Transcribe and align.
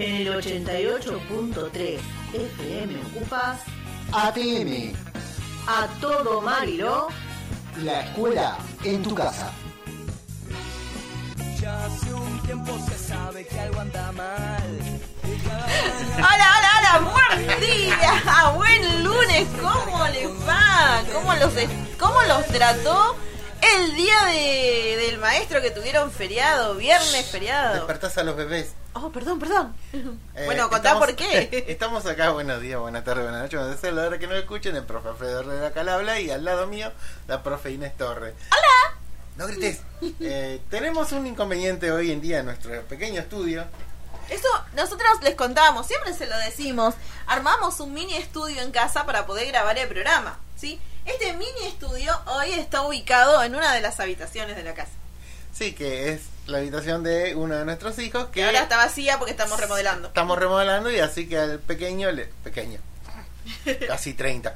En 0.00 0.26
el 0.26 0.28
88.3 0.28 1.98
FM 2.32 3.00
ocupas 3.04 3.60
ATM, 4.12 4.94
a 5.66 5.86
todo 6.00 6.40
Mariló. 6.40 7.08
la 7.82 8.00
escuela 8.00 8.56
en 8.82 9.02
tu 9.02 9.14
casa. 9.14 9.52
Ya 11.60 11.84
hace 11.84 12.14
un 12.14 12.40
tiempo 12.40 12.78
se 12.88 12.96
sabe 12.96 13.44
que 13.46 13.60
algo 13.60 13.78
anda 13.80 14.10
mal. 14.12 14.80
Hola, 16.14 16.48
hola, 16.56 16.70
hola, 16.78 17.12
buen 17.36 17.60
día, 17.60 18.52
buen 18.56 19.04
lunes, 19.04 19.46
¿cómo 19.60 20.08
les 20.08 20.30
va? 20.48 21.02
¿Cómo 21.12 21.34
los, 21.34 21.52
cómo 21.98 22.22
los 22.22 22.46
trató 22.46 23.16
el 23.78 23.94
día 23.94 24.24
de, 24.26 24.96
del 25.06 25.18
maestro 25.18 25.60
que 25.60 25.70
tuvieron 25.70 26.10
feriado, 26.10 26.74
viernes 26.76 27.26
feriado? 27.30 27.74
Despertás 27.74 28.16
a 28.18 28.24
los 28.24 28.36
bebés. 28.36 28.72
Oh, 28.94 29.10
perdón, 29.10 29.38
perdón. 29.38 29.74
Eh, 29.92 30.44
bueno, 30.46 30.64
contá 30.68 30.88
estamos- 30.90 31.06
por 31.06 31.16
qué. 31.16 31.64
Estamos 31.68 32.04
acá, 32.06 32.30
buenos 32.30 32.60
días, 32.60 32.80
buenas 32.80 33.04
tardes, 33.04 33.22
buenas 33.24 33.42
noches, 33.42 33.60
buenas 33.60 33.80
tardes, 33.80 33.94
la 33.96 34.02
hora 34.06 34.18
que 34.18 34.26
nos 34.26 34.36
escuchen, 34.36 34.74
el 34.76 34.84
profe 34.84 35.08
Alfredo 35.10 35.40
Herrera 35.40 35.68
acá 35.68 35.80
al 35.82 35.88
habla 35.90 36.20
y 36.20 36.30
al 36.30 36.44
lado 36.44 36.66
mío, 36.66 36.90
la 37.28 37.42
profe 37.42 37.70
Inés 37.70 37.96
Torre. 37.96 38.34
¡Hola! 38.50 38.98
No 39.36 39.46
grites. 39.46 39.80
Eh, 40.20 40.60
tenemos 40.68 41.12
un 41.12 41.26
inconveniente 41.26 41.92
hoy 41.92 42.10
en 42.10 42.20
día 42.20 42.40
en 42.40 42.46
nuestro 42.46 42.82
pequeño 42.82 43.20
estudio. 43.20 43.64
Eso 44.28 44.48
nosotros 44.74 45.08
les 45.22 45.34
contábamos, 45.34 45.86
siempre 45.86 46.12
se 46.14 46.26
lo 46.26 46.36
decimos. 46.38 46.94
Armamos 47.26 47.80
un 47.80 47.94
mini 47.94 48.14
estudio 48.16 48.60
en 48.62 48.70
casa 48.72 49.06
para 49.06 49.24
poder 49.26 49.46
grabar 49.48 49.78
el 49.78 49.88
programa, 49.88 50.38
¿sí? 50.56 50.80
Este 51.04 51.32
mini 51.32 51.66
estudio 51.66 52.12
hoy 52.26 52.52
está 52.52 52.82
ubicado 52.82 53.42
en 53.42 53.54
una 53.54 53.72
de 53.72 53.80
las 53.80 54.00
habitaciones 54.00 54.56
de 54.56 54.62
la 54.62 54.74
casa. 54.74 54.92
Sí, 55.52 55.72
que 55.72 56.10
es 56.12 56.22
la 56.46 56.58
habitación 56.58 57.02
de 57.02 57.34
uno 57.34 57.56
de 57.56 57.64
nuestros 57.64 57.98
hijos 57.98 58.26
que 58.26 58.32
Que 58.32 58.44
ahora 58.44 58.62
está 58.62 58.76
vacía 58.76 59.18
porque 59.18 59.32
estamos 59.32 59.58
remodelando. 59.58 60.08
estamos 60.08 60.38
remodelando 60.38 60.90
y 60.90 60.98
así 61.00 61.28
que 61.28 61.38
al 61.38 61.58
pequeño, 61.58 62.10
le, 62.12 62.26
pequeño, 62.44 62.80
casi 63.88 64.14
30. 64.14 64.54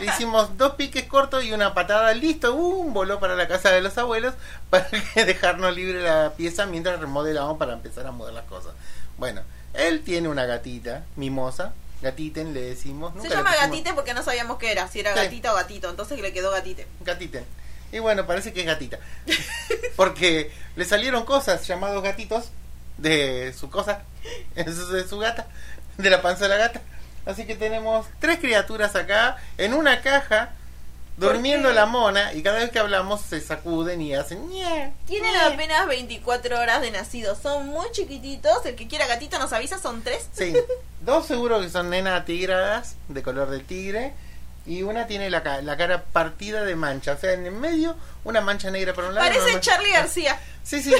Le 0.00 0.06
hicimos 0.06 0.56
dos 0.56 0.74
piques 0.74 1.04
cortos 1.04 1.42
y 1.44 1.52
una 1.52 1.74
patada, 1.74 2.12
listo, 2.14 2.54
un 2.54 2.92
voló 2.92 3.18
para 3.18 3.34
la 3.34 3.48
casa 3.48 3.70
de 3.70 3.80
los 3.80 3.96
abuelos 3.98 4.34
para 4.68 4.88
dejarnos 5.14 5.74
libre 5.74 6.02
la 6.02 6.32
pieza 6.36 6.66
mientras 6.66 7.00
remodelamos 7.00 7.58
para 7.58 7.72
empezar 7.72 8.06
a 8.06 8.12
mover 8.12 8.34
las 8.34 8.44
cosas. 8.44 8.72
Bueno, 9.18 9.42
él 9.74 10.02
tiene 10.02 10.28
una 10.28 10.46
gatita, 10.46 11.04
mimosa, 11.16 11.72
gatiten 12.02 12.54
le 12.54 12.60
decimos. 12.62 13.12
Se 13.12 13.18
nunca 13.18 13.28
llama 13.36 13.50
pusimos- 13.50 13.66
gatite 13.70 13.92
porque 13.94 14.14
no 14.14 14.22
sabíamos 14.22 14.58
qué 14.58 14.72
era, 14.72 14.88
si 14.88 15.00
era 15.00 15.12
Sí. 15.14 15.20
gatita 15.24 15.52
o 15.52 15.56
gatito, 15.56 15.90
entonces 15.90 16.18
le 16.20 16.32
quedó 16.32 16.50
gatite. 16.50 16.86
Gatiten. 17.00 17.44
Y 17.92 17.98
bueno, 17.98 18.26
parece 18.26 18.52
que 18.52 18.60
es 18.60 18.66
gatita. 18.66 18.98
Porque 19.96 20.52
le 20.76 20.84
salieron 20.84 21.24
cosas 21.24 21.66
llamados 21.66 22.02
gatitos 22.02 22.50
de 22.98 23.52
su 23.58 23.68
cosa, 23.70 24.02
de 24.54 25.08
su 25.08 25.18
gata, 25.18 25.48
de 25.98 26.08
la 26.10 26.22
panza 26.22 26.44
de 26.44 26.50
la 26.50 26.56
gata. 26.56 26.80
Así 27.26 27.46
que 27.46 27.56
tenemos 27.56 28.06
tres 28.20 28.38
criaturas 28.38 28.94
acá 28.96 29.36
en 29.58 29.74
una 29.74 30.00
caja 30.02 30.50
durmiendo 31.20 31.70
la 31.72 31.86
mona 31.86 32.32
y 32.32 32.42
cada 32.42 32.58
vez 32.58 32.70
que 32.70 32.78
hablamos 32.78 33.20
se 33.20 33.40
sacuden 33.40 34.00
y 34.00 34.14
hacen 34.14 34.48
ñe, 34.48 34.92
Tienen 35.06 35.32
ñe. 35.32 35.40
apenas 35.54 35.86
24 35.86 36.58
horas 36.58 36.80
de 36.80 36.90
nacido, 36.90 37.36
son 37.40 37.66
muy 37.68 37.86
chiquititos. 37.92 38.64
El 38.66 38.74
que 38.74 38.88
quiera 38.88 39.06
gatito 39.06 39.38
nos 39.38 39.52
avisa, 39.52 39.78
son 39.78 40.02
tres. 40.02 40.28
Sí, 40.32 40.54
dos 41.00 41.26
seguro 41.26 41.60
que 41.60 41.68
son 41.68 41.90
nenas 41.90 42.24
tigradas 42.24 42.96
de 43.08 43.22
color 43.22 43.50
del 43.50 43.64
tigre 43.64 44.14
y 44.66 44.82
una 44.82 45.06
tiene 45.06 45.30
la, 45.30 45.42
ca- 45.42 45.62
la 45.62 45.76
cara 45.76 46.04
partida 46.04 46.64
de 46.64 46.76
mancha, 46.76 47.12
o 47.12 47.18
sea, 47.18 47.32
en 47.32 47.46
el 47.46 47.52
medio 47.52 47.96
una 48.24 48.40
mancha 48.40 48.70
negra 48.70 48.92
por 48.94 49.04
un 49.04 49.14
lado. 49.14 49.26
Parece 49.26 49.58
Charlie 49.60 49.92
García. 49.92 50.38
Sí, 50.62 50.82
sí, 50.82 50.94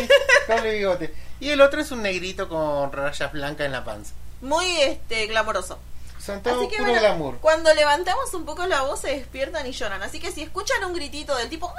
doble 0.48 0.74
bigote. 0.74 1.14
Y 1.40 1.50
el 1.50 1.60
otro 1.60 1.80
es 1.80 1.90
un 1.92 2.02
negrito 2.02 2.48
con 2.48 2.90
rayas 2.92 3.32
blancas 3.32 3.66
en 3.66 3.72
la 3.72 3.84
panza. 3.84 4.12
Muy 4.40 4.66
este 4.80 5.26
glamoroso. 5.26 5.78
Así 6.20 6.68
que 6.68 6.76
puro 6.76 6.90
bueno, 6.90 7.00
glamour. 7.00 7.38
cuando 7.40 7.72
levantamos 7.74 8.32
un 8.34 8.44
poco 8.44 8.66
la 8.66 8.82
voz 8.82 9.00
se 9.00 9.08
despiertan 9.08 9.66
y 9.66 9.72
lloran. 9.72 10.02
Así 10.02 10.20
que 10.20 10.30
si 10.30 10.42
escuchan 10.42 10.84
un 10.84 10.92
gritito 10.94 11.34
del 11.36 11.48
tipo 11.48 11.72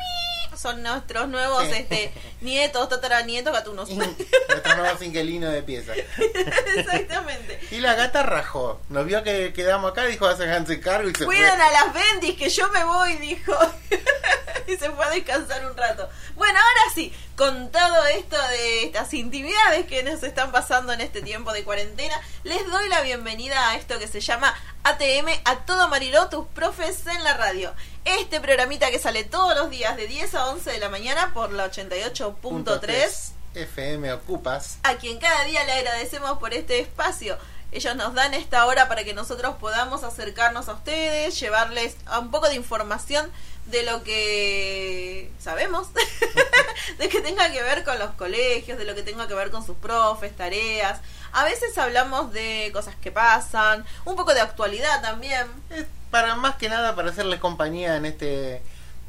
son 0.61 0.83
nuestros 0.83 1.27
nuevos 1.27 1.63
Sí. 1.66 1.72
este 1.73 2.13
nietos, 2.41 2.88
tataranietos, 2.89 3.51
gatunos. 3.53 3.89
Nuestro 3.89 4.75
nuevo 4.77 5.03
inquilino 5.03 5.49
de 5.49 5.63
pieza. 5.63 5.94
Exactamente. 6.75 7.59
Y 7.72 7.79
la 7.79 7.95
gata 7.95 8.23
rajó. 8.23 8.79
Nos 8.89 9.05
vio 9.05 9.23
que 9.23 9.53
quedamos 9.53 9.91
acá, 9.91 10.05
dijo, 10.05 10.27
háganse 10.27 10.79
cargo 10.79 11.09
y 11.09 11.16
se 11.16 11.25
Cuidan 11.25 11.55
fue. 11.57 11.66
a 11.66 11.71
las 11.71 11.94
bendis 11.94 12.38
que 12.38 12.50
yo 12.50 12.67
me 12.69 12.83
voy, 12.83 13.16
dijo. 13.17 13.53
y 14.67 14.77
se 14.77 14.89
fue 14.91 15.05
a 15.05 15.09
descansar 15.09 15.66
un 15.66 15.75
rato. 15.75 16.09
Bueno, 16.35 16.59
ahora 16.59 16.94
sí, 16.94 17.13
con 17.35 17.71
todo 17.71 18.05
esto 18.07 18.38
de 18.50 18.83
estas 18.83 19.13
intimidades 19.13 19.85
que 19.88 20.03
nos 20.03 20.21
están 20.23 20.51
pasando 20.51 20.94
en 20.94 21.01
este 21.01 21.21
tiempo 21.21 21.51
de 21.53 21.63
cuarentena, 21.63 22.19
les 22.44 22.66
doy 22.69 22.88
la 22.89 23.01
bienvenida 23.01 23.69
a 23.69 23.75
esto 23.75 23.97
que 24.00 24.07
se 24.07 24.21
llama 24.21 24.53
ATM, 24.84 25.30
a 25.46 25.58
todo 25.66 25.88
Mariló, 25.90 26.28
tus 26.30 26.47
profes 26.47 27.06
en 27.06 27.24
la 27.24 27.36
radio. 27.36 27.74
Este 28.03 28.40
programita 28.40 28.90
que 28.90 28.97
sale 28.97 29.24
todos 29.24 29.56
los 29.56 29.69
días 29.69 29.96
de 29.96 30.08
10 30.08 30.34
a 30.34 30.47
11 30.50 30.72
de 30.72 30.80
la 30.80 30.90
mañana 30.90 31.34
por 31.36 31.52
la 31.52 31.69
88.3 31.69 33.31
FM 33.53 34.12
Ocupas. 34.14 34.80
a 34.84 34.96
quien 34.96 35.19
cada 35.19 35.44
día 35.44 35.64
le 35.66 35.74
agradecemos 35.74 36.40
por 36.40 36.53
este 36.56 36.80
espacio. 36.80 37.38
Ellos 37.72 37.96
nos 37.96 38.16
dan 38.16 38.34
esta 38.34 38.66
hora 38.66 38.88
para 38.90 39.03
que 39.03 39.14
nosotros 39.14 39.56
podamos 39.59 40.03
acercarnos 40.03 40.68
a 40.68 40.74
ustedes, 40.74 41.40
llevarles 41.40 41.96
un 42.19 42.31
poco 42.31 42.50
de 42.50 42.56
información 42.56 43.31
de 43.66 43.83
lo 43.83 44.03
que 44.03 45.31
sabemos, 45.39 45.88
de 46.97 47.09
que 47.09 47.22
tenga 47.22 47.51
que 47.51 47.61
ver 47.63 47.83
con 47.83 47.97
los 47.99 48.11
colegios, 48.11 48.77
de 48.77 48.85
lo 48.85 48.95
que 48.95 49.03
tenga 49.03 49.27
que 49.27 49.33
ver 49.33 49.49
con 49.51 49.66
sus 49.66 49.77
profes, 49.77 50.35
tareas. 50.35 50.99
A 51.31 51.45
veces 51.45 51.77
hablamos 51.77 52.33
de 52.33 52.69
cosas 52.73 52.95
que 53.01 53.11
pasan, 53.11 53.85
un 54.05 54.16
poco 54.16 54.33
de 54.33 54.41
actualidad 54.41 55.01
también. 55.01 55.47
Es 55.69 55.85
para 56.09 56.35
más 56.35 56.55
que 56.55 56.67
nada 56.67 56.95
para 56.95 57.11
hacerles 57.11 57.39
compañía 57.39 57.95
en 57.95 58.05
este 58.05 58.61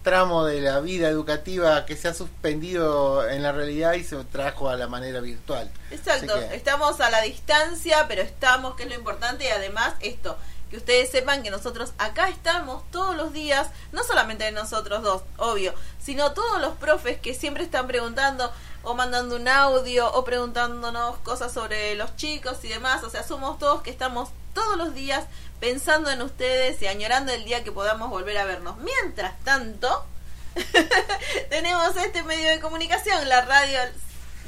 tramo 0.05 0.45
de 0.45 0.61
la 0.61 0.81
vida 0.81 1.09
educativa 1.09 1.85
que 1.87 1.97
se 1.97 2.09
ha 2.09 2.15
suspendido 2.15 3.29
en 3.29 3.43
la 3.43 3.53
realidad 3.53 3.95
y 3.95 4.03
se 4.05 4.17
trajo 4.25 4.69
a 4.69 4.77
la 4.77 4.89
manera 4.89 5.21
virtual. 5.21 5.71
Exacto, 5.91 6.35
que- 6.39 6.57
estamos 6.57 7.01
a 7.01 7.11
la 7.11 7.21
distancia, 7.23 8.07
pero 8.09 8.23
estamos, 8.23 8.75
que 8.77 8.83
es 8.85 8.89
lo 8.89 8.95
importante, 8.97 9.45
y 9.45 9.49
además 9.49 9.95
esto, 10.01 10.37
que 10.73 10.79
ustedes 10.79 11.11
sepan 11.11 11.43
que 11.43 11.51
nosotros 11.51 11.93
acá 11.99 12.31
estamos 12.31 12.83
todos 12.91 13.15
los 13.15 13.35
días, 13.35 13.69
no 13.93 14.03
solamente 14.05 14.51
nosotros 14.53 15.03
dos, 15.03 15.23
obvio, 15.37 15.75
sino 16.03 16.33
todos 16.33 16.63
los 16.63 16.79
profes 16.79 17.21
que 17.21 17.35
siempre 17.35 17.63
están 17.63 17.87
preguntando 17.87 18.51
o 18.83 18.95
mandando 18.95 19.37
un 19.37 19.49
audio 19.49 20.11
o 20.11 20.25
preguntándonos 20.25 21.19
cosas 21.19 21.53
sobre 21.53 21.95
los 21.95 22.17
chicos 22.17 22.57
y 22.63 22.69
demás, 22.69 23.05
o 23.05 23.11
sea, 23.11 23.23
somos 23.23 23.59
todos 23.59 23.83
que 23.83 23.91
estamos 23.91 24.31
todos 24.55 24.79
los 24.79 24.95
días 24.95 25.27
pensando 25.61 26.11
en 26.11 26.23
ustedes 26.23 26.81
y 26.81 26.87
añorando 26.87 27.33
el 27.33 27.45
día 27.45 27.63
que 27.65 27.71
podamos 27.71 28.09
volver 28.09 28.39
a 28.39 28.47
vernos. 28.47 28.79
Mientras 28.79 29.39
tanto, 29.41 30.07
tenemos 31.51 31.95
este 31.99 32.23
medio 32.23 32.49
de 32.49 32.61
comunicación, 32.61 33.29
la 33.29 33.43
radio 33.43 33.79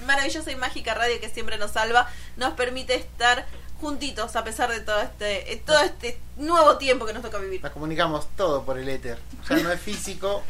maravillosa 0.07 0.51
y 0.51 0.57
mágica 0.57 0.95
radio 0.95 1.21
que 1.21 1.29
siempre 1.29 1.59
nos 1.59 1.73
salva, 1.73 2.09
nos 2.39 2.55
permite 2.55 2.95
estar 2.95 3.45
juntitos 3.85 4.35
a 4.35 4.43
pesar 4.45 4.71
de 4.71 4.81
todo 4.81 4.99
este 5.01 5.53
eh, 5.53 5.63
todo 5.65 5.79
este 5.81 6.19
nuevo 6.37 6.79
tiempo 6.79 7.05
que 7.05 7.13
nos 7.13 7.23
toca 7.23 7.37
vivir. 7.37 7.63
Nos 7.63 7.71
comunicamos 7.71 8.27
todo 8.35 8.65
por 8.65 8.79
el 8.79 8.89
éter. 8.89 9.19
Ya 9.51 9.57
no 9.57 9.71
es 9.71 9.79
físico. 9.79 10.43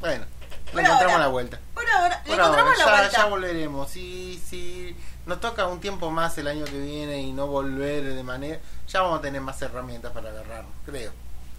Bueno, 0.00 0.24
le 0.72 0.80
encontramos 0.80 1.12
ahora. 1.12 1.18
la 1.18 1.28
vuelta. 1.28 1.60
Por 1.74 1.86
ahora, 1.86 2.22
le 2.24 2.32
ahora, 2.32 2.44
encontramos 2.44 2.78
la 2.78 2.84
ya, 2.84 2.90
vuelta. 2.90 3.16
ya 3.18 3.24
volveremos. 3.26 3.90
Si, 3.90 4.42
si 4.48 4.96
nos 5.26 5.40
toca 5.40 5.66
un 5.66 5.80
tiempo 5.80 6.10
más 6.10 6.38
el 6.38 6.48
año 6.48 6.64
que 6.64 6.78
viene 6.78 7.20
y 7.20 7.32
no 7.32 7.48
volver 7.48 8.14
de 8.14 8.22
manera, 8.22 8.58
ya 8.88 9.02
vamos 9.02 9.18
a 9.18 9.22
tener 9.22 9.42
más 9.42 9.60
herramientas 9.60 10.12
para 10.12 10.30
agarrarnos, 10.30 10.72
creo. 10.86 11.12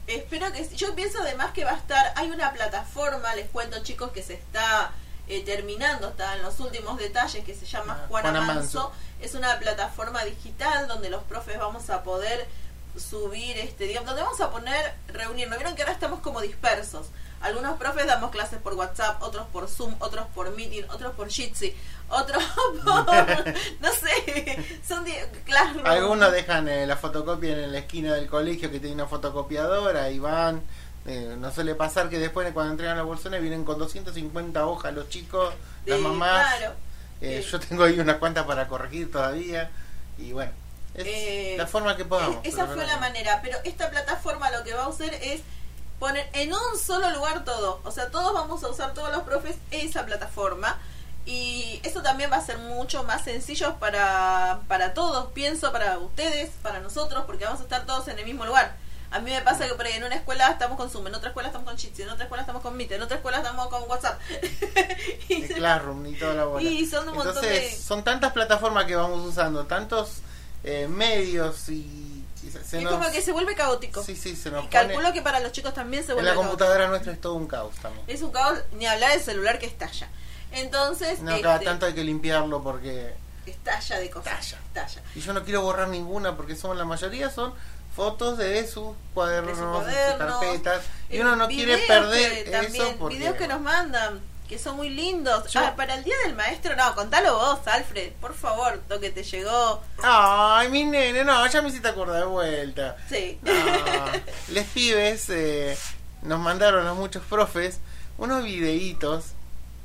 Espero 0.07 0.51
que 0.51 0.65
sí. 0.65 0.75
yo 0.75 0.95
pienso 0.95 1.19
además 1.21 1.51
que 1.51 1.63
va 1.63 1.71
a 1.71 1.77
estar 1.77 2.13
hay 2.15 2.31
una 2.31 2.51
plataforma, 2.51 3.35
les 3.35 3.47
cuento 3.51 3.83
chicos 3.83 4.11
que 4.11 4.23
se 4.23 4.33
está 4.33 4.91
eh, 5.31 5.43
terminando, 5.45 6.09
está 6.09 6.35
en 6.35 6.43
los 6.43 6.59
últimos 6.59 6.97
detalles 6.97 7.45
que 7.45 7.55
se 7.55 7.65
llama 7.65 7.97
Ah, 7.97 8.05
Juana, 8.09 8.31
Juana 8.31 8.45
Manso. 8.45 8.79
Manso. 8.79 8.91
Es 9.21 9.33
una 9.33 9.57
plataforma 9.59 10.25
digital 10.25 10.89
donde 10.89 11.09
los 11.09 11.23
profes 11.23 11.57
vamos 11.57 11.89
a 11.89 12.03
poder 12.03 12.47
subir 12.97 13.57
este 13.57 13.85
digamos, 13.85 14.07
donde 14.07 14.23
vamos 14.23 14.41
a 14.41 14.51
poner 14.51 14.93
reunirnos. 15.07 15.57
Vieron 15.57 15.75
que 15.75 15.83
ahora 15.83 15.93
estamos 15.93 16.19
como 16.19 16.41
dispersos. 16.41 17.07
Algunos 17.39 17.77
profes 17.79 18.05
damos 18.05 18.29
clases 18.29 18.59
por 18.59 18.73
WhatsApp, 18.73 19.23
otros 19.23 19.47
por 19.47 19.69
Zoom, 19.69 19.95
otros 19.99 20.27
por 20.35 20.53
Meeting, 20.55 20.83
otros 20.89 21.13
por 21.15 21.29
Jitsi, 21.29 21.73
otros 22.09 22.43
por 22.83 23.47
no 23.79 23.91
sé, 23.93 24.79
son 24.85 25.05
Classroom. 25.45 25.85
Algunos 25.85 26.31
dejan 26.33 26.67
eh, 26.67 26.85
la 26.85 26.97
fotocopia 26.97 27.53
en 27.53 27.71
la 27.71 27.79
esquina 27.79 28.13
del 28.13 28.27
colegio 28.27 28.69
que 28.69 28.79
tiene 28.79 28.95
una 28.95 29.07
fotocopiadora 29.07 30.11
y 30.11 30.19
van. 30.19 30.61
Eh, 31.05 31.35
no 31.37 31.51
suele 31.51 31.75
pasar 31.75 32.09
que 32.09 32.19
después 32.19 32.51
cuando 32.53 32.71
entregan 32.73 32.97
las 32.97 33.05
bolsones 33.05 33.41
vienen 33.41 33.63
con 33.65 33.77
250 33.79 34.65
hojas 34.65 34.93
los 34.93 35.09
chicos, 35.09 35.53
las 35.85 35.99
mamás. 35.99 36.55
claro. 36.57 36.73
Eh, 37.21 37.41
Sí. 37.43 37.51
Yo 37.51 37.59
tengo 37.59 37.83
ahí 37.83 37.99
unas 37.99 38.17
cuantas 38.17 38.45
para 38.45 38.67
corregir 38.67 39.11
todavía. 39.11 39.69
Y 40.17 40.31
bueno, 40.33 40.51
es 40.95 41.05
Eh, 41.07 41.55
la 41.57 41.67
forma 41.67 41.95
que 41.95 42.05
podamos. 42.05 42.37
Es- 42.43 42.53
Esa 42.53 42.67
fue 42.67 42.85
la 42.85 42.97
manera, 42.97 43.39
pero 43.43 43.57
esta 43.63 43.89
plataforma 43.89 44.49
lo 44.51 44.63
que 44.63 44.73
va 44.73 44.85
a 44.85 44.89
hacer 44.89 45.13
es 45.15 45.41
poner 45.99 46.27
en 46.33 46.51
un 46.51 46.79
solo 46.83 47.09
lugar 47.11 47.43
todo. 47.45 47.79
O 47.83 47.91
sea, 47.91 48.09
todos 48.09 48.33
vamos 48.33 48.63
a 48.63 48.69
usar, 48.69 48.93
todos 48.93 49.11
los 49.11 49.21
profes, 49.23 49.55
esa 49.71 50.05
plataforma. 50.05 50.79
Y 51.25 51.79
eso 51.83 52.01
también 52.01 52.31
va 52.31 52.37
a 52.37 52.41
ser 52.45 52.57
mucho 52.57 53.03
más 53.03 53.23
sencillo 53.23 53.75
para, 53.77 54.61
para 54.67 54.95
todos, 54.95 55.31
pienso, 55.33 55.71
para 55.71 55.99
ustedes, 55.99 56.49
para 56.63 56.79
nosotros, 56.79 57.23
porque 57.27 57.45
vamos 57.45 57.59
a 57.59 57.63
estar 57.63 57.85
todos 57.85 58.07
en 58.07 58.17
el 58.17 58.25
mismo 58.25 58.43
lugar. 58.47 58.75
A 59.11 59.19
mí 59.19 59.29
me 59.31 59.41
pasa 59.41 59.67
que 59.67 59.73
por 59.75 59.85
ahí 59.85 59.93
en 59.93 60.03
una 60.05 60.15
escuela 60.15 60.49
estamos 60.49 60.77
con 60.77 60.89
Zoom, 60.89 61.07
en 61.07 61.15
otra 61.15 61.29
escuela 61.29 61.49
estamos 61.49 61.67
con 61.67 61.77
Jitsi, 61.77 62.03
en 62.03 62.09
otra 62.09 62.23
escuela 62.23 62.41
estamos 62.43 62.61
con 62.61 62.77
Meet, 62.77 62.93
en 62.93 63.01
otra 63.01 63.17
escuela 63.17 63.37
estamos 63.39 63.67
con 63.67 63.83
WhatsApp. 63.89 64.19
y, 65.27 65.41
Classroom 65.47 66.05
y 66.05 66.13
toda 66.15 66.33
la 66.33 66.45
bola. 66.45 66.61
Y 66.69 66.85
son 66.85 67.09
un 67.09 67.15
montón 67.15 67.35
Entonces, 67.43 67.71
de- 67.77 67.77
son 67.83 68.03
tantas 68.03 68.31
plataformas 68.31 68.85
que 68.85 68.95
vamos 68.95 69.25
usando, 69.27 69.65
tantos 69.65 70.19
eh, 70.63 70.87
medios 70.87 71.67
y, 71.69 72.23
y 72.43 72.49
se, 72.51 72.63
se 72.63 72.77
es 72.77 72.83
nos... 72.83 72.93
como 72.93 73.11
que 73.11 73.21
se 73.21 73.31
vuelve 73.33 73.53
caótico. 73.55 74.01
Sí, 74.03 74.15
sí, 74.15 74.35
se 74.35 74.49
nos 74.49 74.63
y 74.63 74.67
pone... 74.67 74.87
calculo 74.87 75.11
que 75.13 75.21
para 75.21 75.39
los 75.41 75.51
chicos 75.51 75.73
también 75.73 76.03
se 76.03 76.11
En 76.11 76.15
vuelve 76.15 76.29
la 76.29 76.33
caótico. 76.35 76.49
computadora 76.57 76.87
nuestra 76.87 77.11
es 77.13 77.19
todo 77.21 77.33
un 77.33 77.47
caos 77.47 77.75
también. 77.81 78.05
Es 78.07 78.21
un 78.21 78.31
caos, 78.31 78.59
ni 78.77 78.85
hablar 78.85 79.11
del 79.11 79.21
celular 79.21 79.59
que 79.59 79.65
estalla. 79.65 80.07
Entonces, 80.53 81.19
No, 81.21 81.39
cada 81.41 81.55
este, 81.55 81.65
tanto 81.65 81.85
hay 81.85 81.93
que 81.93 82.03
limpiarlo 82.03 82.61
porque... 82.63 83.13
estalla 83.45 83.99
de 83.99 84.09
cosas. 84.09 84.33
Estalla. 84.39 84.61
estalla. 84.67 85.01
Y 85.15 85.21
yo 85.21 85.33
no 85.33 85.43
quiero 85.43 85.61
borrar 85.61 85.89
ninguna 85.89 86.37
porque 86.37 86.55
son 86.55 86.77
la 86.77 86.85
mayoría 86.85 87.29
son 87.29 87.53
fotos 87.95 88.37
de 88.37 88.65
sus 88.67 88.95
cuadernos, 89.13 89.57
De 89.57 89.63
sus 89.93 90.17
carpetas. 90.17 90.81
Y 91.09 91.17
Eh, 91.17 91.21
uno 91.21 91.35
no 91.35 91.47
quiere 91.47 91.77
perder 91.79 92.43
que 92.45 92.51
también, 92.51 92.87
eso 92.87 92.95
porque... 92.97 93.15
videos 93.17 93.35
que 93.35 93.47
nos 93.47 93.61
mandan 93.61 94.21
que 94.47 94.57
son 94.59 94.75
muy 94.75 94.89
lindos 94.89 95.49
Yo- 95.49 95.61
Ah, 95.61 95.75
para 95.77 95.95
el 95.95 96.03
día 96.03 96.15
del 96.25 96.35
maestro 96.35 96.75
no 96.75 96.93
contalo 96.93 97.35
vos 97.35 97.59
Alfred 97.67 98.11
por 98.19 98.33
favor 98.33 98.81
lo 98.89 98.99
que 98.99 99.09
te 99.09 99.23
llegó 99.23 99.81
Ay, 100.03 100.67
mi 100.69 100.83
nene, 100.83 101.23
no, 101.23 101.47
ya 101.47 101.61
me 101.61 101.69
hiciste 101.69 101.87
acordar 101.87 102.19
de 102.19 102.25
vuelta. 102.25 102.97
sí 103.09 103.39
Ah, 103.47 104.11
les 104.49 104.67
pibes 104.67 105.29
eh, 105.29 105.77
nos 106.23 106.39
mandaron 106.39 106.85
a 106.85 106.93
muchos 106.93 107.23
profes 107.23 107.79
unos 108.17 108.43
videitos 108.43 109.27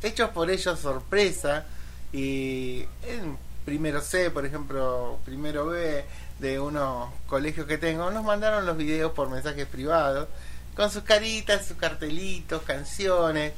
hechos 0.03 0.31
por 0.31 0.51
ellos 0.51 0.81
sorpresa 0.81 1.65
y 2.13 2.87
en 3.05 3.39
primero 3.65 4.01
C, 4.01 4.31
por 4.31 4.45
ejemplo, 4.47 5.19
primero 5.25 5.67
B 5.67 6.05
de 6.39 6.61
unos 6.61 7.09
colegios 7.27 7.67
que 7.67 7.79
tengo, 7.79 8.11
nos 8.11 8.25
mandaron 8.25 8.67
los 8.67 8.77
videos 8.77 9.13
por 9.13 9.31
mensajes 9.31 9.67
privados 9.67 10.29
con 10.75 10.91
sus 10.91 11.03
caritas, 11.05 11.67
sus 11.67 11.77
cartelitos, 11.77 12.63
canciones. 12.63 13.55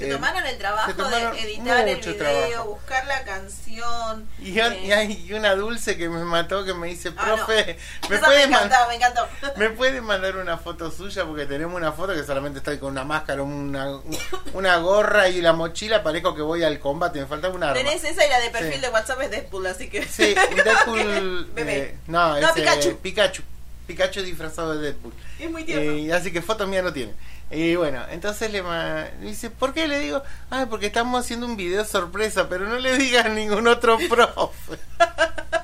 Se 0.00 0.08
Eh, 0.10 0.12
tomaron 0.14 0.44
el 0.46 0.58
trabajo 0.58 0.92
tomaron 0.94 1.32
de 1.32 1.40
editar 1.42 1.88
el 1.88 1.96
video 2.00 2.16
trabajo. 2.16 2.64
buscar 2.70 3.06
la 3.06 3.24
canción 3.24 4.28
y, 4.40 4.52
yo- 4.52 4.66
eh, 4.66 4.80
y 4.84 4.92
hay 4.92 5.32
una 5.32 5.54
dulce 5.54 5.96
que 5.96 6.08
me 6.08 6.24
mató 6.24 6.64
que 6.64 6.74
me 6.74 6.88
dice, 6.88 7.12
Ah, 7.16 7.26
no. 7.28 7.36
profe, 7.36 7.78
¿me 8.08 8.18
puede 8.18 8.46
me 8.48 8.54
encantó 8.56 8.76
me 8.88 8.94
encantó 8.96 9.28
¿Me 9.56 9.70
puede 9.70 10.00
mandar 10.00 10.36
una 10.36 10.56
foto 10.58 10.90
suya? 10.90 11.24
Porque 11.24 11.46
tenemos 11.46 11.76
una 11.76 11.92
foto 11.92 12.14
que 12.14 12.24
solamente 12.24 12.58
estoy 12.58 12.78
con 12.78 12.90
una 12.92 13.04
máscara, 13.04 13.42
una, 13.42 13.98
una 14.54 14.76
gorra 14.78 15.28
y 15.28 15.40
la 15.40 15.52
mochila. 15.52 16.02
Parezco 16.02 16.34
que 16.34 16.42
voy 16.42 16.64
al 16.64 16.78
combate, 16.78 17.20
me 17.20 17.26
falta 17.26 17.48
una 17.48 17.70
arma. 17.70 17.82
tenés 17.82 18.02
esa 18.04 18.24
y 18.26 18.28
la 18.28 18.40
de 18.40 18.50
perfil 18.50 18.74
Sí. 18.74 18.80
de 18.80 18.88
WhatsApp 18.88 19.20
es 19.22 19.30
Deadpool 19.30 19.66
así 19.66 19.88
que 19.88 20.04
Sí, 20.06 20.34
un 20.50 20.56
Deadpool. 20.64 21.50
Bebé. 21.54 21.76
eh, 21.78 21.96
no, 22.06 22.30
No, 22.30 22.36
es 22.36 22.52
Pikachu. 22.52 22.96
Pikachu. 22.98 23.42
Pikachu 23.86 24.22
disfrazado 24.22 24.74
de 24.78 24.82
Deadpool. 24.92 25.12
es 25.38 25.50
muy 25.50 25.64
tierno 25.64 25.92
Eh, 25.92 26.12
así 26.12 26.32
que 26.32 26.40
foto 26.42 26.66
mía 26.66 26.80
no 26.82 26.92
tiene. 26.92 27.12
Y 27.50 27.74
bueno, 27.74 28.04
entonces 28.10 28.52
le 28.52 28.62
ma- 28.62 29.06
dice, 29.20 29.50
¿por 29.50 29.74
qué 29.74 29.88
le 29.88 29.98
digo? 29.98 30.22
Ay, 30.50 30.66
porque 30.66 30.86
estamos 30.86 31.24
haciendo 31.24 31.46
un 31.46 31.56
video 31.56 31.84
sorpresa, 31.84 32.48
pero 32.48 32.66
no 32.68 32.78
le 32.78 32.96
digas 32.96 33.26
a 33.26 33.30
ningún 33.30 33.66
otro 33.66 33.98
profe. 34.08 34.78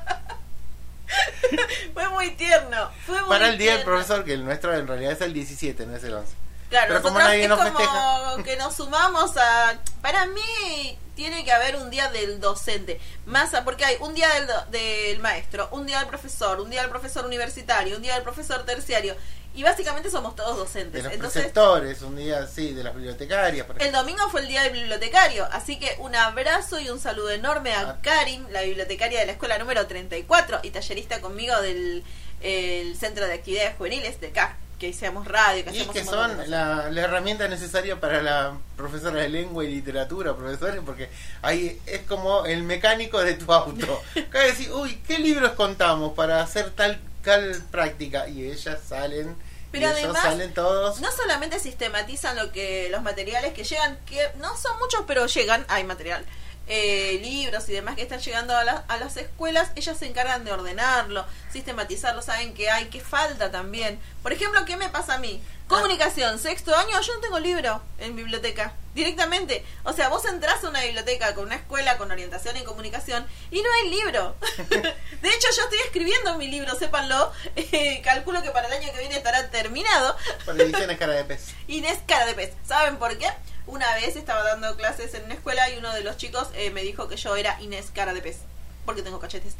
fue 1.94 2.08
muy 2.10 2.30
tierno 2.32 2.90
fue 3.04 3.20
muy 3.20 3.28
Para 3.28 3.48
el 3.48 3.58
día 3.58 3.76
del 3.76 3.84
profesor, 3.84 4.24
que 4.24 4.34
el 4.34 4.44
nuestro 4.44 4.74
en 4.74 4.86
realidad 4.86 5.12
es 5.12 5.20
el 5.20 5.32
17, 5.32 5.86
no 5.86 5.96
es 5.96 6.04
el 6.04 6.14
11. 6.14 6.32
Claro, 6.68 6.86
Pero 6.88 7.02
como 7.02 7.18
nadie 7.20 7.44
es 7.44 7.48
nos 7.48 7.58
como 7.60 7.78
festeja. 7.78 8.36
que 8.44 8.56
nos 8.56 8.74
sumamos 8.74 9.36
a... 9.36 9.78
Para 10.02 10.26
mí 10.26 10.98
tiene 11.14 11.44
que 11.44 11.52
haber 11.52 11.76
un 11.76 11.90
día 11.90 12.10
del 12.10 12.40
docente, 12.40 13.00
más 13.24 13.54
a- 13.54 13.64
porque 13.64 13.84
hay 13.84 13.96
un 14.00 14.14
día 14.14 14.28
del, 14.34 14.46
do- 14.48 14.64
del 14.72 15.20
maestro, 15.20 15.68
un 15.70 15.86
día 15.86 16.00
del 16.00 16.08
profesor, 16.08 16.60
un 16.60 16.68
día 16.70 16.80
del 16.82 16.90
profesor 16.90 17.24
universitario, 17.24 17.96
un 17.96 18.02
día 18.02 18.14
del 18.14 18.24
profesor 18.24 18.64
terciario, 18.64 19.14
y 19.56 19.62
básicamente 19.62 20.10
somos 20.10 20.36
todos 20.36 20.54
De 20.54 20.60
docentes. 20.62 21.02
los 21.04 21.12
Entonces, 21.12 21.42
preceptores, 21.42 22.02
un 22.02 22.16
día, 22.16 22.46
sí, 22.46 22.72
de 22.74 22.84
las 22.84 22.94
bibliotecarias. 22.94 23.66
por 23.66 23.82
el 23.82 23.90
domingo 23.92 24.28
fue 24.30 24.42
el 24.42 24.48
día 24.48 24.62
del 24.62 24.72
bibliotecario, 24.72 25.48
así 25.50 25.78
que 25.78 25.96
un 25.98 26.14
abrazo 26.14 26.78
y 26.78 26.90
un 26.90 27.00
saludo 27.00 27.30
enorme 27.30 27.72
a 27.74 27.80
Ah. 27.90 27.98
Karim, 28.02 28.46
la 28.50 28.62
bibliotecaria 28.62 29.18
de 29.20 29.26
la 29.26 29.32
escuela 29.32 29.58
número 29.58 29.86
34 29.86 30.60
y 30.62 30.70
tallerista 30.70 31.20
conmigo 31.20 31.60
del 31.62 32.04
el 32.42 32.94
Centro 32.96 33.26
de 33.26 33.32
Actividades 33.32 33.74
Juveniles 33.76 34.20
de 34.20 34.30
CAC, 34.30 34.54
que 34.78 34.90
hacemos 34.90 35.26
radio, 35.26 35.64
que 35.64 35.70
Y 35.70 35.76
hacemos 35.76 35.94
que 35.94 36.00
de 36.00 36.06
son 36.06 36.50
la, 36.50 36.90
la 36.90 37.00
herramienta 37.00 37.48
necesaria 37.48 37.98
para 37.98 38.22
la 38.22 38.58
profesora 38.76 39.22
de 39.22 39.30
lengua 39.30 39.64
y 39.64 39.68
literatura, 39.68 40.36
profesores, 40.36 40.82
porque 40.84 41.08
ahí 41.40 41.80
es 41.86 42.02
como 42.02 42.44
el 42.44 42.62
mecánico 42.62 43.22
de 43.22 43.34
tu 43.34 43.50
auto. 43.50 44.02
Acá 44.28 44.40
decir, 44.40 44.70
uy, 44.70 45.00
¿qué 45.06 45.18
libros 45.18 45.52
contamos 45.52 46.12
para 46.12 46.42
hacer 46.42 46.70
tal, 46.72 47.00
tal 47.24 47.62
práctica? 47.70 48.28
Y 48.28 48.44
ellas 48.50 48.78
salen, 48.86 49.34
Pero 49.80 49.88
y 49.88 49.90
ellos 50.00 50.04
además, 50.04 50.22
salen 50.22 50.54
todos. 50.54 51.00
no 51.00 51.10
solamente 51.12 51.58
sistematizan 51.60 52.36
lo 52.36 52.52
que 52.52 52.88
los 52.90 53.02
materiales 53.02 53.52
que 53.54 53.64
llegan, 53.64 53.98
que 54.06 54.30
no 54.36 54.56
son 54.56 54.78
muchos, 54.78 55.02
pero 55.06 55.26
llegan, 55.26 55.64
hay 55.68 55.84
material, 55.84 56.24
eh, 56.68 57.20
libros 57.22 57.68
y 57.68 57.72
demás 57.72 57.94
que 57.94 58.02
están 58.02 58.18
llegando 58.20 58.56
a, 58.56 58.64
la- 58.64 58.84
a 58.88 58.96
las 58.96 59.16
escuelas, 59.16 59.70
ellas 59.76 59.96
se 59.98 60.06
encargan 60.06 60.44
de 60.44 60.52
ordenarlo, 60.52 61.24
sistematizarlo, 61.52 62.22
saben 62.22 62.54
que 62.54 62.70
hay, 62.70 62.86
que 62.86 63.00
falta 63.00 63.50
también. 63.50 64.00
Por 64.22 64.32
ejemplo, 64.32 64.64
¿qué 64.64 64.76
me 64.76 64.88
pasa 64.88 65.14
a 65.14 65.18
mí? 65.18 65.40
Comunicación, 65.68 66.38
sexto 66.38 66.76
año, 66.76 67.00
yo 67.00 67.14
no 67.14 67.20
tengo 67.20 67.40
libro 67.40 67.82
en 67.98 68.14
biblioteca, 68.14 68.74
directamente. 68.94 69.64
O 69.82 69.92
sea, 69.92 70.08
vos 70.08 70.24
entras 70.24 70.62
a 70.62 70.68
una 70.68 70.80
biblioteca 70.80 71.34
con 71.34 71.46
una 71.46 71.56
escuela 71.56 71.98
con 71.98 72.08
orientación 72.12 72.56
en 72.56 72.62
comunicación 72.62 73.26
y 73.50 73.62
no 73.62 73.68
hay 73.72 73.90
libro. 73.90 74.36
De 74.70 75.28
hecho, 75.28 75.48
yo 75.56 75.62
estoy 75.64 75.78
escribiendo 75.84 76.38
mi 76.38 76.46
libro, 76.46 76.76
sépanlo. 76.76 77.32
Eh, 77.56 78.00
calculo 78.04 78.42
que 78.42 78.52
para 78.52 78.68
el 78.68 78.74
año 78.74 78.92
que 78.92 78.98
viene 79.00 79.16
estará 79.16 79.50
terminado. 79.50 80.16
Para 80.44 80.62
ediciones 80.62 80.98
cara 80.98 81.14
de 81.14 81.24
pez. 81.24 81.48
Inés 81.66 81.98
cara 82.06 82.26
de 82.26 82.34
pez. 82.34 82.52
¿Saben 82.64 82.98
por 82.98 83.18
qué? 83.18 83.28
Una 83.66 83.92
vez 83.96 84.14
estaba 84.14 84.44
dando 84.44 84.76
clases 84.76 85.14
en 85.14 85.24
una 85.24 85.34
escuela 85.34 85.68
y 85.70 85.78
uno 85.78 85.92
de 85.92 86.02
los 86.02 86.16
chicos 86.16 86.48
eh, 86.54 86.70
me 86.70 86.82
dijo 86.82 87.08
que 87.08 87.16
yo 87.16 87.34
era 87.34 87.60
Inés 87.60 87.90
cara 87.92 88.14
de 88.14 88.22
pez. 88.22 88.38
Porque 88.84 89.02
tengo 89.02 89.18
cachetes. 89.18 89.56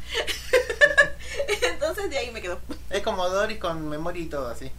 Entonces 1.63 2.09
de 2.09 2.17
ahí 2.17 2.31
me 2.31 2.41
quedo. 2.41 2.61
Es 2.89 3.03
como 3.03 3.27
Doris 3.27 3.59
con 3.59 3.89
memoria 3.89 4.23
y 4.23 4.27
todo 4.27 4.47
así. 4.47 4.71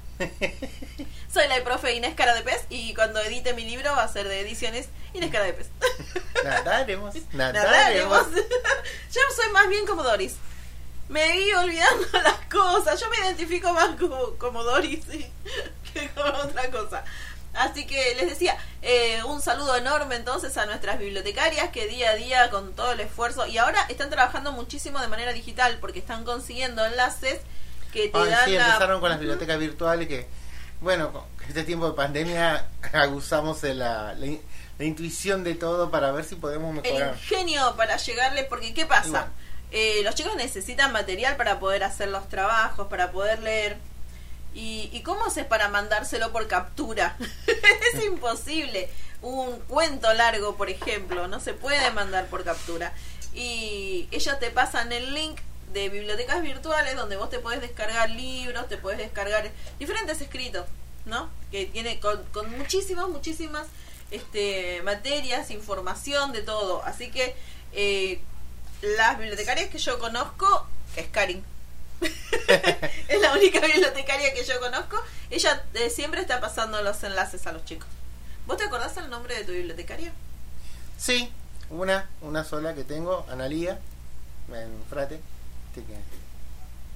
Soy 1.32 1.47
la 1.49 1.62
profe 1.62 1.94
Inés 1.94 2.14
cara 2.14 2.35
de 2.35 2.42
pez 2.42 2.64
y 2.70 2.94
cuando 2.94 3.20
edite 3.20 3.52
mi 3.54 3.64
libro 3.64 3.92
va 3.92 4.02
a 4.04 4.08
ser 4.08 4.26
de 4.28 4.40
ediciones 4.40 4.88
Inés 5.12 5.30
cara 5.30 5.44
de 5.44 5.52
pez. 5.52 5.68
Nadaremos, 6.44 7.14
Nadaremos. 7.32 8.26
Yo 8.32 9.20
soy 9.37 9.52
más 9.52 9.68
bien 9.68 9.87
como 9.87 10.02
Doris. 10.02 10.37
Me 11.08 11.32
vi 11.32 11.52
olvidando 11.52 12.06
las 12.23 12.38
cosas. 12.50 13.00
Yo 13.00 13.08
me 13.11 13.16
identifico 13.18 13.73
más 13.73 13.97
como, 13.97 14.35
como 14.37 14.62
Doris 14.62 15.04
sí, 15.11 15.30
que 15.92 16.08
como 16.11 16.30
otra 16.38 16.70
cosa. 16.70 17.04
Así 17.54 17.87
que 17.87 18.14
les 18.14 18.28
decía, 18.28 18.56
eh, 18.82 19.23
un 19.25 19.40
saludo 19.42 19.75
enorme 19.76 20.14
entonces 20.16 20.56
a 20.58 20.66
nuestras 20.66 20.99
bibliotecarias 20.99 21.70
que 21.70 21.87
día 21.88 22.11
a 22.11 22.14
día 22.14 22.50
con 22.50 22.75
todo 22.75 22.92
el 22.92 23.00
esfuerzo 23.00 23.47
y 23.47 23.58
ahora 23.58 23.80
están 23.88 24.11
trabajando 24.11 24.52
muchísimo 24.52 25.00
de 25.00 25.08
manera 25.08 25.32
digital 25.32 25.78
porque 25.80 25.99
están 25.99 26.25
consiguiendo 26.25 26.85
enlaces 26.85 27.40
que 27.92 28.08
te 28.11 28.18
Ay, 28.18 28.30
dan 28.30 28.44
sí, 28.44 28.52
la- 28.52 28.66
empezaron 28.66 29.00
con 29.00 29.08
las 29.11 29.18
bibliotecas 29.18 29.58
virtuales 29.58 30.06
que, 30.08 30.28
bueno, 30.80 31.25
este 31.49 31.64
tiempo 31.64 31.88
de 31.88 31.94
pandemia 31.94 32.66
abusamos 32.92 33.61
de 33.62 33.75
la, 33.75 34.14
la, 34.14 34.26
la 34.78 34.85
intuición 34.85 35.44
de 35.44 35.54
todo 35.54 35.90
para 35.90 36.12
ver 36.12 36.25
si 36.25 36.37
podemos 36.37 36.75
el 36.76 36.82
mejorar. 36.82 37.14
ingenio 37.14 37.75
para 37.76 37.97
llegarle, 37.97 38.44
porque 38.44 38.75
¿qué 38.75 38.87
pasa? 38.87 39.28
Eh, 39.70 40.00
los 40.02 40.14
chicos 40.14 40.35
necesitan 40.37 40.92
material 40.92 41.37
para 41.37 41.58
poder 41.61 41.85
hacer 41.85 42.08
los 42.08 42.28
trabajos, 42.28 42.87
para 42.88 43.11
poder 43.12 43.40
leer. 43.40 43.76
¿Y, 44.54 44.88
y 44.92 45.02
cómo 45.02 45.26
haces 45.26 45.44
para 45.44 45.68
mandárselo 45.68 46.32
por 46.32 46.47
captura? 46.49 47.16
es 47.94 48.04
imposible. 48.04 48.88
Un 49.20 49.58
cuento 49.68 50.12
largo, 50.14 50.56
por 50.56 50.70
ejemplo, 50.70 51.28
no 51.28 51.40
se 51.40 51.52
puede 51.52 51.90
mandar 51.90 52.26
por 52.26 52.44
captura. 52.44 52.92
Y 53.35 54.08
ellos 54.11 54.38
te 54.38 54.50
pasan 54.50 54.90
el 54.92 55.12
link 55.12 55.38
de 55.72 55.88
bibliotecas 55.88 56.42
virtuales 56.42 56.96
donde 56.96 57.16
vos 57.16 57.30
te 57.30 57.38
podés 57.38 57.60
descargar 57.60 58.10
libros, 58.10 58.68
te 58.68 58.76
podés 58.76 58.98
descargar 58.98 59.50
diferentes 59.78 60.20
escritos, 60.20 60.66
¿no? 61.04 61.30
Que 61.50 61.66
tiene 61.66 62.00
con, 62.00 62.22
con 62.32 62.50
muchísimas, 62.56 63.08
muchísimas 63.08 63.66
este, 64.10 64.82
materias, 64.82 65.50
información 65.50 66.32
de 66.32 66.42
todo. 66.42 66.82
Así 66.84 67.10
que 67.10 67.34
eh, 67.72 68.20
las 68.82 69.18
bibliotecarias 69.18 69.68
que 69.70 69.78
yo 69.78 69.98
conozco, 69.98 70.66
que 70.94 71.02
es 71.02 71.08
Karin, 71.08 71.44
es 73.08 73.20
la 73.20 73.32
única 73.32 73.60
bibliotecaria 73.60 74.32
que 74.32 74.44
yo 74.44 74.60
conozco, 74.60 75.02
ella 75.30 75.64
eh, 75.75 75.90
siempre 75.90 76.20
está 76.20 76.40
pasando 76.40 76.82
los 76.82 77.02
enlaces 77.02 77.46
a 77.46 77.52
los 77.52 77.64
chicos. 77.64 77.88
¿Vos 78.46 78.56
te 78.56 78.64
acordás 78.64 78.96
el 78.96 79.10
nombre 79.10 79.34
de 79.34 79.44
tu 79.44 79.52
bibliotecaria? 79.52 80.12
Sí, 80.96 81.30
una, 81.70 82.08
una 82.22 82.44
sola 82.44 82.75
que 82.75 82.84
tengo, 82.84 83.26
Analía, 83.28 83.78
en 84.52 84.82
Frate. 84.88 85.20
Que 85.87 85.94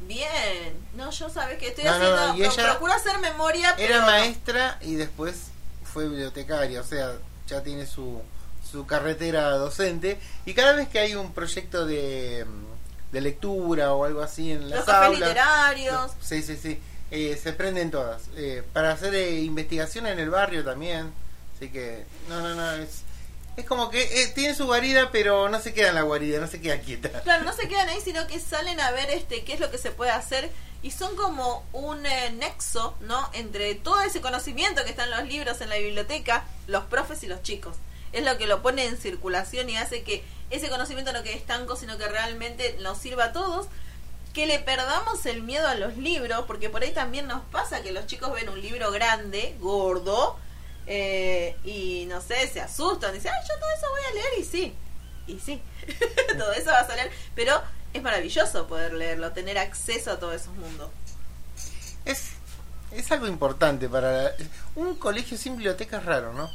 Bien, 0.06 0.74
no, 0.96 1.10
yo 1.10 1.30
sabes 1.30 1.58
que 1.58 1.68
estoy 1.68 1.84
No, 1.84 1.98
no, 1.98 2.04
haciendo, 2.14 2.36
y 2.36 2.44
ella 2.46 2.70
procuro 2.70 2.92
hacer 2.92 3.18
memoria, 3.18 3.74
pero 3.76 3.88
Era 3.94 4.00
no. 4.00 4.06
maestra 4.06 4.78
y 4.80 4.96
después 4.96 5.36
fue 5.84 6.08
bibliotecaria, 6.08 6.80
o 6.80 6.84
sea, 6.84 7.12
ya 7.46 7.62
tiene 7.62 7.86
su, 7.86 8.20
su 8.68 8.84
carretera 8.86 9.50
docente 9.58 10.18
y 10.44 10.54
cada 10.54 10.72
vez 10.72 10.88
que 10.88 10.98
hay 10.98 11.14
un 11.14 11.32
proyecto 11.32 11.86
de, 11.86 12.44
de 13.12 13.20
lectura 13.20 13.92
o 13.94 14.04
algo 14.04 14.22
así 14.22 14.50
en 14.50 14.70
las 14.70 14.80
Los 14.80 14.86
cafés 14.86 15.06
aulas, 15.06 15.20
literarios. 15.20 16.10
Sí, 16.20 16.42
sí, 16.42 16.56
sí. 16.56 16.80
Eh, 17.12 17.38
se 17.40 17.52
prenden 17.52 17.90
todas. 17.90 18.22
Eh, 18.36 18.64
para 18.72 18.90
hacer 18.92 19.14
eh, 19.14 19.40
investigación 19.42 20.06
en 20.06 20.18
el 20.18 20.30
barrio 20.30 20.64
también. 20.64 21.12
Así 21.54 21.68
que, 21.68 22.06
no, 22.28 22.40
no, 22.40 22.54
no. 22.54 22.72
Es, 22.72 23.01
es 23.56 23.66
como 23.66 23.90
que 23.90 24.02
eh, 24.02 24.28
tiene 24.28 24.54
su 24.54 24.66
guarida, 24.66 25.11
pero 25.12 25.49
no 25.49 25.61
se 25.61 25.75
queda 25.75 25.90
en 25.90 25.94
la 25.94 26.02
guarida, 26.02 26.40
no 26.40 26.47
se 26.47 26.61
queda 26.61 26.80
quieta. 26.80 27.23
Claro, 27.23 27.44
no 27.44 27.52
se 27.52 27.68
quedan 27.68 27.88
ahí, 27.88 28.00
sino 28.02 28.26
que 28.26 28.40
salen 28.40 28.80
a 28.80 28.90
ver 28.92 29.11
este 29.11 29.44
qué 29.44 29.54
es 29.54 29.61
lo 29.61 29.71
que 29.71 29.78
se 29.78 29.90
puede 29.90 30.11
hacer 30.11 30.50
y 30.82 30.90
son 30.90 31.14
como 31.16 31.64
un 31.73 32.04
eh, 32.06 32.30
nexo, 32.32 32.97
¿no? 33.00 33.28
Entre 33.35 33.75
todo 33.75 34.00
ese 34.00 34.21
conocimiento 34.21 34.82
que 34.85 34.90
está 34.90 35.04
en 35.04 35.11
los 35.11 35.25
libros, 35.25 35.61
en 35.61 35.68
la 35.68 35.76
biblioteca, 35.76 36.44
los 36.66 36.85
profes 36.85 37.23
y 37.23 37.28
los 37.28 37.42
chicos. 37.42 37.76
Es 38.12 38.25
lo 38.25 38.37
que 38.37 38.47
lo 38.47 38.62
pone 38.62 38.87
en 38.87 38.97
circulación 38.97 39.71
y 39.71 39.76
hace 39.76 40.02
que 40.02 40.25
ese 40.50 40.68
conocimiento 40.68 41.12
no 41.12 41.23
quede 41.23 41.35
estanco, 41.35 41.76
sino 41.76 41.97
que 41.99 42.09
realmente 42.09 42.76
nos 42.80 42.99
sirva 42.99 43.26
a 43.26 43.32
todos. 43.32 43.68
Que 44.35 44.47
le 44.47 44.59
perdamos 44.59 45.25
el 45.26 45.42
miedo 45.42 45.68
a 45.68 45.75
los 45.75 45.97
libros, 45.99 46.44
porque 46.47 46.71
por 46.71 46.82
ahí 46.82 46.90
también 46.90 47.26
nos 47.26 47.42
pasa 47.42 47.82
que 47.82 47.92
los 47.92 48.06
chicos 48.06 48.32
ven 48.32 48.49
un 48.49 48.61
libro 48.61 48.90
grande, 48.90 49.54
gordo, 49.61 50.38
eh, 50.94 51.56
y 51.64 52.04
no 52.06 52.20
sé, 52.20 52.46
se 52.49 52.61
asustan, 52.61 53.14
dicen, 53.14 53.32
ay, 53.34 53.40
yo 53.49 53.58
todo 53.58 53.70
eso 53.70 53.87
voy 53.90 54.00
a 54.11 54.14
leer 54.14 54.38
y 54.40 54.44
sí, 54.44 54.75
y 55.26 55.40
sí, 55.40 55.62
todo 56.38 56.52
eso 56.52 56.70
vas 56.70 56.90
a 56.90 56.94
leer, 56.96 57.11
pero 57.34 57.62
es 57.94 58.02
maravilloso 58.02 58.66
poder 58.66 58.92
leerlo, 58.92 59.32
tener 59.32 59.56
acceso 59.58 60.11
a 60.12 60.18
todos 60.18 60.34
esos 60.34 60.54
mundos. 60.54 60.90
Es, 62.04 62.32
es 62.90 63.11
algo 63.12 63.26
importante 63.26 63.88
para... 63.88 64.11
la- 64.25 64.32
un 64.75 64.94
colegio 64.96 65.38
sin 65.38 65.54
biblioteca 65.56 65.99
es 65.99 66.04
raro, 66.04 66.32
¿no? 66.34 66.50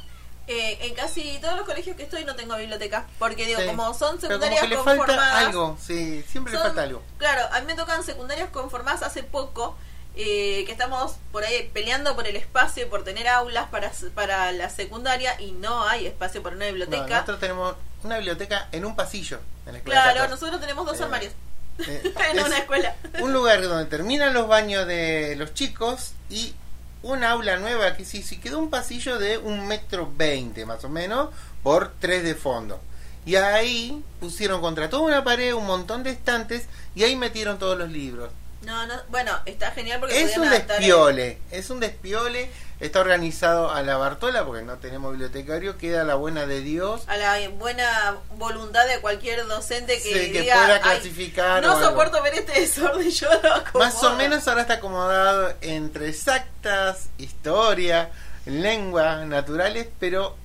Eh, 0.46 0.78
en 0.86 0.94
casi 0.94 1.38
todos 1.40 1.56
los 1.56 1.66
colegios 1.66 1.96
que 1.96 2.04
estoy 2.04 2.24
no 2.24 2.34
tengo 2.36 2.56
biblioteca, 2.56 3.06
porque 3.18 3.44
digo, 3.44 3.60
Sí. 3.60 3.66
como 3.66 3.92
son 3.92 4.18
Pero 4.18 4.38
como 4.38 4.44
secundarias 4.46 4.60
que 4.62 4.68
le 4.68 4.76
conformadas... 4.76 5.16
falta 5.32 5.38
algo, 5.48 5.78
sí, 5.84 6.24
siempre 6.28 6.52
le 6.52 6.58
falta 6.60 6.82
algo. 6.82 7.02
Claro, 7.18 7.42
a 7.52 7.60
mí 7.60 7.66
me 7.66 7.74
tocan 7.74 8.02
secundarias 8.04 8.48
conformadas 8.50 9.02
hace 9.02 9.22
poco, 9.22 9.76
eh, 10.16 10.64
que 10.66 10.72
estamos 10.72 11.16
por 11.32 11.44
ahí 11.44 11.70
peleando 11.72 12.14
por 12.16 12.26
el 12.26 12.36
espacio 12.36 12.84
y 12.84 12.88
por 12.88 13.04
tener 13.04 13.28
aulas 13.28 13.68
para, 13.68 13.92
para 14.14 14.50
la 14.52 14.68
secundaria 14.70 15.40
y 15.40 15.52
no 15.52 15.84
hay 15.84 16.06
espacio 16.06 16.42
para 16.42 16.56
una 16.56 16.64
No, 16.66 16.72
biblioteca. 16.72 17.06
nosotros 17.20 17.40
tenemos 17.40 17.76
una 18.02 18.16
biblioteca 18.16 18.68
en 18.72 18.84
un 18.84 18.96
pasillo 18.96 19.38
en 19.66 19.72
la 19.72 19.78
escuela 19.78 20.02
claro, 20.02 20.20
14. 20.20 20.30
nosotros 20.30 20.60
tenemos 20.60 20.86
dos 20.86 21.00
Eh, 21.00 21.02
armarios 21.04 21.32
Eh, 21.86 22.02
en 22.30 22.38
es 22.38 22.44
una 22.44 22.58
escuela. 22.58 22.96
un 23.20 23.32
lugar 23.32 23.62
donde 23.62 23.86
terminan 23.86 24.34
los 24.34 24.48
baños 24.48 24.86
de 24.86 25.36
los 25.36 25.54
chicos 25.54 26.12
y 26.28 26.54
un 27.02 27.22
aula 27.22 27.56
nueva 27.58 27.94
que 27.96 28.04
sí, 28.04 28.22
sí 28.24 28.38
quedó 28.40 28.58
un 28.58 28.70
pasillo 28.70 29.18
de 29.20 29.38
un 29.38 29.68
metro 29.68 30.12
veinte 30.16 30.66
más 30.66 30.82
o 30.84 30.88
menos 30.88 31.30
por 31.62 31.92
tres 32.00 32.24
de 32.24 32.34
fondo. 32.34 32.80
Y 33.24 33.36
ahí 33.36 34.02
pusieron 34.20 34.60
contra 34.60 34.88
toda 34.90 35.02
una 35.02 35.22
pared 35.22 35.52
un 35.54 35.66
montón 35.66 36.02
de 36.02 36.10
estantes 36.10 36.66
y 36.96 37.04
ahí 37.04 37.14
metieron 37.14 37.58
todos 37.60 37.78
los 37.78 37.90
libros. 37.90 38.30
No, 38.68 38.86
no, 38.86 38.94
bueno, 39.08 39.32
está 39.46 39.70
genial 39.70 39.98
porque 39.98 40.20
Es 40.20 40.36
un 40.36 40.44
el- 40.44 40.50
despiole, 40.50 41.38
es 41.50 41.70
un 41.70 41.80
despiole. 41.80 42.50
Está 42.80 43.00
organizado 43.00 43.72
a 43.72 43.82
la 43.82 43.96
Bartola 43.96 44.44
porque 44.44 44.62
no 44.62 44.76
tenemos 44.76 45.10
bibliotecario, 45.10 45.78
queda 45.78 46.04
la 46.04 46.14
buena 46.16 46.44
de 46.46 46.60
Dios. 46.60 47.02
a 47.08 47.16
la 47.16 47.48
buena 47.48 48.16
voluntad 48.36 48.86
de 48.86 49.00
cualquier 49.00 49.44
docente 49.46 49.94
que, 50.00 50.12
Sí, 50.26 50.32
que 50.32 50.42
diga, 50.42 50.54
pueda 50.54 50.74
"Ay, 50.76 50.80
clasificar 50.82 51.62
no 51.62 51.72
algo". 51.72 51.82
soporto 51.88 52.22
ver 52.22 52.34
este 52.34 52.60
desorden, 52.60 53.10
yo 53.10 53.28
lo 53.42 53.54
acomodo". 53.54 53.84
Más 53.84 54.00
o 54.04 54.14
menos 54.16 54.46
ahora 54.46 54.60
está 54.60 54.74
acomodado 54.74 55.54
entre 55.62 56.08
exactas, 56.10 57.08
historia, 57.18 58.10
lengua, 58.46 59.24
naturales, 59.24 59.88
pero 59.98 60.36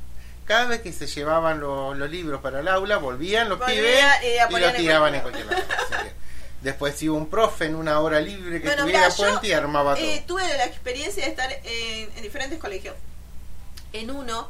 cada 0.45 0.65
vez 0.65 0.81
que 0.81 0.91
se 0.93 1.05
llevaban 1.07 1.59
lo- 1.59 1.93
los 1.93 2.09
libros 2.09 2.41
para 2.41 2.61
el 2.61 2.67
aula, 2.67 2.97
volvían 2.97 3.47
los 3.49 3.59
pibes 3.61 3.99
y 4.23 4.27
y, 4.55 4.59
los 4.59 4.73
tiraban 4.73 5.13
en 5.13 5.21
cualquier 5.21 5.45
cualquier 5.45 5.65
lado. 5.99 6.09
Después 6.63 7.01
hubo 7.03 7.17
un 7.17 7.29
profe 7.29 7.65
en 7.65 7.75
una 7.75 7.99
hora 7.99 8.19
libre 8.21 8.61
que 8.61 8.67
Bueno, 8.67 8.83
tuviera 8.83 8.99
mirá, 9.01 9.09
yo, 9.15 9.23
puente 9.23 9.47
y 9.47 9.51
armaba 9.53 9.95
todo. 9.95 10.03
eh, 10.05 10.23
tuve 10.25 10.47
la 10.57 10.65
experiencia 10.65 11.23
de 11.25 11.29
estar 11.29 11.51
en, 11.51 12.09
en 12.15 12.21
diferentes 12.23 12.57
colegios. 12.59 12.95
En 13.91 14.09
uno 14.09 14.49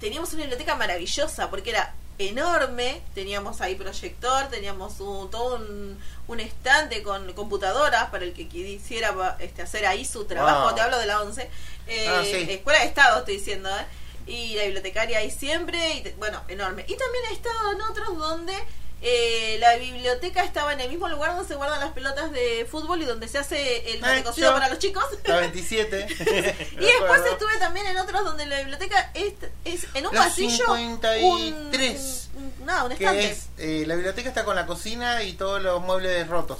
teníamos 0.00 0.30
una 0.34 0.42
biblioteca 0.42 0.74
maravillosa 0.76 1.48
porque 1.50 1.70
era 1.70 1.94
enorme, 2.18 3.00
teníamos 3.14 3.60
ahí 3.60 3.74
proyector, 3.74 4.48
teníamos 4.48 5.00
un, 5.00 5.30
todo 5.30 5.56
un, 5.56 5.98
un 6.28 6.40
estante 6.40 7.02
con 7.02 7.32
computadoras 7.32 8.10
para 8.10 8.24
el 8.24 8.32
que 8.34 8.46
quisiera 8.46 9.36
este, 9.40 9.62
hacer 9.62 9.86
ahí 9.86 10.04
su 10.04 10.24
trabajo, 10.26 10.66
Wow. 10.66 10.74
te 10.74 10.80
hablo 10.82 10.98
de 10.98 11.06
la 11.06 11.22
11, 11.22 11.50
eh, 11.88 12.06
Ah, 12.08 12.22
sí. 12.22 12.46
escuela 12.52 12.80
de 12.80 12.86
estado 12.86 13.18
estoy 13.20 13.38
diciendo, 13.38 13.68
¿eh? 13.70 13.84
y 14.30 14.54
la 14.54 14.62
bibliotecaria 14.64 15.18
ahí 15.18 15.30
siempre, 15.30 15.94
y 15.94 16.00
te- 16.02 16.12
bueno, 16.12 16.42
enorme. 16.48 16.82
Y 16.86 16.94
también 16.96 17.24
he 17.30 17.34
estado 17.34 17.72
en 17.72 17.80
otros 17.82 18.16
donde 18.16 18.54
eh, 19.02 19.56
la 19.60 19.76
biblioteca 19.76 20.42
estaba 20.44 20.72
en 20.72 20.80
el 20.80 20.88
mismo 20.88 21.08
lugar 21.08 21.32
donde 21.32 21.46
se 21.46 21.54
guardan 21.56 21.80
las 21.80 21.92
pelotas 21.92 22.32
de 22.32 22.66
fútbol 22.70 23.02
y 23.02 23.04
donde 23.04 23.28
se 23.28 23.36
hace 23.38 23.92
el 23.92 24.00
mate 24.00 24.20
Eh, 24.20 24.24
cocido 24.24 24.48
yo. 24.50 24.54
para 24.54 24.68
los 24.68 24.78
chicos. 24.78 25.04
La 25.24 25.36
27. 25.40 26.06
Y 26.72 26.84
después 26.84 27.20
estuve 27.30 27.56
también 27.58 27.86
en 27.86 27.98
otros 27.98 28.24
donde 28.24 28.46
la 28.46 28.58
biblioteca 28.58 29.10
es, 29.14 29.34
es 29.64 29.86
en 29.94 30.06
un 30.06 30.14
La 30.14 30.22
pasillo. 30.22 30.64
53, 30.74 31.22
un- 31.24 32.42
un- 32.44 32.66
no, 32.66 32.84
un 32.86 32.88
que 32.96 33.04
estante. 33.04 33.30
es, 33.30 33.46
eh, 33.58 33.84
la 33.86 33.94
biblioteca 33.94 34.28
está 34.28 34.44
con 34.44 34.56
la 34.56 34.64
cocina 34.66 35.22
y 35.22 35.34
todos 35.34 35.60
los 35.62 35.82
muebles 35.82 36.26
rotos. 36.28 36.58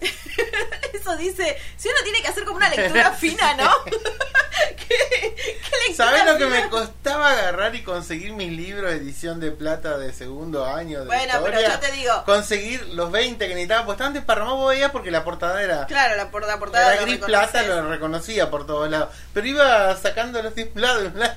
Eso 0.92 1.16
dice. 1.16 1.56
Si 1.76 1.88
uno 1.88 1.98
tiene 2.02 2.20
que 2.20 2.28
hacer 2.28 2.44
como 2.44 2.56
una 2.58 2.68
lectura 2.68 3.12
fina, 3.12 3.54
¿no? 3.54 3.70
¿Qué, 5.10 5.34
qué 5.34 5.76
lectura 5.88 5.94
¿Sabes 6.10 6.24
lo 6.26 6.38
que 6.38 6.46
me 6.46 6.68
costaba 6.68 7.30
agarrar 7.30 7.74
y 7.74 7.82
conseguir 7.82 8.32
mis 8.32 8.50
libros 8.52 8.90
de 8.90 8.96
edición 8.98 9.40
de 9.40 9.50
plata 9.50 9.98
de 9.98 10.12
segundo 10.12 10.64
año? 10.66 11.00
De 11.00 11.06
Bueno, 11.06 11.34
pero 11.44 11.60
yo 11.60 11.78
te 11.80 11.92
digo. 11.92 12.24
Conseguir 12.24 12.86
los 12.94 13.10
20 13.10 13.46
que 13.46 13.54
necesitaba, 13.54 13.84
pues 13.84 13.96
estaban 13.96 14.14
desparramados 14.14 14.58
vos 14.58 14.70
veías 14.70 14.90
porque 14.90 15.10
la 15.10 15.24
portada 15.24 15.62
era, 15.62 15.86
Claro, 15.86 16.16
la, 16.16 16.30
por- 16.30 16.46
la 16.46 16.58
portada. 16.58 16.94
era 16.94 17.02
gris 17.02 17.18
plata, 17.18 17.62
lo 17.62 17.88
reconocía 17.88 18.50
por 18.50 18.66
todos 18.66 18.90
lados. 18.90 19.08
Pero 19.32 19.46
iba 19.46 19.96
sacándolos 19.96 20.54
de 20.54 20.70
un 20.74 20.80
lado 20.80 21.02
y 21.04 21.06
un 21.06 21.18
lado. 21.18 21.34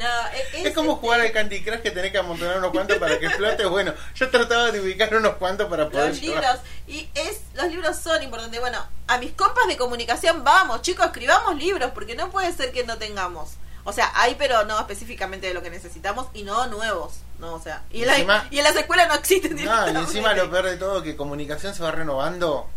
No, 0.00 0.26
es, 0.58 0.66
Es 0.66 0.74
como 0.74 0.96
jugar 0.96 1.20
al 1.20 1.30
Candy 1.30 1.62
Crush 1.62 1.80
que 1.80 1.90
tenés 1.90 2.10
que 2.10 2.18
amontonar 2.18 2.58
unos 2.58 2.70
cuantos 2.70 2.96
para 2.98 3.18
que 3.18 3.26
explote. 3.26 3.66
Bueno, 3.66 3.92
yo 4.14 4.30
trataba 4.30 4.70
de 4.72 4.80
ubicar 4.80 5.14
unos 5.14 5.34
cuantos 5.36 5.68
para 5.68 5.88
poder 5.90 6.08
Los 6.08 6.20
llevar. 6.20 6.42
libros. 6.42 6.60
Y 6.88 7.08
es 7.14 7.40
los 7.54 7.66
libros 7.70 7.96
son 7.98 8.22
importantes. 8.22 8.58
Bueno, 8.60 8.84
a 9.06 9.18
mis 9.18 9.32
compas 9.32 9.66
de 9.68 9.76
comunicación, 9.76 10.42
vamos, 10.42 10.82
chicos, 10.82 11.06
escribamos 11.06 11.56
libros, 11.56 11.90
porque 11.92 12.14
no 12.16 12.30
puede 12.30 12.52
ser 12.52 12.72
que 12.72 12.84
no 12.84 12.96
tengamos. 12.98 13.50
O 13.84 13.92
sea, 13.92 14.12
hay, 14.14 14.34
pero 14.36 14.64
no 14.66 14.78
específicamente 14.78 15.46
de 15.46 15.54
lo 15.54 15.62
que 15.62 15.70
necesitamos 15.70 16.28
y 16.34 16.42
no 16.42 16.66
nuevos. 16.66 17.14
No, 17.38 17.54
o 17.54 17.62
sea, 17.62 17.82
y 17.90 18.02
en, 18.02 18.06
la- 18.08 18.18
Encima- 18.18 18.46
y 18.50 18.58
en 18.58 18.64
las 18.64 18.76
escuelas 18.76 19.08
no 19.08 19.14
existen. 19.14 19.56
No, 19.64 19.90
y 19.90 19.96
encima 19.96 20.34
lo 20.34 20.50
peor 20.50 20.66
de 20.66 20.76
todo 20.76 21.02
que 21.02 21.16
comunicación 21.16 21.74
se 21.74 21.82
va 21.82 21.90
renovando 21.90 22.68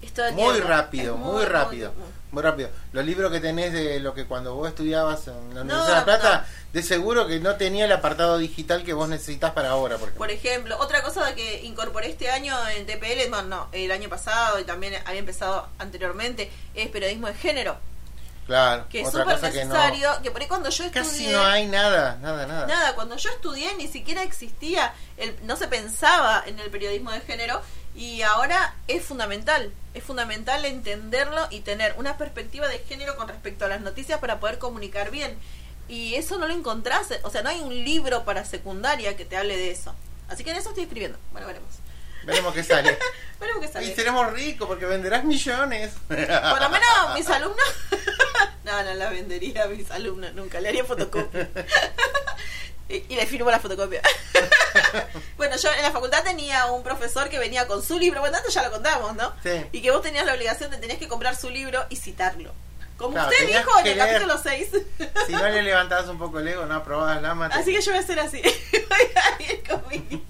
Muy 0.00 0.52
tiempo. 0.54 0.68
rápido, 0.68 1.16
muy, 1.16 1.44
rápido. 1.44 1.92
muy- 1.92 2.20
Muy 2.32 2.42
rápido. 2.44 2.70
Los 2.92 3.04
libros 3.04 3.32
que 3.32 3.40
tenés 3.40 3.72
de 3.72 3.98
lo 3.98 4.14
que 4.14 4.24
cuando 4.24 4.54
vos 4.54 4.68
estudiabas 4.68 5.26
en 5.26 5.52
la 5.52 5.62
No, 5.64 5.74
Universidad 5.74 5.86
de 5.88 5.94
La 5.94 6.04
Plata, 6.04 6.46
no. 6.46 6.70
de 6.72 6.82
seguro 6.84 7.26
que 7.26 7.40
no 7.40 7.56
tenía 7.56 7.86
el 7.86 7.92
apartado 7.92 8.38
digital 8.38 8.84
que 8.84 8.92
vos 8.92 9.08
necesitas 9.08 9.50
para 9.50 9.70
ahora, 9.70 9.96
por 9.96 10.04
ejemplo. 10.10 10.18
Por 10.18 10.30
ejemplo, 10.30 10.78
otra 10.78 11.02
cosa 11.02 11.34
que 11.34 11.62
incorporé 11.64 12.08
este 12.08 12.30
año 12.30 12.56
en 12.68 12.86
TPL, 12.86 13.28
no, 13.48 13.68
el 13.72 13.90
año 13.90 14.08
pasado 14.08 14.60
y 14.60 14.64
también 14.64 14.94
había 15.06 15.18
empezado 15.18 15.66
anteriormente, 15.80 16.52
es 16.76 16.88
periodismo 16.88 17.26
de 17.26 17.34
género, 17.34 17.76
claro, 18.46 18.86
que 18.88 19.00
es 19.00 19.10
súper 19.10 19.24
cosa 19.24 19.50
que 19.50 19.64
no. 19.64 19.74
necesario, 19.74 20.10
que 20.22 20.30
por 20.30 20.40
ahí 20.40 20.46
cuando 20.46 20.70
yo 20.70 20.84
estudié... 20.84 21.02
Casi 21.02 21.26
no 21.28 21.42
hay 21.44 21.66
nada, 21.66 22.16
nada, 22.22 22.46
nada. 22.46 22.66
Nada, 22.68 22.94
cuando 22.94 23.16
yo 23.16 23.28
estudié 23.30 23.74
ni 23.74 23.88
siquiera 23.88 24.22
existía, 24.22 24.92
el, 25.16 25.36
no 25.46 25.56
se 25.56 25.66
pensaba 25.66 26.44
en 26.46 26.60
el 26.60 26.70
periodismo 26.70 27.10
de 27.10 27.20
género 27.22 27.60
y 28.00 28.22
ahora 28.22 28.74
es 28.88 29.04
fundamental, 29.04 29.70
es 29.92 30.02
fundamental 30.02 30.64
entenderlo 30.64 31.46
y 31.50 31.60
tener 31.60 31.94
una 31.98 32.16
perspectiva 32.16 32.66
de 32.66 32.78
género 32.78 33.14
con 33.14 33.28
respecto 33.28 33.66
a 33.66 33.68
las 33.68 33.82
noticias 33.82 34.18
para 34.20 34.40
poder 34.40 34.58
comunicar 34.58 35.10
bien. 35.10 35.38
Y 35.86 36.14
eso 36.14 36.38
no 36.38 36.46
lo 36.46 36.54
encontrás, 36.54 37.08
o 37.24 37.28
sea, 37.28 37.42
no 37.42 37.50
hay 37.50 37.60
un 37.60 37.84
libro 37.84 38.24
para 38.24 38.46
secundaria 38.46 39.18
que 39.18 39.26
te 39.26 39.36
hable 39.36 39.54
de 39.54 39.70
eso. 39.70 39.94
Así 40.30 40.44
que 40.44 40.50
en 40.50 40.56
eso 40.56 40.70
estoy 40.70 40.84
escribiendo. 40.84 41.18
Bueno, 41.32 41.46
veremos. 41.46 41.68
Veremos 42.24 42.54
qué 42.54 42.64
sale. 42.64 42.98
Veremos 43.38 43.60
qué 43.60 43.68
y 43.68 43.72
sale. 43.72 43.94
seremos 43.94 44.32
ricos 44.32 44.66
porque 44.66 44.86
venderás 44.86 45.24
millones. 45.24 45.92
Por 46.08 46.18
lo 46.18 46.70
menos 46.70 46.88
mis 47.14 47.28
alumnos. 47.28 47.74
no, 48.64 48.82
no 48.82 48.94
la 48.94 49.10
vendería 49.10 49.64
a 49.64 49.66
mis 49.66 49.90
alumnos 49.90 50.32
nunca. 50.32 50.58
Le 50.60 50.70
haría 50.70 50.86
fotocopia. 50.86 51.50
Y, 52.90 53.06
y 53.08 53.16
le 53.16 53.26
firmo 53.26 53.50
la 53.50 53.60
fotocopia. 53.60 54.02
bueno, 55.36 55.56
yo 55.56 55.72
en 55.72 55.82
la 55.82 55.90
facultad 55.90 56.22
tenía 56.24 56.66
un 56.66 56.82
profesor 56.82 57.28
que 57.28 57.38
venía 57.38 57.66
con 57.66 57.82
su 57.82 57.98
libro. 57.98 58.20
Bueno, 58.20 58.36
antes 58.36 58.52
ya 58.52 58.62
lo 58.62 58.70
contamos, 58.70 59.14
¿no? 59.16 59.32
Sí. 59.42 59.66
Y 59.72 59.82
que 59.82 59.90
vos 59.90 60.02
tenías 60.02 60.24
la 60.26 60.34
obligación 60.34 60.70
de 60.70 60.76
tenías 60.78 60.98
que 60.98 61.08
comprar 61.08 61.36
su 61.36 61.50
libro 61.50 61.84
y 61.88 61.96
citarlo. 61.96 62.52
Como 62.96 63.12
Claro, 63.14 63.30
usted 63.30 63.46
dijo 63.46 63.78
en 63.80 63.86
el 63.86 63.96
leer. 63.96 64.08
capítulo 64.12 64.38
6. 64.42 64.68
si 65.26 65.32
no 65.32 65.48
le 65.48 65.62
levantabas 65.62 66.08
un 66.08 66.18
poco 66.18 66.38
el 66.38 66.48
ego, 66.48 66.66
no 66.66 66.74
aprobabas 66.76 67.22
la 67.22 67.34
materia. 67.34 67.62
Así 67.62 67.74
que 67.74 67.80
yo 67.80 67.92
voy 67.92 68.00
a 68.00 68.02
hacer 68.04 68.20
así. 68.20 68.42
voy 68.90 69.12
a 69.16 69.94
ir. 70.04 70.22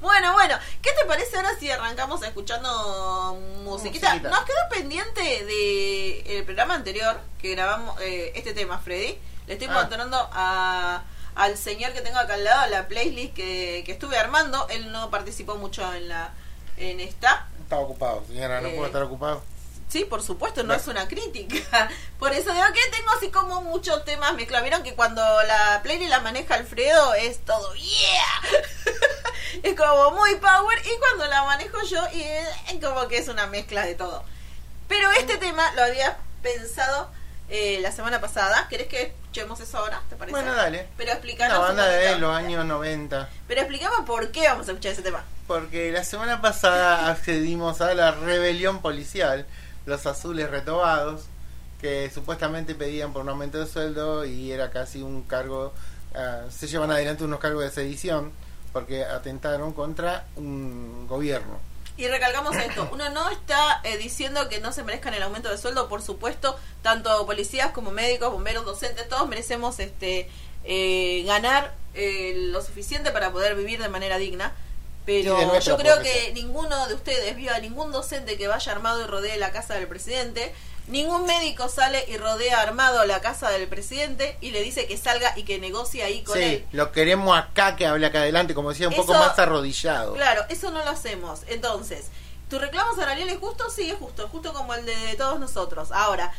Bueno, 0.00 0.32
bueno, 0.34 0.58
¿qué 0.82 0.90
te 0.92 1.04
parece 1.06 1.36
ahora 1.36 1.50
si 1.58 1.70
arrancamos 1.70 2.22
escuchando 2.22 3.34
musiquita? 3.64 4.08
Musiquita. 4.10 4.30
Nos 4.30 4.44
quedó 4.44 4.56
pendiente 4.70 5.20
de 5.22 6.38
el 6.38 6.44
programa 6.44 6.74
anterior 6.74 7.18
que 7.40 7.50
grabamos 7.54 7.98
eh, 8.00 8.32
este 8.34 8.52
tema, 8.54 8.78
Freddy. 8.78 9.18
Le 9.46 9.54
estoy 9.54 9.68
Ah. 9.70 9.74
mostrando 9.74 10.28
a, 10.32 11.02
al 11.34 11.56
señor 11.56 11.92
que 11.92 12.00
tengo 12.00 12.18
acá 12.18 12.34
al 12.34 12.44
lado, 12.44 12.70
la 12.70 12.88
playlist 12.88 13.34
que, 13.34 13.82
que 13.84 13.92
estuve 13.92 14.18
armando. 14.18 14.66
Él 14.68 14.92
no 14.92 15.10
participó 15.10 15.56
mucho 15.56 15.92
en 15.94 16.08
la 16.08 16.32
en 16.76 17.00
esta. 17.00 17.48
Estaba 17.62 17.82
ocupado, 17.82 18.24
señora, 18.26 18.60
no 18.60 18.68
Eh, 18.68 18.72
puedo 18.72 18.86
estar 18.86 19.02
ocupado. 19.02 19.42
Sí, 19.88 20.04
por 20.04 20.22
supuesto, 20.22 20.62
no 20.64 20.74
es 20.74 20.86
una 20.88 21.06
crítica. 21.06 21.88
Por 22.18 22.32
eso 22.32 22.52
digo 22.52 22.64
que 22.72 22.96
tengo 22.96 23.10
así 23.16 23.30
como 23.30 23.60
muchos 23.62 24.04
temas 24.04 24.34
mezclados. 24.34 24.64
Vieron 24.64 24.82
que 24.82 24.94
cuando 24.94 25.22
la 25.44 25.80
playlist 25.82 26.10
la 26.10 26.20
maneja 26.20 26.54
Alfredo 26.54 27.14
es 27.14 27.44
todo 27.44 27.72
yeah. 27.74 28.60
es 29.62 29.76
como 29.76 30.10
muy 30.12 30.34
power 30.36 30.78
y 30.84 30.98
cuando 30.98 31.26
la 31.26 31.44
manejo 31.44 31.80
yo 31.82 32.02
y 32.12 32.22
es 32.22 32.48
como 32.82 33.06
que 33.08 33.18
es 33.18 33.28
una 33.28 33.46
mezcla 33.46 33.84
de 33.86 33.94
todo. 33.94 34.24
Pero 34.88 35.10
este 35.12 35.36
tema 35.36 35.70
lo 35.74 35.84
había 35.84 36.18
pensado 36.42 37.10
eh, 37.48 37.78
la 37.80 37.92
semana 37.92 38.20
pasada. 38.20 38.66
¿Querés 38.68 38.88
que 38.88 39.14
escuchemos 39.34 39.58
eso 39.58 39.78
ahora? 39.78 40.00
¿Te 40.08 40.14
parece? 40.14 40.30
Bueno, 40.32 40.54
dale. 40.54 40.86
Pero 40.96 41.10
explicanos 41.10 41.58
Una 41.58 41.70
un 41.70 41.76
banda 41.76 41.88
de 41.88 42.18
los 42.20 42.36
años 42.36 42.64
90. 42.64 43.28
Pero 43.48 43.60
explicamos 43.60 44.06
por 44.06 44.30
qué 44.30 44.46
vamos 44.46 44.68
a 44.68 44.70
escuchar 44.70 44.92
ese 44.92 45.02
tema. 45.02 45.24
Porque 45.48 45.90
la 45.90 46.04
semana 46.04 46.40
pasada 46.40 47.08
accedimos 47.10 47.80
a 47.80 47.94
la 47.94 48.12
rebelión 48.12 48.80
policial, 48.80 49.44
los 49.86 50.06
azules 50.06 50.48
retobados, 50.50 51.22
que 51.80 52.10
supuestamente 52.14 52.76
pedían 52.76 53.12
por 53.12 53.22
un 53.22 53.30
aumento 53.30 53.58
de 53.58 53.66
sueldo 53.66 54.24
y 54.24 54.52
era 54.52 54.70
casi 54.70 55.02
un 55.02 55.22
cargo, 55.22 55.74
ah, 56.14 56.42
se 56.48 56.68
llevan 56.68 56.92
adelante 56.92 57.24
unos 57.24 57.40
cargos 57.40 57.64
de 57.64 57.70
sedición 57.70 58.32
porque 58.72 59.04
atentaron 59.04 59.72
contra 59.72 60.26
un 60.36 61.08
gobierno. 61.08 61.58
Y 61.96 62.08
recalcamos 62.08 62.56
esto, 62.56 62.88
uno 62.92 63.08
no 63.10 63.30
está 63.30 63.80
eh, 63.84 63.96
diciendo 63.98 64.48
que 64.48 64.58
no 64.58 64.72
se 64.72 64.82
merezcan 64.82 65.14
el 65.14 65.22
aumento 65.22 65.48
de 65.48 65.58
sueldo, 65.58 65.88
por 65.88 66.02
supuesto, 66.02 66.58
tanto 66.82 67.24
policías 67.24 67.70
como 67.70 67.92
médicos, 67.92 68.32
bomberos, 68.32 68.64
docentes, 68.64 69.08
todos 69.08 69.28
merecemos 69.28 69.78
este 69.78 70.28
eh, 70.64 71.22
ganar 71.24 71.72
eh, 71.94 72.34
lo 72.36 72.62
suficiente 72.62 73.12
para 73.12 73.30
poder 73.30 73.54
vivir 73.54 73.80
de 73.80 73.88
manera 73.88 74.18
digna. 74.18 74.52
Pero 75.06 75.60
yo 75.60 75.76
creo 75.76 76.02
que 76.02 76.32
ninguno 76.32 76.88
de 76.88 76.94
ustedes 76.94 77.36
vio 77.36 77.54
a 77.54 77.58
ningún 77.58 77.92
docente 77.92 78.38
que 78.38 78.48
vaya 78.48 78.72
armado 78.72 79.02
y 79.02 79.06
rodee 79.06 79.36
la 79.36 79.52
casa 79.52 79.74
del 79.74 79.86
presidente. 79.86 80.52
Ningún 80.86 81.24
médico 81.24 81.68
sale 81.70 82.04
y 82.08 82.18
rodea 82.18 82.60
armado 82.60 83.04
la 83.06 83.20
casa 83.22 83.48
del 83.50 83.68
presidente 83.68 84.36
y 84.42 84.50
le 84.50 84.62
dice 84.62 84.86
que 84.86 84.98
salga 84.98 85.32
y 85.36 85.44
que 85.44 85.58
negocie 85.58 86.02
ahí 86.02 86.22
con 86.22 86.36
Sí, 86.36 86.42
él. 86.44 86.66
lo 86.72 86.92
queremos 86.92 87.36
acá 87.38 87.74
que 87.74 87.86
hable 87.86 88.04
acá 88.06 88.18
adelante, 88.20 88.54
como 88.54 88.68
decía, 88.70 88.88
un 88.88 88.94
poco 88.94 89.14
más 89.14 89.38
arrodillado. 89.38 90.12
Claro, 90.14 90.44
eso 90.50 90.70
no 90.70 90.84
lo 90.84 90.90
hacemos. 90.90 91.40
Entonces, 91.46 92.08
¿tu 92.50 92.58
reclamo 92.58 92.94
salarial 92.94 93.30
es 93.30 93.38
justo? 93.38 93.70
Sí, 93.70 93.88
es 93.90 93.96
justo, 93.96 94.28
justo 94.28 94.52
como 94.52 94.74
el 94.74 94.84
de 94.84 95.14
todos 95.16 95.40
nosotros. 95.40 95.90
Ahora, 95.90 96.34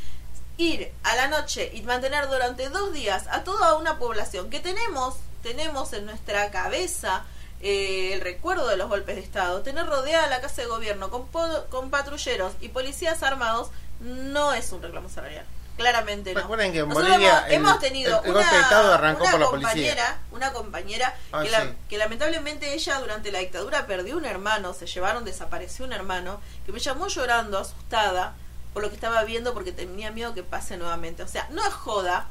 ir 0.58 0.92
a 1.04 1.16
la 1.16 1.28
noche 1.28 1.72
y 1.74 1.82
mantener 1.82 2.28
durante 2.30 2.70
dos 2.70 2.94
días 2.94 3.26
a 3.32 3.44
toda 3.44 3.76
una 3.78 3.98
población 3.98 4.52
que 4.52 4.60
tenemos, 4.60 5.16
tenemos 5.42 5.92
en 5.94 6.06
nuestra 6.06 6.52
cabeza 6.52 7.26
eh, 7.62 8.12
el 8.14 8.22
recuerdo 8.22 8.68
de 8.68 8.78
los 8.78 8.90
golpes 8.90 9.16
de 9.16 9.22
Estado, 9.22 9.64
tener 9.64 9.88
rodeada 9.88 10.28
la 10.28 10.40
casa 10.40 10.62
de 10.62 10.68
gobierno 10.68 11.10
con, 11.10 11.26
con 11.70 11.90
patrulleros 11.90 12.54
y 12.62 12.70
policías 12.70 13.24
armados, 13.24 13.70
no 14.00 14.54
es 14.54 14.72
un 14.72 14.82
reclamo 14.82 15.10
salarial. 15.10 15.46
Claramente 15.78 16.34
no. 16.34 16.40
Recuerden 16.40 16.72
que 16.72 16.80
en 16.80 16.90
Bolivia 16.90 17.16
hemos, 17.40 17.48
el- 17.48 17.54
hemos 17.54 17.80
tenido 17.80 18.20
el- 18.22 18.26
el 18.26 18.32
una, 18.32 18.40
golpe 18.40 18.56
de 18.56 18.62
Estado 18.62 18.94
arrancó 18.94 19.24
una 19.24 19.32
por 19.32 19.40
la 19.42 19.46
policía. 19.48 19.70
compañera, 19.72 20.18
una 20.32 20.54
compañera 20.54 21.16
Ah, 21.34 21.44
que, 21.44 21.50
la- 21.52 21.74
que 21.90 21.98
lamentablemente 21.98 22.74
ella 22.74 23.00
durante 23.00 23.30
la 23.32 23.40
dictadura 23.40 23.86
perdió 23.86 24.16
un 24.16 24.24
hermano, 24.26 24.74
se 24.74 24.86
llevaron, 24.88 25.26
desapareció 25.26 25.84
un 25.86 25.92
hermano, 25.92 26.40
que 26.66 26.72
me 26.72 26.80
llamó 26.80 27.08
llorando, 27.10 27.60
asustada, 27.60 28.36
por 28.74 28.84
lo 28.84 28.90
que 28.90 28.96
estaba 28.96 29.22
viendo 29.26 29.54
porque 29.54 29.74
tenía 29.74 30.12
miedo 30.12 30.34
que 30.34 30.44
pase 30.44 30.78
nuevamente. 30.78 31.24
O 31.24 31.28
sea, 31.28 31.48
no 31.52 31.62
es 31.66 31.74
joda. 31.74 32.28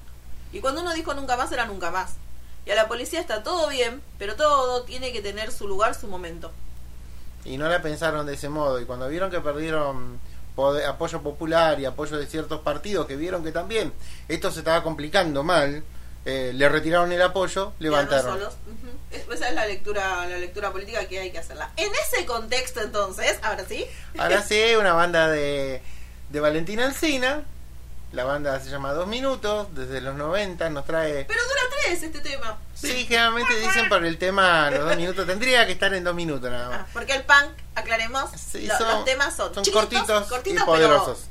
Y 0.53 0.61
cuando 0.61 0.81
uno 0.81 0.95
dijo 0.95 1.13
nunca 1.13 1.37
más, 1.37 1.53
era 1.53 1.67
nunca 1.67 1.91
más. 1.91 2.13
Y 2.65 2.71
a 2.71 2.75
la 2.77 2.89
policía 2.89 3.21
está 3.21 3.43
todo 3.43 3.69
bien, 3.69 4.03
pero 4.19 4.37
todo 4.37 4.85
tiene 4.85 5.13
que 5.13 5.21
tener 5.21 5.53
su 5.53 5.69
lugar, 5.69 5.95
su 5.95 6.07
momento. 6.09 6.51
y 7.47 7.59
no 7.59 7.69
la 7.69 7.83
pensaron 7.83 8.25
de 8.25 8.33
ese 8.35 8.49
modo. 8.49 8.81
Y 8.81 8.87
cuando 8.87 9.07
vieron 9.07 9.31
que 9.31 9.39
perdieron 9.39 10.19
apoyo 10.87 11.23
popular 11.23 11.81
y 11.81 11.85
apoyo 11.85 12.17
de 12.17 12.27
ciertos 12.27 12.61
partidos, 12.61 13.07
que 13.07 13.17
vieron 13.17 13.43
que 13.43 13.53
también 13.53 13.93
esto 14.29 14.51
se 14.51 14.61
estaba 14.61 14.83
complicando 14.83 15.43
mal, 15.43 15.83
eh, 16.25 16.53
le 16.55 16.69
retiraron 16.69 17.13
el 17.13 17.21
apoyo, 17.21 17.73
levantaron. 17.79 18.39
solos. 18.39 18.55
Esa 19.11 19.49
es 19.49 19.55
la 19.55 19.67
lectura, 19.67 20.27
la 20.27 20.39
lectura 20.39 20.73
política 20.73 21.07
que 21.07 21.21
hay 21.21 21.31
que 21.31 21.39
hacerla. 21.39 21.71
En 21.77 21.91
ese 21.93 22.25
contexto, 22.25 22.81
entonces, 22.81 23.39
ahora 23.43 23.65
sí. 23.69 23.85
Ahora 24.17 24.43
sí, 24.49 24.75
una 24.79 24.95
banda 24.95 25.29
de, 25.29 25.83
de 26.31 26.41
Valentina 26.41 26.87
Alcina. 26.87 27.45
La 28.13 28.23
banda 28.25 28.61
se 28.61 28.71
llama 28.71 28.93
Dos 28.93 29.09
Minutos, 29.09 29.75
desde 29.75 30.01
los 30.01 30.15
90 30.15 30.71
nos 30.71 30.85
trae... 30.85 31.25
Pero 31.25 31.41
dura 31.43 31.61
tres 31.83 32.03
este 32.05 32.21
tema. 32.21 32.59
Sí, 32.85 33.05
generalmente 33.07 33.55
dicen 33.59 33.89
por 33.89 34.05
el 34.05 34.19
tema 34.19 34.71
los 34.71 34.85
dos 34.87 34.97
minutos. 34.97 35.27
Tendría 35.27 35.67
que 35.67 35.73
estar 35.73 35.93
en 35.95 36.05
dos 36.05 36.15
minutos 36.15 36.51
nada 36.51 36.69
más. 36.69 36.79
Ah, 36.83 36.87
porque 36.93 37.15
el 37.15 37.23
punk, 37.23 37.51
aclaremos, 37.75 38.31
Sí, 38.33 38.67
lo- 38.67 38.77
son- 38.79 38.89
los 38.89 39.05
temas 39.05 39.35
son, 39.37 39.55
son 39.55 39.65
chiquitos, 39.65 39.83
cortitos 40.29 40.47
y 40.47 40.53
pero 40.55 40.67
poderosos. 40.67 41.27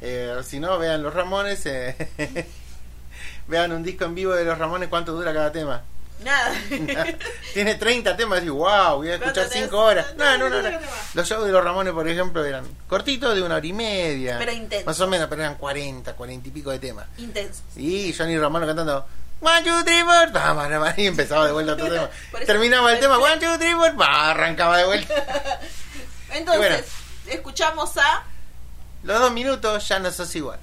Eh, 0.00 0.36
si 0.44 0.58
no, 0.60 0.78
vean 0.78 1.02
los 1.02 1.14
Ramones. 1.14 1.64
eh, 1.66 1.96
vean 3.48 3.72
un 3.72 3.82
disco 3.82 4.04
en 4.04 4.14
vivo 4.14 4.32
de 4.34 4.44
los 4.44 4.58
Ramones, 4.58 4.88
cuánto 4.88 5.12
dura 5.12 5.32
cada 5.32 5.52
tema. 5.52 5.82
Nada. 6.24 6.54
Tiene 7.54 7.74
30 7.74 8.16
temas 8.16 8.44
y 8.44 8.48
wow, 8.48 8.96
voy 8.96 9.08
a 9.08 9.14
escuchar 9.14 9.34
¿Cuánto 9.34 9.50
tenés? 9.50 9.64
5 9.70 9.78
horas. 9.78 10.06
No, 10.16 10.38
no, 10.38 10.48
no, 10.48 10.62
No. 10.62 10.78
Los 11.14 11.28
shows 11.28 11.44
de 11.44 11.50
los 11.52 11.64
Ramones, 11.64 11.92
por 11.92 12.06
ejemplo, 12.08 12.44
eran 12.44 12.64
cortitos 12.88 13.34
de 13.34 13.42
una 13.42 13.56
hora 13.56 13.66
y 13.66 13.72
media. 13.72 14.38
Pero 14.38 14.52
intensos. 14.52 14.86
Más 14.86 15.00
o 15.00 15.08
menos, 15.08 15.26
pero 15.28 15.42
eran 15.42 15.56
40, 15.56 16.12
40 16.14 16.48
y 16.48 16.50
pico 16.52 16.70
de 16.70 16.78
temas. 16.78 17.06
Intensos. 17.18 17.62
Y 17.76 18.12
Johnny 18.16 18.38
Romano 18.38 18.66
cantando 18.66 19.04
One, 19.42 19.64
two, 19.64 19.82
three, 19.82 20.02
four, 20.04 20.30
y 20.96 21.06
empezaba 21.08 21.46
de 21.46 21.52
vuelta 21.52 21.72
otro 21.72 21.88
tema. 21.90 22.08
Por 22.30 22.42
eso- 22.42 22.46
Terminaba 22.52 22.92
el 22.92 23.00
tema, 23.00 23.18
one, 23.18 23.38
two, 23.38 23.58
three, 23.58 23.74
four, 23.74 23.92
arrancaba 24.00 24.78
de 24.78 24.84
vuelta. 24.84 25.14
Entonces, 26.30 26.58
bueno. 26.58 26.84
escuchamos 27.26 27.96
a 27.98 28.24
Los 29.02 29.18
dos 29.20 29.32
minutos 29.32 29.86
ya 29.88 29.98
no 29.98 30.10
sos 30.12 30.34
igual. 30.36 30.60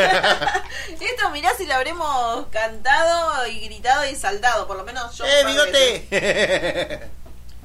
Esto 1.00 1.30
mirá 1.30 1.50
si 1.56 1.66
lo 1.66 1.74
habremos 1.74 2.46
cantado 2.50 3.46
y 3.46 3.60
gritado 3.60 4.04
y 4.06 4.14
saltado, 4.16 4.66
por 4.66 4.76
lo 4.76 4.84
menos 4.84 5.16
yo. 5.16 5.24
un 5.24 5.30
¡Eh, 5.30 5.44
veces. 5.44 6.10
bigote! 6.10 7.10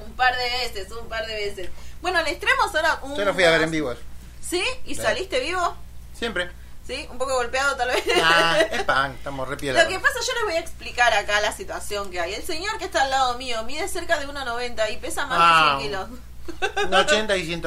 Un 0.04 0.12
par 0.14 0.36
de 0.36 0.44
veces, 0.44 0.90
un 0.92 1.08
par 1.08 1.26
de 1.26 1.34
veces. 1.34 1.68
Bueno, 2.00 2.22
les 2.22 2.38
traemos 2.38 2.74
ahora 2.74 2.98
un. 3.02 3.16
Yo 3.16 3.24
lo 3.24 3.34
fui 3.34 3.44
a 3.44 3.50
ver 3.50 3.62
en 3.62 3.70
vivo. 3.70 3.94
¿Sí? 4.40 4.62
¿Y 4.84 4.94
saliste 4.94 5.40
vivo? 5.40 5.76
Siempre. 6.18 6.50
¿Sí? 6.86 7.08
Un 7.10 7.18
poco 7.18 7.34
golpeado 7.34 7.74
tal 7.76 7.88
vez. 7.88 8.04
Ah, 8.22 8.58
es 8.70 8.82
pan, 8.84 9.12
estamos 9.12 9.48
re 9.48 9.56
Lo 9.56 9.88
que 9.88 9.98
pasa, 9.98 10.20
yo 10.24 10.32
les 10.34 10.44
voy 10.44 10.54
a 10.54 10.60
explicar 10.60 11.12
acá 11.14 11.40
la 11.40 11.50
situación 11.52 12.10
que 12.12 12.20
hay. 12.20 12.34
El 12.34 12.44
señor 12.44 12.78
que 12.78 12.84
está 12.84 13.02
al 13.02 13.10
lado 13.10 13.36
mío 13.38 13.62
mide 13.64 13.88
cerca 13.88 14.18
de 14.18 14.28
1,90 14.28 14.92
y 14.92 14.96
pesa 14.98 15.26
más 15.26 15.38
Ah. 15.40 15.78
de 15.78 15.82
100 15.82 15.90
kilos. 15.90 16.08
No, 16.90 16.98
80 16.98 17.36
y 17.36 17.44
100, 17.46 17.62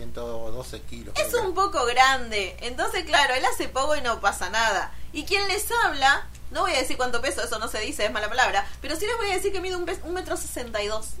112 0.00 0.80
kilos. 0.82 1.14
Es 1.16 1.34
un 1.34 1.54
poco 1.54 1.84
grande. 1.84 2.56
Entonces, 2.60 3.04
claro, 3.04 3.34
él 3.34 3.44
hace 3.44 3.68
poco 3.68 3.96
y 3.96 4.00
no 4.00 4.20
pasa 4.20 4.50
nada. 4.50 4.92
Y 5.12 5.24
quien 5.24 5.46
les 5.48 5.66
habla, 5.84 6.26
no 6.50 6.62
voy 6.62 6.72
a 6.72 6.78
decir 6.78 6.96
cuánto 6.96 7.20
peso, 7.20 7.42
eso 7.42 7.58
no 7.58 7.68
se 7.68 7.80
dice, 7.80 8.06
es 8.06 8.12
mala 8.12 8.28
palabra. 8.28 8.66
Pero 8.80 8.96
sí 8.96 9.06
les 9.06 9.16
voy 9.16 9.30
a 9.30 9.34
decir 9.34 9.52
que 9.52 9.60
mide 9.60 9.76
un, 9.76 9.88
un 10.04 10.14
metro 10.14 10.36
sesenta 10.36 10.82
y 10.82 10.86
dos. 10.86 11.08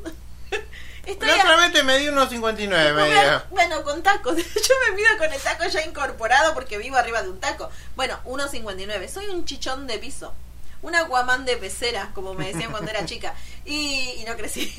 La 1.20 1.34
otra 1.34 1.56
vez 1.56 1.72
te 1.72 1.82
medí 1.82 2.08
unos 2.08 2.28
59, 2.28 2.92
Bueno, 2.92 3.06
media. 3.06 3.44
Bueno, 3.50 3.82
con 3.82 4.02
tacos. 4.02 4.36
Yo 4.36 4.74
me 4.86 4.96
mido 4.96 5.08
con 5.18 5.32
el 5.32 5.40
taco 5.40 5.64
ya 5.66 5.84
incorporado 5.84 6.54
porque 6.54 6.78
vivo 6.78 6.96
arriba 6.96 7.22
de 7.22 7.30
un 7.30 7.40
taco. 7.40 7.70
Bueno, 7.96 8.18
1,59. 8.24 9.08
Soy 9.08 9.26
un 9.26 9.44
chichón 9.44 9.86
de 9.86 9.98
piso. 9.98 10.34
Un 10.82 10.94
aguamán 10.94 11.44
de 11.44 11.56
pecera, 11.58 12.10
como 12.14 12.32
me 12.34 12.52
decían 12.52 12.70
cuando 12.70 12.90
era 12.90 13.04
chica. 13.04 13.34
Y, 13.66 14.14
y 14.18 14.24
no 14.26 14.34
crecí. 14.36 14.74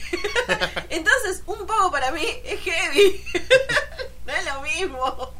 Entonces, 0.89 1.43
un 1.45 1.59
poco 1.67 1.91
para 1.91 2.11
mí 2.11 2.25
es 2.43 2.59
heavy. 2.61 3.23
No 4.25 4.33
es 4.33 4.45
lo 4.45 4.61
mismo. 4.61 5.33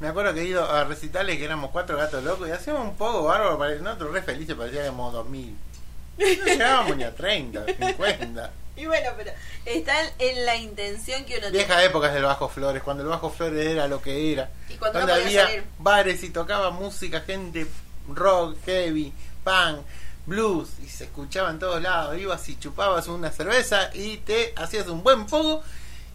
Me 0.00 0.08
acuerdo 0.08 0.32
que 0.34 0.40
he 0.40 0.44
ido 0.46 0.68
a 0.68 0.84
recitales 0.84 1.36
que 1.36 1.44
éramos 1.44 1.70
cuatro 1.70 1.96
gatos 1.96 2.24
locos 2.24 2.48
y 2.48 2.50
hacíamos 2.50 2.82
un 2.82 2.96
poco 2.96 3.24
bárbaro, 3.24 3.58
pare- 3.58 3.78
nosotros 3.78 4.12
re 4.12 4.22
felices, 4.22 4.56
parecía 4.56 4.80
que 4.80 4.86
éramos 4.86 5.12
2000. 5.12 5.56
No 6.18 6.24
llegábamos 6.44 6.96
ni 6.96 7.04
a 7.04 7.14
30, 7.14 7.64
50. 7.66 8.50
Y 8.76 8.86
bueno, 8.86 9.10
pero 9.16 9.32
está 9.66 9.94
en, 10.18 10.46
la 10.46 10.56
intención 10.56 11.24
que 11.24 11.34
uno 11.34 11.42
tiene. 11.50 11.58
Viejas 11.58 11.84
épocas 11.84 12.14
del 12.14 12.22
Bajo 12.24 12.48
Flores, 12.48 12.82
cuando 12.82 13.02
el 13.02 13.10
Bajo 13.10 13.30
Flores 13.30 13.66
era 13.66 13.86
lo 13.86 14.00
que 14.02 14.32
era. 14.32 14.50
Y 14.70 14.74
cuando 14.74 15.00
no 15.00 15.06
donde 15.06 15.22
podía 15.22 15.42
había 15.42 15.46
salir. 15.54 15.64
bares 15.78 16.22
y 16.24 16.30
tocaba 16.30 16.70
música, 16.70 17.20
gente 17.20 17.66
rock, 18.08 18.56
heavy, 18.64 19.12
punk, 19.44 19.80
blues, 20.26 20.70
y 20.82 20.88
se 20.88 21.04
escuchaba 21.04 21.50
en 21.50 21.58
todos 21.58 21.82
lados. 21.82 22.18
Ibas 22.18 22.48
y 22.48 22.58
chupabas 22.58 23.08
una 23.08 23.30
cerveza 23.30 23.90
y 23.94 24.18
te 24.18 24.54
hacías 24.56 24.86
un 24.88 25.02
buen 25.02 25.28
fuego 25.28 25.62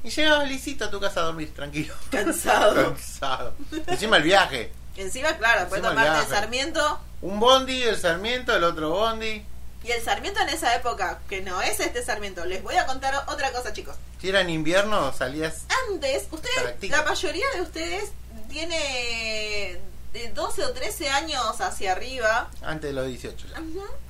y 0.03 0.09
llegabas 0.09 0.47
lisito 0.47 0.85
a 0.85 0.89
tu 0.89 0.99
casa 0.99 1.21
a 1.21 1.23
dormir, 1.23 1.53
tranquilo. 1.53 1.93
Cansado. 2.11 2.75
Cansado. 2.75 3.53
Encima 3.87 4.17
el 4.17 4.23
viaje. 4.23 4.71
Encima, 4.95 5.37
claro, 5.37 5.61
después 5.61 5.81
tomarte 5.81 6.23
el. 6.23 6.27
Sarmiento. 6.27 6.99
Un 7.21 7.39
bondi, 7.39 7.83
el 7.83 7.97
Sarmiento, 7.97 8.55
el 8.55 8.63
otro 8.63 8.91
bondi. 8.91 9.45
Y 9.83 9.91
el 9.91 10.01
Sarmiento 10.01 10.41
en 10.41 10.49
esa 10.49 10.75
época, 10.75 11.19
que 11.29 11.41
no 11.41 11.61
es 11.61 11.79
este 11.79 12.03
Sarmiento. 12.03 12.45
Les 12.45 12.63
voy 12.63 12.75
a 12.75 12.85
contar 12.85 13.13
otra 13.27 13.51
cosa, 13.51 13.73
chicos. 13.73 13.95
Si 14.19 14.29
era 14.29 14.41
en 14.41 14.49
invierno, 14.49 15.13
salías. 15.13 15.65
Antes, 15.89 16.27
ustedes, 16.31 16.89
la 16.89 17.03
mayoría 17.03 17.45
de 17.53 17.61
ustedes 17.61 18.11
tiene 18.49 19.79
de 20.13 20.29
12 20.29 20.63
o 20.65 20.71
13 20.73 21.09
años 21.09 21.59
hacia 21.61 21.91
arriba. 21.91 22.49
Antes 22.61 22.89
de 22.89 22.93
los 22.93 23.07
18 23.07 23.47
ya. 23.47 23.61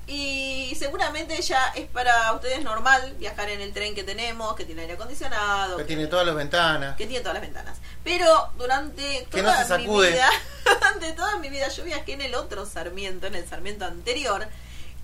Y 0.10 0.73
seguramente 0.79 1.41
ya 1.41 1.65
es 1.75 1.86
para 1.88 2.31
ustedes 2.33 2.63
normal 2.63 3.15
viajar 3.19 3.49
en 3.49 3.60
el 3.60 3.73
tren 3.73 3.93
que 3.93 4.03
tenemos, 4.03 4.55
que 4.55 4.63
tiene 4.63 4.83
aire 4.83 4.93
acondicionado, 4.93 5.75
Que 5.75 5.83
tiene 5.83 6.07
todas 6.07 6.25
las 6.25 6.36
ventanas. 6.36 6.95
que 6.95 7.05
tiene 7.07 7.21
todas 7.21 7.33
las 7.36 7.41
ventanas. 7.41 7.77
Pero 8.05 8.49
durante 8.57 9.27
Que 9.29 9.41
no 9.41 9.49
toda 9.51 9.65
se 9.65 9.77
mi 9.79 9.83
sacude. 9.86 10.12
vida, 10.12 10.29
durante 10.65 11.12
toda 11.13 11.38
mi 11.39 11.49
vida 11.49 11.67
yo 11.67 11.83
viajé 11.83 12.13
en 12.13 12.21
el 12.21 12.36
otro 12.36 12.65
Sarmiento, 12.65 13.27
en 13.27 13.36
el 13.36 13.47
Sarmiento 13.49 13.83
anterior, 13.83 14.47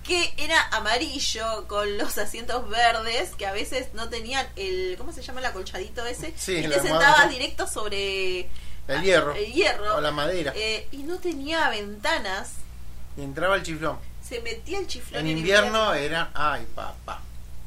que 0.05 0.33
era 0.37 0.61
amarillo 0.71 1.67
con 1.67 1.97
los 1.97 2.17
asientos 2.17 2.69
verdes, 2.69 3.31
que 3.37 3.45
a 3.45 3.51
veces 3.51 3.87
no 3.93 4.07
tenían 4.09 4.47
el, 4.55 4.95
¿cómo 4.97 5.11
se 5.11 5.21
llama 5.21 5.39
el 5.41 5.47
acolchadito 5.47 6.05
ese? 6.05 6.33
Sí, 6.37 6.57
y 6.57 6.67
te 6.67 6.79
sentabas 6.81 7.29
directo 7.29 7.67
sobre 7.67 8.49
El 8.87 9.01
hierro. 9.01 9.33
el 9.33 9.51
hierro. 9.53 9.95
O 9.97 10.01
la 10.01 10.11
madera. 10.11 10.51
Eh, 10.55 10.87
y 10.91 10.97
no 11.03 11.17
tenía 11.17 11.69
ventanas. 11.69 12.53
Y 13.17 13.21
entraba 13.21 13.55
el 13.55 13.63
chiflón. 13.63 13.97
Se 14.27 14.41
metía 14.41 14.79
el 14.79 14.87
chiflón 14.87 15.21
En 15.21 15.37
invierno 15.37 15.93
era. 15.93 16.31
Ay, 16.33 16.65
papá. 16.75 17.21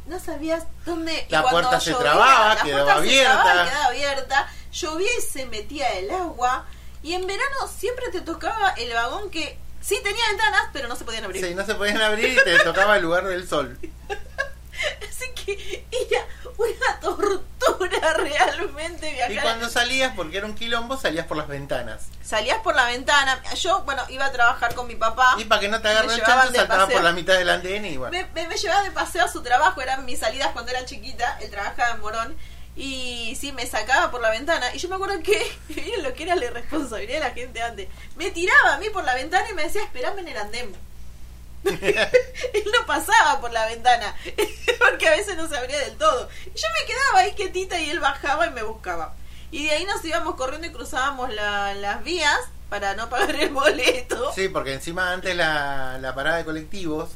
no 0.06 0.18
sabías 0.20 0.64
dónde 0.84 1.26
La 1.28 1.42
puerta 1.42 1.80
se 1.80 1.90
llovía, 1.92 2.04
trababa, 2.12 2.54
la 2.54 2.62
quedaba 2.62 2.84
puerta 2.84 2.92
se 2.94 3.08
abierta. 3.08 3.42
trababa 3.42 3.68
quedaba 3.70 3.84
abierta 3.86 4.52
llovía 4.72 5.10
y 5.18 5.22
se 5.22 5.46
metía 5.46 5.88
el 5.98 6.10
agua 6.10 6.66
y 7.02 7.12
en 7.14 7.26
verano 7.26 7.68
siempre 7.68 8.06
te 8.10 8.20
tocaba 8.20 8.70
el 8.70 8.92
vagón 8.92 9.30
que 9.30 9.58
sí 9.80 9.98
tenía 10.02 10.22
ventanas 10.28 10.62
pero 10.72 10.86
no 10.88 10.96
se 10.96 11.04
podían 11.04 11.24
abrir 11.24 11.44
Sí, 11.44 11.54
no 11.54 11.64
se 11.64 11.74
podían 11.74 12.00
abrir 12.02 12.32
y 12.32 12.44
te 12.44 12.58
tocaba 12.60 12.96
el 12.96 13.02
lugar 13.02 13.24
del 13.26 13.48
sol. 13.48 13.78
así 15.08 15.26
que 15.34 15.86
era 15.90 16.26
una 16.58 17.00
tortura 17.00 17.40
realmente 18.16 19.12
viajar 19.12 19.32
Y 19.32 19.38
cuando 19.38 19.68
salías, 19.68 20.12
porque 20.14 20.38
era 20.38 20.46
un 20.46 20.54
quilombo, 20.54 20.96
salías 20.96 21.26
por 21.26 21.36
las 21.36 21.48
ventanas. 21.48 22.06
salías 22.22 22.58
por 22.58 22.74
la 22.74 22.86
ventana 22.86 23.40
yo 23.56 23.82
bueno 23.82 24.02
iba 24.08 24.26
a 24.26 24.32
trabajar 24.32 24.74
con 24.74 24.86
mi 24.86 24.96
papá 24.96 25.34
Y 25.38 25.44
para 25.44 25.60
que 25.60 25.68
no 25.68 25.78
te 25.80 25.84
Me 25.84 25.90
agarre 25.90 26.14
el 26.14 26.22
chancho, 26.22 26.54
saltabas 26.54 26.90
por 26.90 27.02
la 27.02 27.12
mitad 27.12 27.34
del 27.34 27.50
andén 27.50 27.84
y 27.84 27.96
bueno. 27.96 28.12
me, 28.12 28.24
me, 28.40 28.48
me 28.48 28.56
llevaba 28.56 28.82
de 28.82 28.90
paseo 28.90 29.24
a 29.24 29.28
su 29.28 29.42
trabajo, 29.42 29.80
eran 29.80 30.04
mis 30.04 30.20
salidas 30.20 30.48
cuando 30.52 30.70
era 30.70 30.84
chiquita, 30.84 31.38
él 31.40 31.50
trabajaba 31.50 31.94
en 31.94 32.00
Morón, 32.00 32.36
y 32.76 33.34
sí, 33.40 33.52
me 33.52 33.66
sacaba 33.66 34.10
por 34.10 34.20
la 34.20 34.30
ventana, 34.30 34.74
y 34.74 34.78
yo 34.78 34.88
me 34.88 34.96
acuerdo 34.96 35.22
que, 35.22 35.50
miren 35.68 36.02
lo 36.02 36.12
que 36.12 36.24
era 36.24 36.36
la 36.36 36.44
irresponsabilidad 36.44 37.20
de 37.20 37.28
la 37.28 37.34
gente 37.34 37.62
antes, 37.62 37.88
me 38.16 38.30
tiraba 38.30 38.74
a 38.74 38.78
mí 38.78 38.90
por 38.90 39.04
la 39.04 39.14
ventana 39.14 39.48
y 39.50 39.54
me 39.54 39.62
decía, 39.64 39.82
esperame 39.82 40.20
en 40.20 40.28
el 40.28 40.36
andén. 40.36 40.85
él 42.52 42.64
no 42.78 42.86
pasaba 42.86 43.40
por 43.40 43.52
la 43.52 43.66
ventana, 43.66 44.14
porque 44.78 45.08
a 45.08 45.10
veces 45.12 45.36
no 45.36 45.48
se 45.48 45.56
abría 45.56 45.78
del 45.80 45.96
todo. 45.96 46.28
Y 46.44 46.50
yo 46.58 46.66
me 46.80 46.86
quedaba 46.86 47.18
ahí 47.20 47.32
quietita 47.32 47.80
y 47.80 47.90
él 47.90 48.00
bajaba 48.00 48.46
y 48.46 48.50
me 48.50 48.62
buscaba. 48.62 49.14
Y 49.50 49.64
de 49.66 49.70
ahí 49.72 49.84
nos 49.84 50.04
íbamos 50.04 50.34
corriendo 50.36 50.66
y 50.66 50.72
cruzábamos 50.72 51.32
la- 51.32 51.74
las 51.74 52.02
vías 52.04 52.38
para 52.68 52.94
no 52.94 53.08
pagar 53.08 53.34
el 53.36 53.50
boleto. 53.50 54.32
Sí, 54.34 54.48
porque 54.48 54.74
encima 54.74 55.12
antes 55.12 55.36
la, 55.36 55.98
la 56.00 56.14
parada 56.14 56.38
de 56.38 56.44
colectivos, 56.44 57.10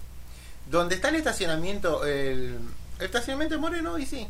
donde 0.66 0.94
está 0.94 1.08
el 1.08 1.16
estacionamiento, 1.16 2.04
el, 2.06 2.56
el 2.98 3.04
estacionamiento 3.04 3.56
de 3.56 3.60
Moreno, 3.60 3.98
y 3.98 4.06
sí, 4.06 4.28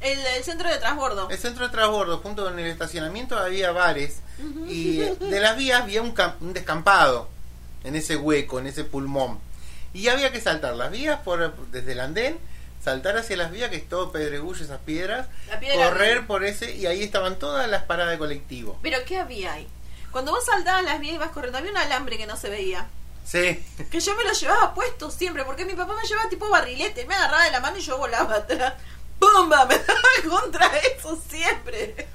El, 0.00 0.18
el 0.24 0.44
centro 0.44 0.68
de 0.68 0.78
transbordo. 0.78 1.28
el 1.28 1.38
centro 1.38 1.64
de 1.66 1.72
transbordo, 1.72 2.18
junto 2.18 2.44
con 2.44 2.56
el 2.58 2.66
estacionamiento 2.68 3.36
había 3.36 3.72
bares, 3.72 4.20
y 4.68 4.98
de 4.98 5.40
las 5.40 5.56
vías 5.56 5.82
había 5.82 6.00
un, 6.02 6.14
un 6.40 6.52
descampado 6.52 7.28
en 7.82 7.96
ese 7.96 8.16
hueco, 8.16 8.60
en 8.60 8.68
ese 8.68 8.84
pulmón. 8.84 9.40
Y 9.92 10.08
había 10.08 10.32
que 10.32 10.40
saltar 10.40 10.74
las 10.74 10.90
vías 10.90 11.20
por 11.20 11.54
desde 11.70 11.92
el 11.92 12.00
andén, 12.00 12.38
saltar 12.82 13.16
hacia 13.16 13.36
las 13.36 13.50
vías, 13.50 13.70
que 13.70 13.76
es 13.76 13.88
todo 13.88 14.12
pedregullo, 14.12 14.64
esas 14.64 14.80
piedras, 14.80 15.26
piedra- 15.58 15.84
correr 15.90 16.26
por 16.26 16.44
ese, 16.44 16.74
y 16.76 16.86
ahí 16.86 17.02
estaban 17.02 17.38
todas 17.38 17.68
las 17.68 17.82
paradas 17.84 18.12
de 18.12 18.18
colectivo. 18.18 18.78
Pero 18.82 18.98
¿qué 19.04 19.18
había 19.18 19.52
ahí? 19.54 19.68
Cuando 20.12 20.32
vos 20.32 20.44
saltabas 20.44 20.82
las 20.84 21.00
vías 21.00 21.12
y 21.12 21.16
ibas 21.16 21.30
corriendo, 21.30 21.58
había 21.58 21.70
un 21.70 21.76
alambre 21.76 22.16
que 22.18 22.26
no 22.26 22.36
se 22.36 22.48
veía. 22.50 22.86
Sí, 23.24 23.62
Que 23.90 24.00
yo 24.00 24.14
me 24.16 24.24
lo 24.24 24.32
llevaba 24.32 24.74
puesto 24.74 25.10
siempre, 25.10 25.44
porque 25.44 25.64
mi 25.64 25.74
papá 25.74 25.94
me 26.00 26.08
llevaba 26.08 26.28
tipo 26.30 26.48
barrilete, 26.48 27.04
me 27.06 27.14
agarraba 27.14 27.44
de 27.44 27.50
la 27.52 27.60
mano 27.60 27.76
y 27.78 27.80
yo 27.82 27.98
volaba 27.98 28.34
atrás. 28.36 28.74
¡Pumba! 29.20 29.64
Me 29.68 29.76
daba 29.78 30.40
contra 30.40 30.66
eso 30.78 31.16
siempre. 31.30 32.08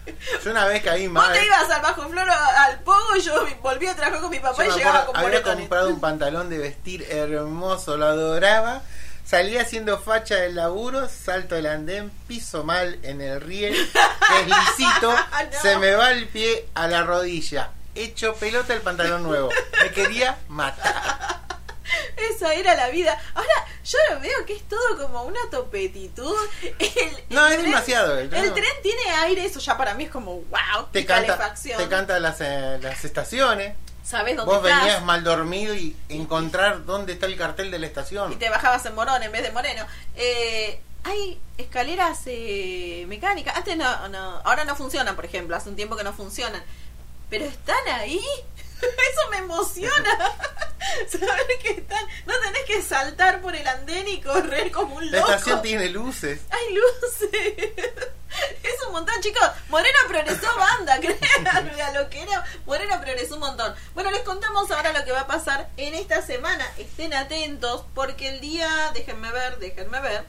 yo 0.43 0.51
una 0.51 0.65
vez 0.65 0.83
caí 0.83 1.05
Vos 1.07 1.13
mal. 1.23 1.31
te 1.33 1.45
ibas 1.45 1.69
al 1.69 1.81
bajo 1.81 2.09
flor 2.09 2.27
al 2.29 2.79
pogo 2.81 3.15
y 3.15 3.21
yo 3.21 3.45
volví 3.61 3.87
a 3.87 3.95
trabajar 3.95 4.21
con 4.21 4.31
mi 4.31 4.39
papá 4.39 4.65
Yo 4.65 4.71
y 4.71 4.77
llegaba 4.77 5.05
con 5.05 5.15
había 5.15 5.29
moretones. 5.29 5.59
comprado 5.59 5.89
un 5.89 5.99
pantalón 6.01 6.49
de 6.49 6.57
vestir 6.57 7.05
hermoso, 7.09 7.95
lo 7.97 8.05
adoraba. 8.07 8.81
Salía 9.23 9.61
haciendo 9.61 9.97
facha 9.97 10.35
del 10.35 10.55
laburo, 10.55 11.07
salto 11.09 11.55
el 11.55 11.65
andén, 11.65 12.11
piso 12.27 12.63
mal 12.63 12.99
en 13.01 13.21
el 13.21 13.41
riel, 13.41 13.73
es 14.39 14.47
lisito, 14.47 15.11
No. 15.11 15.61
se 15.61 15.77
me 15.79 15.95
va 15.95 16.11
el 16.11 16.27
pie 16.27 16.67
a 16.75 16.87
la 16.87 17.01
rodilla. 17.03 17.71
Hecho 17.95 18.35
pelota 18.35 18.73
el 18.73 18.81
pantalón 18.81 19.23
nuevo. 19.23 19.49
Me 19.81 19.89
quería 19.91 20.37
matar. 20.49 21.44
Esa 22.31 22.53
era 22.53 22.75
la 22.75 22.89
vida. 22.89 23.17
Ahora 23.33 23.53
yo 23.83 23.97
lo 24.11 24.19
veo 24.19 24.45
que 24.45 24.53
es 24.55 24.63
todo 24.67 24.97
como 24.97 25.23
una 25.23 25.39
topetitud. 25.51 26.35
El- 26.79 27.23
No, 27.29 27.47
el 27.47 27.53
es 27.53 27.59
tren- 27.59 27.63
demasiado. 27.63 28.17
El 28.19 28.33
El 28.33 28.53
tren, 28.53 28.65
tiene 28.83 29.09
aire, 29.23 29.45
eso 29.45 29.59
ya 29.59 29.77
para 29.77 29.93
mí 29.93 30.05
es 30.05 30.11
como 30.11 30.41
wow. 30.41 30.87
te 30.91 31.05
canta, 31.05 31.53
te 31.55 31.87
canta 31.87 32.19
las, 32.19 32.41
eh, 32.41 32.79
las 32.81 33.03
estaciones. 33.05 33.75
¿Sabes 34.03 34.35
dónde 34.37 34.53
Vos 34.53 34.63
estás? 34.63 34.81
venías 34.83 35.03
mal 35.03 35.23
dormido 35.23 35.73
y 35.73 35.95
encontrar 36.09 36.85
dónde 36.85 37.13
está 37.13 37.25
el 37.25 37.35
cartel 37.37 37.71
de 37.71 37.79
la 37.79 37.87
estación. 37.87 38.31
y 38.31 38.35
te 38.35 38.49
bajabas 38.49 38.85
en 38.85 38.93
Morón 38.93 39.23
en 39.23 39.31
vez 39.31 39.41
de 39.41 39.51
Moreno. 39.51 39.85
Eh, 40.15 40.79
hay 41.03 41.39
escaleras 41.57 42.19
eh, 42.27 43.05
mecánicas. 43.07 43.55
Antes 43.57 43.75
no, 43.77 44.07
no, 44.09 44.41
ahora 44.43 44.63
no 44.63 44.75
funcionan, 44.75 45.15
por 45.15 45.25
ejemplo. 45.25 45.55
Hace 45.55 45.69
un 45.69 45.75
tiempo 45.75 45.95
que 45.95 46.03
no 46.03 46.13
funcionan. 46.13 46.63
Pero 47.31 47.45
están 47.45 47.87
ahí. 47.93 48.21
Eso 49.11 49.29
me 49.31 49.37
emociona. 49.37 50.17
Saber 51.09 51.47
que 51.61 51.71
están. 51.71 52.05
No 52.25 52.33
tenés 52.39 52.65
que 52.65 52.81
saltar 52.81 53.41
por 53.41 53.55
el 53.55 53.67
andén 53.67 54.07
y 54.07 54.21
correr 54.21 54.71
como 54.71 54.95
un 54.95 55.11
La 55.11 55.19
loco. 55.19 55.31
estación 55.31 55.61
tiene 55.61 55.89
luces. 55.89 56.41
Hay 56.49 56.73
luces. 56.73 57.73
Es 58.63 58.85
un 58.85 58.91
montón, 58.91 59.15
chicos. 59.21 59.49
Moreno 59.69 59.97
progresó 60.09 60.53
banda, 60.57 60.99
créanme 60.99 61.81
a 61.81 61.93
lo 61.93 62.09
que 62.09 62.21
era. 62.21 62.43
Moreno 62.65 62.99
progresó 62.99 63.35
un 63.35 63.39
montón. 63.39 63.73
Bueno, 63.93 64.11
les 64.11 64.23
contamos 64.23 64.69
ahora 64.71 64.91
lo 64.91 65.05
que 65.05 65.13
va 65.13 65.21
a 65.21 65.27
pasar 65.27 65.69
en 65.77 65.93
esta 65.95 66.21
semana. 66.21 66.69
Estén 66.77 67.13
atentos 67.13 67.85
porque 67.93 68.27
el 68.27 68.41
día, 68.41 68.91
déjenme 68.93 69.31
ver, 69.31 69.57
déjenme 69.59 70.01
ver. 70.01 70.25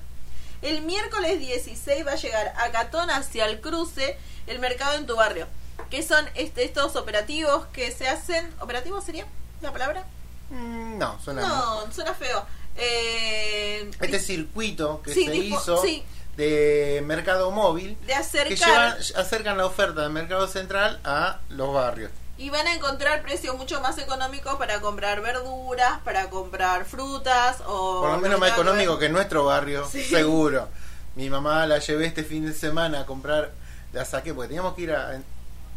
El 0.62 0.82
miércoles 0.82 1.40
16 1.40 2.06
va 2.06 2.12
a 2.12 2.16
llegar 2.16 2.54
a 2.56 2.70
Catón 2.70 3.10
hacia 3.10 3.46
el 3.46 3.60
cruce 3.60 4.16
el 4.46 4.60
mercado 4.60 4.94
en 4.94 5.06
tu 5.06 5.16
barrio. 5.16 5.48
Que 5.90 6.02
son 6.02 6.24
este, 6.34 6.64
estos 6.64 6.96
operativos 6.96 7.66
que 7.72 7.90
se 7.92 8.08
hacen. 8.08 8.52
¿Operativos 8.60 9.04
sería 9.04 9.26
la 9.62 9.72
palabra? 9.72 10.04
Mm, 10.50 10.98
No, 10.98 11.18
suena 11.22 11.42
No, 11.42 11.92
suena 11.92 12.14
feo. 12.14 12.44
Eh, 12.76 13.90
Este 14.00 14.18
circuito 14.20 15.00
que 15.02 15.12
Sí, 15.14 15.24
se 15.24 15.30
tipo- 15.32 15.56
hizo 15.60 15.82
sí. 15.82 16.04
de 16.36 17.02
mercado 17.06 17.50
móvil 17.50 17.96
de 18.00 18.06
que 18.08 18.14
acercar 18.14 18.58
llevan, 18.98 18.98
acercan 19.16 19.56
la 19.58 19.66
oferta 19.66 20.02
del 20.02 20.10
mercado 20.10 20.46
central 20.48 21.00
a 21.04 21.40
los 21.48 21.72
barrios. 21.72 22.10
y 22.38 22.50
van 22.50 22.66
a 22.66 22.74
encontrar 22.74 23.22
precios 23.22 23.56
mucho 23.56 23.80
más 23.80 23.96
económicos 23.96 24.56
para 24.56 24.82
comprar 24.82 25.22
verduras, 25.22 26.00
para 26.04 26.28
comprar 26.28 26.84
frutas 26.84 27.62
o 27.66 28.02
Por 28.02 28.10
lo 28.10 28.18
menos 28.18 28.38
más 28.38 28.52
económico 28.52 28.98
que 28.98 29.06
en 29.06 29.12
nuestro 29.12 29.46
barrio, 29.46 29.88
Sí. 29.90 30.04
seguro. 30.04 30.68
Mi 31.14 31.30
mamá 31.30 31.64
la 31.66 31.78
llevé 31.78 32.04
este 32.04 32.24
fin 32.24 32.44
de 32.44 32.52
semana 32.52 33.00
a 33.00 33.06
comprar, 33.06 33.52
la 33.94 34.04
saqué 34.04 34.34
porque 34.34 34.48
teníamos 34.48 34.74
que 34.74 34.82
ir 34.82 34.92
a... 34.92 35.18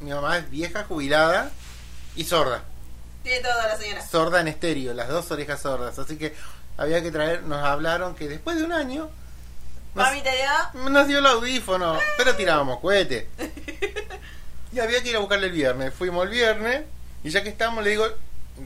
Mi 0.02 0.12
mamá 0.12 0.38
es 0.38 0.50
vieja, 0.50 0.86
jubilada 0.86 1.52
y 2.16 2.24
sorda. 2.26 2.64
Tiene 3.24 3.42
toda 3.42 3.68
la 3.68 3.78
señora. 3.78 4.08
Sorda 4.08 4.42
en 4.42 4.48
estéreo, 4.48 4.94
las 4.94 5.10
dos 5.10 5.30
orejas 5.32 5.62
sordas. 5.62 6.00
Así 6.00 6.18
que 6.18 6.34
había 6.78 7.02
que 7.04 7.12
traer, 7.12 7.44
nos 7.44 7.64
hablaron 7.64 8.16
que 8.16 8.28
después 8.30 8.58
de 8.58 8.64
un 8.64 8.72
año 8.72 9.10
nos, 9.96 10.06
Mami 10.06 10.22
te 10.22 10.30
dio. 10.32 10.90
nos 10.90 11.08
dio 11.08 11.20
el 11.20 11.26
audífono, 11.26 11.98
pero 12.18 12.36
tirábamos 12.36 12.80
cohete. 12.80 13.30
Y 14.72 14.80
había 14.80 15.02
que 15.02 15.10
ir 15.10 15.16
a 15.16 15.20
buscarle 15.20 15.48
el 15.48 15.52
viernes. 15.54 15.92
Fuimos 15.96 16.24
el 16.26 16.30
viernes 16.30 16.84
y 17.24 17.32
ya 17.32 17.42
que 17.42 17.50
estamos 17.50 17.84
le 17.84 17.90
digo, 17.90 18.06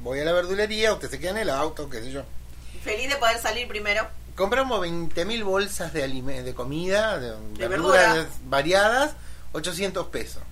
voy 0.02 0.20
a 0.20 0.26
la 0.26 0.34
verdulería, 0.34 0.92
usted 0.92 1.10
se 1.10 1.18
queda 1.18 1.32
en 1.32 1.38
el 1.38 1.50
auto, 1.50 1.90
qué 1.90 2.02
sé 2.02 2.12
yo. 2.12 2.24
Feliz 2.84 3.08
de 3.10 3.16
poder 3.16 3.40
salir 3.40 3.70
primero. 3.70 4.06
Compramos 4.36 4.86
20.000 4.86 5.44
bolsas 5.46 5.94
de, 5.94 6.06
de 6.10 6.54
comida, 6.54 7.20
de, 7.20 7.32
De 7.58 7.68
verduras 7.70 8.16
verdura. 8.16 8.30
variadas, 8.48 9.12
800 9.54 10.08
pesos. 10.08 10.44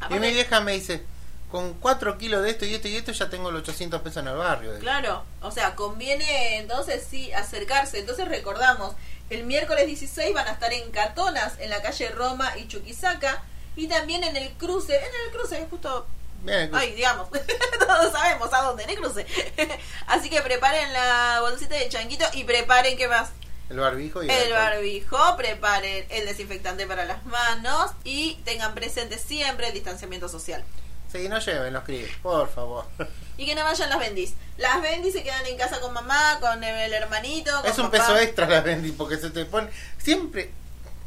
Y 0.00 0.04
Aparte- 0.04 0.20
mi 0.20 0.32
vieja 0.32 0.60
me 0.60 0.72
dice, 0.72 1.04
con 1.50 1.74
4 1.74 2.16
kilos 2.16 2.42
de 2.42 2.50
esto 2.50 2.64
y 2.64 2.74
esto 2.74 2.88
y 2.88 2.96
esto 2.96 3.12
ya 3.12 3.28
tengo 3.28 3.50
los 3.50 3.62
800 3.62 4.00
pesos 4.02 4.22
en 4.22 4.28
el 4.28 4.36
barrio. 4.36 4.78
Claro, 4.78 5.24
o 5.42 5.50
sea, 5.50 5.74
conviene 5.74 6.58
entonces 6.58 7.04
sí 7.08 7.32
acercarse. 7.32 7.98
Entonces 7.98 8.28
recordamos, 8.28 8.94
el 9.30 9.44
miércoles 9.44 9.86
16 9.86 10.32
van 10.34 10.48
a 10.48 10.52
estar 10.52 10.72
en 10.72 10.90
Catonas, 10.90 11.54
en 11.58 11.70
la 11.70 11.82
calle 11.82 12.08
Roma 12.10 12.56
y 12.56 12.68
Chuquisaca, 12.68 13.42
y 13.76 13.88
también 13.88 14.24
en 14.24 14.36
el 14.36 14.50
cruce, 14.52 14.96
en 14.96 15.02
el 15.26 15.32
cruce, 15.36 15.66
justo 15.70 16.06
Bien, 16.42 16.70
Ay, 16.72 16.92
digamos, 16.94 17.28
todos 17.80 18.12
sabemos 18.12 18.52
a 18.54 18.62
dónde, 18.62 18.84
en 18.84 18.90
el 18.90 18.96
cruce. 18.96 19.26
Así 20.06 20.30
que 20.30 20.40
preparen 20.40 20.90
la 20.92 21.38
bolsita 21.42 21.74
de 21.74 21.88
changuito 21.90 22.24
y 22.32 22.44
preparen, 22.44 22.96
¿qué 22.96 23.08
más? 23.08 23.28
El 23.70 23.78
barbijo 23.78 24.22
y 24.22 24.26
El 24.28 24.32
alcohol. 24.52 24.52
barbijo, 24.58 25.36
preparen 25.36 26.04
el 26.10 26.26
desinfectante 26.26 26.86
para 26.86 27.04
las 27.04 27.24
manos 27.24 27.92
y 28.04 28.34
tengan 28.44 28.74
presente 28.74 29.18
siempre 29.18 29.68
el 29.68 29.72
distanciamiento 29.74 30.28
social. 30.28 30.62
Sí, 31.10 31.28
no 31.28 31.38
lleven 31.40 31.72
los 31.72 31.84
críos, 31.84 32.10
por 32.22 32.48
favor. 32.52 32.84
Y 33.38 33.46
que 33.46 33.54
no 33.54 33.64
vayan 33.64 33.88
las 33.88 33.98
bendis. 33.98 34.34
Las 34.58 34.82
bendis 34.82 35.14
se 35.14 35.22
quedan 35.22 35.46
en 35.46 35.56
casa 35.56 35.80
con 35.80 35.94
mamá, 35.94 36.36
con 36.42 36.62
el 36.62 36.92
hermanito. 36.92 37.50
Con 37.62 37.70
Es 37.70 37.78
un 37.78 37.90
papá. 37.90 37.98
peso 38.08 38.18
extra 38.18 38.46
la 38.46 38.60
Bendy 38.60 38.92
porque 38.92 39.16
se 39.16 39.30
te 39.30 39.46
pone 39.46 39.70
siempre 39.96 40.50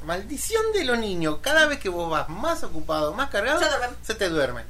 maldición 0.03 0.63
de 0.73 0.83
los 0.83 0.97
niños. 0.97 1.37
Cada 1.41 1.67
vez 1.67 1.77
que 1.79 1.89
vos 1.89 2.09
vas 2.09 2.27
más 2.29 2.63
ocupado, 2.63 3.13
más 3.13 3.29
cargado, 3.29 3.59
Se 3.59 3.67
duermen. 3.67 3.89
se 4.01 4.15
te 4.15 4.29
duerme. 4.29 4.63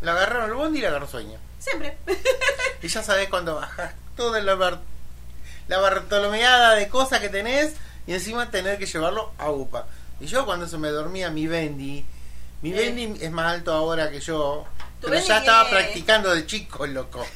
Le 0.00 0.10
agarraron 0.10 0.50
el 0.50 0.54
bondi 0.56 0.78
y 0.78 0.80
le 0.82 0.88
agarró 0.88 1.06
sueño. 1.06 1.38
Siempre. 1.60 1.96
Y 2.82 2.88
ya 2.88 3.02
sabes 3.04 3.28
cuando 3.28 3.54
bajas 3.54 3.94
toda 4.16 4.40
la, 4.40 4.80
la 5.68 5.78
bartolomeada 5.78 6.74
de 6.74 6.88
cosas 6.88 7.20
que 7.20 7.28
tenés 7.28 7.74
y 8.06 8.12
encima 8.14 8.50
tener 8.50 8.78
que 8.78 8.86
llevarlo 8.86 9.32
a 9.38 9.50
UPA. 9.50 9.86
Y 10.20 10.26
yo 10.26 10.44
cuando 10.46 10.66
se 10.68 10.78
me 10.78 10.88
dormía 10.88 11.30
mi 11.30 11.46
Bendy, 11.46 12.04
mi 12.62 12.72
Eh. 12.72 12.74
Bendy 12.74 13.24
es 13.24 13.30
más 13.30 13.52
alto 13.52 13.72
ahora 13.72 14.10
que 14.10 14.20
yo, 14.20 14.64
pero 15.00 15.12
Bendy 15.12 15.28
ya 15.28 15.38
estaba 15.38 15.64
es- 15.64 15.68
practicando 15.74 16.34
de 16.34 16.46
chico, 16.46 16.86
loco. 16.86 17.26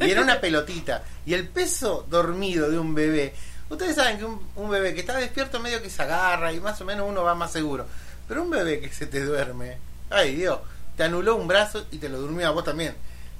Y 0.00 0.10
era 0.10 0.20
una 0.22 0.40
pelotita. 0.40 1.02
Y 1.26 1.34
el 1.34 1.48
peso 1.48 2.06
dormido 2.08 2.70
de 2.70 2.78
un 2.78 2.94
bebé. 2.94 3.34
Ustedes 3.68 3.96
saben 3.96 4.18
que 4.18 4.24
un, 4.24 4.46
un 4.56 4.70
bebé 4.70 4.92
que 4.94 5.00
está 5.00 5.16
despierto 5.16 5.58
medio 5.60 5.80
que 5.82 5.88
se 5.90 6.02
agarra 6.02 6.52
y 6.52 6.60
más 6.60 6.80
o 6.80 6.84
menos 6.84 7.08
uno 7.08 7.22
va 7.22 7.34
más 7.34 7.52
seguro. 7.52 7.86
Pero 8.28 8.42
un 8.42 8.50
bebé 8.50 8.80
que 8.80 8.90
se 8.92 9.06
te 9.06 9.24
duerme, 9.24 9.78
ay 10.10 10.36
Dios, 10.36 10.60
te 10.96 11.04
anuló 11.04 11.36
un 11.36 11.48
brazo 11.48 11.86
y 11.90 11.98
te 11.98 12.08
lo 12.08 12.18
durmió 12.18 12.46
a 12.48 12.50
vos 12.50 12.64
también. 12.64 12.94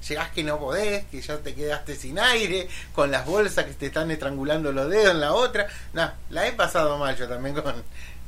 Llegás 0.07 0.31
que 0.31 0.43
no 0.43 0.59
podés, 0.59 1.05
que 1.05 1.21
ya 1.21 1.37
te 1.37 1.55
quedaste 1.55 1.95
sin 1.95 2.19
aire, 2.19 2.67
con 2.93 3.11
las 3.11 3.25
bolsas 3.25 3.65
que 3.65 3.73
te 3.73 3.85
están 3.87 4.11
estrangulando 4.11 4.71
los 4.71 4.89
dedos 4.89 5.11
en 5.11 5.19
la 5.19 5.33
otra. 5.33 5.67
No, 5.93 6.11
la 6.29 6.47
he 6.47 6.53
pasado 6.53 6.97
mal 6.97 7.15
yo 7.15 7.27
también 7.27 7.55
con, 7.55 7.83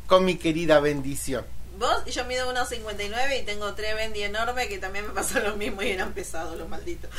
con 0.08 0.26
mi 0.26 0.38
querida 0.38 0.80
bendición. 0.80 1.46
Vos, 1.78 2.04
y 2.06 2.12
yo 2.12 2.24
mido 2.24 2.50
1,59 2.54 3.42
y 3.42 3.44
tengo 3.44 3.74
tres 3.74 3.96
bendy 3.96 4.24
enormes 4.24 4.68
que 4.68 4.78
también 4.78 5.06
me 5.06 5.14
pasó 5.14 5.40
lo 5.42 5.58
mismo 5.58 5.82
y 5.82 5.90
eran 5.90 6.14
pesados 6.14 6.58
los 6.58 6.70
malditos. 6.70 7.10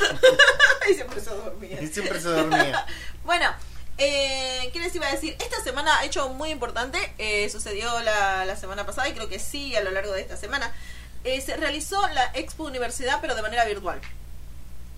y 0.90 0.95
siempre 0.95 1.21
se 1.21 1.31
dormían. 1.31 1.85
Y 1.85 1.87
siempre 1.88 2.21
se 2.21 2.29
dormía. 2.29 2.87
Bueno, 3.25 3.51
eh, 3.99 4.71
¿qué 4.73 4.79
les 4.79 4.95
iba 4.95 5.09
a 5.09 5.11
decir? 5.11 5.37
Esta 5.40 5.61
semana, 5.62 6.05
hecho 6.05 6.29
muy 6.31 6.51
importante, 6.51 6.99
eh, 7.19 7.51
sucedió 7.51 8.01
la, 8.01 8.45
la 8.45 8.57
semana 8.57 8.87
pasada 8.87 9.09
y 9.09 9.12
creo 9.12 9.29
que 9.29 9.38
sí 9.38 9.75
a 9.75 9.83
lo 9.83 9.90
largo 9.90 10.12
de 10.12 10.21
esta 10.21 10.37
semana. 10.37 10.73
Eh, 11.25 11.40
se 11.40 11.57
realizó 11.57 12.01
la 12.14 12.31
Expo 12.35 12.64
Universidad, 12.64 13.19
pero 13.21 13.35
de 13.35 13.42
manera 13.42 13.64
virtual. 13.64 14.01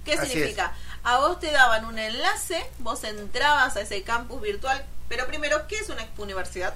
¿Qué 0.09 0.14
Así 0.14 0.31
significa? 0.31 0.73
A 1.05 1.18
vos 1.18 1.38
te 1.38 1.51
daban 1.51 1.85
un 1.85 1.99
enlace, 1.99 2.64
vos 2.79 3.05
entrabas 3.05 3.77
a 3.77 3.83
ese 3.83 4.03
campus 4.03 4.40
virtual, 4.40 4.83
pero 5.09 5.27
primero, 5.27 5.66
¿qué 5.68 5.77
es 5.77 5.90
una 5.90 6.07
Universidad? 6.16 6.75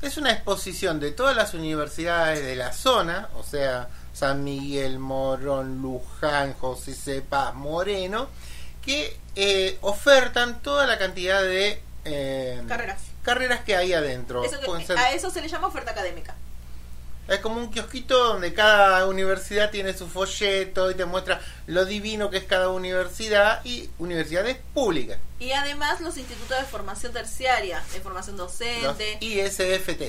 Es 0.00 0.16
una 0.16 0.30
exposición 0.32 1.00
de 1.00 1.10
todas 1.10 1.34
las 1.36 1.52
universidades 1.52 2.44
de 2.44 2.54
la 2.54 2.72
zona, 2.72 3.28
o 3.34 3.42
sea, 3.42 3.88
San 4.14 4.44
Miguel, 4.44 5.00
Morón, 5.00 5.82
Luján, 5.82 6.54
José 6.54 6.94
Cepaz, 6.94 7.54
Moreno, 7.54 8.28
que 8.84 9.18
eh, 9.34 9.76
ofertan 9.82 10.62
toda 10.62 10.86
la 10.86 10.96
cantidad 10.96 11.42
de 11.42 11.82
eh, 12.04 12.62
Carreras. 12.68 13.02
carreras 13.24 13.60
que 13.64 13.74
hay 13.76 13.92
adentro. 13.94 14.44
Eso 14.44 14.58
que- 14.60 14.92
a 14.96 15.12
eso 15.12 15.28
se 15.30 15.42
le 15.42 15.48
llama 15.48 15.66
oferta 15.66 15.90
académica. 15.90 16.34
Es 17.28 17.38
como 17.40 17.60
un 17.60 17.70
kiosquito 17.70 18.18
donde 18.32 18.52
cada 18.54 19.06
universidad 19.06 19.70
tiene 19.70 19.96
su 19.96 20.08
folleto 20.08 20.90
y 20.90 20.94
te 20.94 21.04
muestra 21.04 21.40
lo 21.66 21.84
divino 21.84 22.28
que 22.30 22.38
es 22.38 22.44
cada 22.44 22.68
universidad 22.70 23.64
y 23.64 23.88
universidades 23.98 24.56
públicas, 24.74 25.18
Y 25.38 25.52
además 25.52 26.00
los 26.00 26.16
institutos 26.18 26.58
de 26.58 26.64
formación 26.64 27.12
terciaria, 27.12 27.82
de 27.92 28.00
formación 28.00 28.36
los 28.36 28.58
docente, 28.58 29.18
ISFT. 29.20 30.02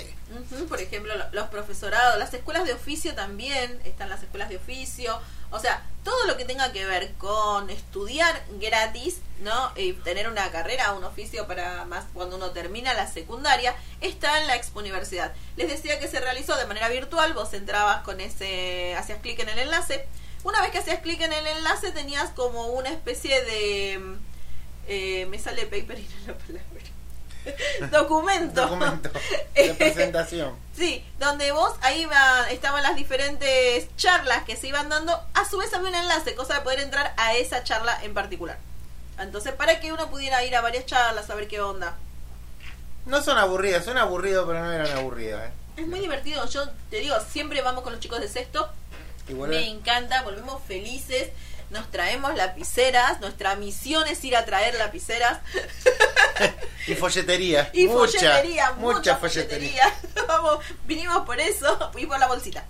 Ujú, 0.54 0.66
por 0.68 0.82
ejemplo, 0.82 1.16
lo- 1.16 1.30
los 1.32 1.48
profesorados, 1.50 2.18
las 2.18 2.34
escuelas 2.34 2.66
de 2.66 2.74
oficio 2.74 3.14
también, 3.14 3.80
están 3.86 4.10
las 4.10 4.24
escuelas 4.24 4.50
de 4.50 4.58
oficio, 4.58 5.20
o 5.52 5.60
sea, 5.60 5.84
tenga 6.46 6.72
que 6.72 6.86
ver 6.86 7.14
con 7.14 7.70
estudiar 7.70 8.44
gratis, 8.60 9.18
¿no? 9.42 9.72
Y 9.76 9.94
tener 9.94 10.30
una 10.30 10.52
carrera, 10.52 10.94
un 10.94 11.04
oficio 11.04 11.48
para 11.48 11.86
más 11.86 12.06
cuando 12.14 12.38
uno 12.38 12.52
termina 12.52 12.94
la 12.94 13.08
secundaria, 13.08 13.76
está 14.02 14.42
en 14.42 14.48
la 14.48 14.56
Expo 14.56 14.80
Universidad. 14.80 15.34
Les 15.56 15.68
decía 15.70 16.00
que 16.00 16.08
se 16.08 16.20
realizó 16.20 16.56
de 16.56 16.66
manera 16.66 16.90
virtual, 16.90 17.34
vos 17.34 17.54
entrabas 17.54 18.04
con 18.04 18.22
ese, 18.22 18.96
hacías 18.96 19.22
clic 19.22 19.40
en 19.40 19.50
el 19.50 19.60
enlace. 19.60 20.06
Una 20.44 20.62
vez 20.62 20.72
que 20.72 20.80
hacías 20.80 21.02
clic 21.02 21.22
en 21.22 21.34
el 21.34 21.46
enlace 21.46 21.92
tenías 21.92 22.30
como 22.32 22.68
una 22.68 22.90
especie 22.90 23.42
de... 23.44 24.00
mm, 24.00 24.14
eh, 24.88 25.26
me 25.28 25.40
sale 25.40 25.66
paper 25.66 26.00
y 26.00 26.04
no 26.04 26.34
la 26.34 26.38
palabra. 26.38 26.82
Documento. 27.92 28.62
Documento 28.62 29.10
de 29.56 29.74
presentación. 29.74 30.56
Sí, 30.76 31.06
donde 31.20 31.52
vos 31.52 31.74
ahí 31.82 32.06
va, 32.06 32.50
estaban 32.50 32.84
las 32.84 32.96
diferentes 32.96 33.88
charlas 33.96 34.44
que 34.44 34.56
se 34.56 34.68
iban 34.68 34.90
dando, 34.90 35.20
a 35.34 35.50
su 35.50 35.58
vez 35.58 35.74
había 35.74 35.90
un 35.90 35.96
enlace, 35.96 36.36
cosa 36.36 36.56
de 36.56 36.62
poder 36.62 36.80
entrar 36.80 37.14
a 37.18 37.36
esa 37.36 37.64
charla 37.64 37.98
en 38.04 38.14
particular. 38.14 38.58
Entonces, 39.20 39.54
para 39.54 39.80
que 39.80 39.94
uno 39.94 40.10
pudiera 40.10 40.44
ir 40.44 40.56
a 40.56 40.62
varias 40.62 40.86
charlas, 40.86 41.30
a 41.30 41.36
ver 41.36 41.48
qué 41.48 41.62
onda. 41.62 41.98
No 43.06 43.22
son 43.22 43.38
aburridas, 43.38 43.86
son 43.86 43.98
aburridos, 43.98 44.46
pero 44.48 44.64
no 44.64 44.72
eran 44.72 44.92
aburridas. 44.98 45.50
¿eh? 45.50 45.54
Es 45.78 45.88
muy 45.88 46.00
divertido, 46.00 46.48
yo 46.48 46.70
te 46.90 46.98
digo, 46.98 47.16
siempre 47.30 47.62
vamos 47.62 47.84
con 47.84 47.94
los 47.94 48.02
chicos 48.02 48.20
de 48.20 48.28
sexto, 48.28 48.70
Y 49.28 49.34
me 49.34 49.70
encanta, 49.70 50.22
volvemos 50.24 50.62
felices, 50.64 51.30
nos 51.72 51.90
traemos 51.90 52.36
lapiceras, 52.36 53.20
nuestra 53.22 53.56
misión 53.56 54.08
es 54.08 54.24
ir 54.24 54.36
a 54.36 54.46
traer 54.46 54.76
lapiceras 54.76 55.40
Y 56.88 56.96
folletería. 56.96 57.70
y 57.74 57.88
mucha, 57.88 58.20
folletería, 58.20 58.72
mucha, 58.74 59.16
folletería. 59.18 59.84
folletería. 59.90 60.26
Vamos, 60.28 60.60
vinimos 60.86 61.26
por 61.26 61.40
eso 61.40 61.92
y 61.98 62.06
por 62.06 62.20
la 62.20 62.28
bolsita. 62.28 62.64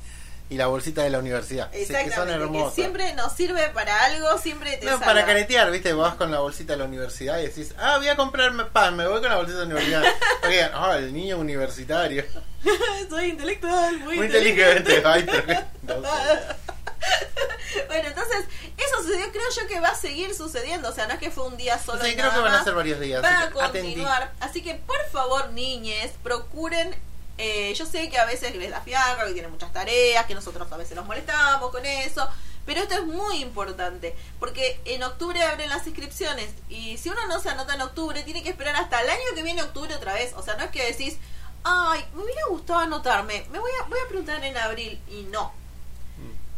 Y 0.50 0.56
la 0.58 0.68
bolsita 0.68 1.04
de 1.04 1.10
la 1.10 1.20
universidad. 1.20 1.72
Sí, 1.72 1.80
que 1.80 1.86
son 1.86 1.96
Exactamente, 1.96 2.38
que 2.40 2.44
hermosas. 2.44 2.76
siempre 2.76 3.14
nos 3.14 3.32
sirve 3.32 3.70
para 3.70 4.04
algo, 4.04 4.38
siempre 4.38 4.76
te 4.76 4.86
No, 4.86 4.92
salva. 4.94 5.06
para 5.06 5.26
caretear, 5.26 5.72
¿viste? 5.72 5.94
Vas 5.94 6.16
con 6.16 6.30
la 6.30 6.40
bolsita 6.40 6.74
de 6.74 6.80
la 6.80 6.86
universidad 6.86 7.40
y 7.40 7.44
decís, 7.44 7.74
ah, 7.78 7.98
voy 8.00 8.10
a 8.10 8.18
comprarme 8.18 8.66
pan, 8.66 8.98
me 8.98 9.08
voy 9.08 9.22
con 9.22 9.30
la 9.30 9.38
bolsita 9.38 9.60
de 9.60 9.66
la 9.68 9.76
universidad. 9.76 10.04
Porque, 10.42 10.62
ah, 10.74 10.96
el 10.98 11.14
niño 11.14 11.38
universitario. 11.38 12.26
Soy 13.10 13.30
intelectual, 13.30 14.00
muy, 14.00 14.18
Muy 14.18 14.26
inteligente. 14.28 15.02
Ay, 15.06 15.26
bueno, 17.88 18.08
Entonces, 18.10 18.46
eso 18.78 19.04
sucedió, 19.04 19.32
creo 19.32 19.44
yo 19.56 19.68
que 19.68 19.80
va 19.80 19.90
a 19.90 19.96
seguir 19.96 20.34
sucediendo. 20.36 20.90
O 20.90 20.94
sea, 20.94 21.08
no 21.08 21.14
es 21.14 21.20
que 21.20 21.32
fue 21.32 21.46
un 21.48 21.58
día 21.58 21.80
solo. 21.80 22.04
Sí, 22.04 22.12
y 22.12 22.14
creo 22.14 22.28
nada 22.28 22.36
que 22.38 22.42
van 22.42 22.54
a 22.56 22.64
ser 22.64 22.74
varios 22.74 23.00
días, 23.00 23.24
Va 23.24 23.30
a 23.30 23.44
atendí. 23.66 23.90
continuar. 23.90 24.32
Así 24.40 24.62
que, 24.62 24.76
por 24.76 25.04
favor, 25.12 25.50
niñes, 25.52 26.12
procuren. 26.24 26.96
eh, 27.38 27.74
yo 27.74 27.86
sé 27.86 28.10
que 28.10 28.18
a 28.20 28.26
veces 28.26 28.56
les 28.56 28.70
da 28.70 28.82
fiaca, 28.82 29.26
que 29.26 29.34
tienen 29.34 29.52
muchas 29.52 29.72
tareas, 29.74 30.26
que 30.26 30.36
nosotros 30.36 30.72
a 30.72 30.78
veces 30.78 30.96
nos 30.96 31.06
molestamos 31.06 31.72
con 31.72 31.86
eso. 31.86 32.28
Pero 32.66 32.82
esto 32.82 32.94
es 32.94 33.04
muy 33.04 33.38
importante, 33.42 34.16
porque 34.40 34.80
en 34.86 35.02
octubre 35.02 35.42
abren 35.42 35.68
las 35.70 35.88
inscripciones 35.88 36.48
y 36.70 36.96
si 37.00 37.10
uno 37.10 37.26
no 37.28 37.40
se 37.42 37.50
anota 37.50 37.74
en 37.74 37.82
octubre, 37.82 38.22
tiene 38.22 38.44
que 38.44 38.50
esperar 38.50 38.76
hasta 38.76 39.02
el 39.02 39.10
año 39.10 39.20
que 39.34 39.42
viene 39.42 39.64
octubre 39.64 39.96
otra 39.96 40.14
vez. 40.14 40.34
O 40.36 40.44
sea, 40.44 40.56
no 40.58 40.66
es 40.66 40.70
que 40.70 40.86
decís, 40.86 41.18
ay, 41.64 42.06
me 42.14 42.24
hubiera 42.24 42.42
gustado 42.50 42.80
anotarme, 42.80 43.46
me 43.52 43.60
voy 43.60 43.72
a, 43.84 43.88
voy 43.90 44.00
a 44.04 44.08
preguntar 44.08 44.44
en 44.44 44.58
abril 44.58 45.00
y 45.10 45.24
no. 45.24 45.54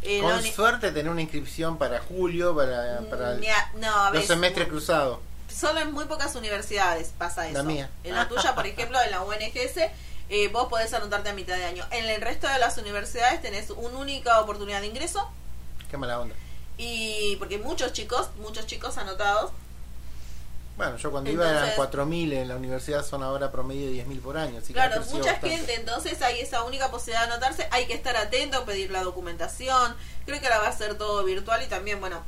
Eh, 0.06 0.20
Con 0.22 0.44
suerte 0.44 0.92
tener 0.92 1.10
una 1.10 1.22
inscripción 1.22 1.78
para 1.78 2.00
julio, 2.02 2.54
para, 2.54 3.00
para 3.10 3.36
Ni 3.36 3.48
a- 3.48 3.72
no, 3.76 4.06
a 4.06 4.12
los 4.12 4.26
semestres 4.26 4.68
cruzados. 4.68 5.20
Solo 5.48 5.80
en 5.80 5.94
muy 5.94 6.06
pocas 6.06 6.36
universidades 6.36 7.14
pasa 7.18 7.48
eso. 7.48 7.58
La 7.60 7.64
mía. 7.64 7.90
En 8.04 8.14
la 8.16 8.28
tuya, 8.28 8.54
por 8.54 8.66
ejemplo, 8.68 9.00
en 9.02 9.12
la 9.12 9.22
UNGS, 9.22 9.78
eh, 10.30 10.48
vos 10.50 10.68
podés 10.68 10.94
anotarte 10.94 11.30
a 11.30 11.34
mitad 11.34 11.56
de 11.56 11.64
año. 11.64 11.86
En 11.92 12.06
el 12.10 12.20
resto 12.22 12.48
de 12.50 12.60
las 12.60 12.78
universidades 12.78 13.42
tenés 13.42 13.70
una 13.70 13.98
única 13.98 14.42
oportunidad 14.42 14.82
de 14.82 14.88
ingreso 14.88 15.30
Qué 15.90 15.96
mala 15.98 16.20
onda. 16.20 16.36
y 16.78 17.36
porque 17.38 17.58
muchos 17.60 17.94
chicos, 17.94 18.30
muchos 18.40 18.66
chicos 18.66 18.98
anotados 18.98 19.52
Bueno, 20.76 20.98
yo 20.98 21.12
cuando 21.12 21.30
iba 21.30 21.44
eran 21.44 21.70
Entonces- 21.70 21.76
4.000, 21.78 22.34
en 22.34 22.48
la 22.48 22.56
universidad 22.56 23.06
son 23.06 23.22
ahora 23.22 23.52
promedio 23.52 23.92
10.000 23.92 24.20
por 24.22 24.38
año. 24.38 24.58
Así 24.58 24.68
que 24.68 24.74
Claro, 24.74 24.96
crecido 24.96 25.18
mucha 25.20 25.32
bastante. 25.34 25.56
gente, 25.58 25.76
entonces 25.76 26.22
hay 26.24 26.40
esa 26.40 26.64
única 26.64 26.90
posibilidad 26.90 27.28
de 27.28 27.34
anotarse, 27.34 27.68
hay 27.72 27.86
que 27.86 27.94
estar 27.94 28.18
atento, 28.18 28.66
pedir 28.66 28.90
la 28.90 29.04
documentación, 29.04 29.96
creo 30.26 30.40
que 30.40 30.48
ahora 30.48 30.60
va 30.60 30.68
a 30.70 30.76
ser 30.78 30.96
todo 30.98 31.24
virtual 31.24 31.62
y 31.62 31.68
también, 31.68 32.00
bueno, 32.00 32.24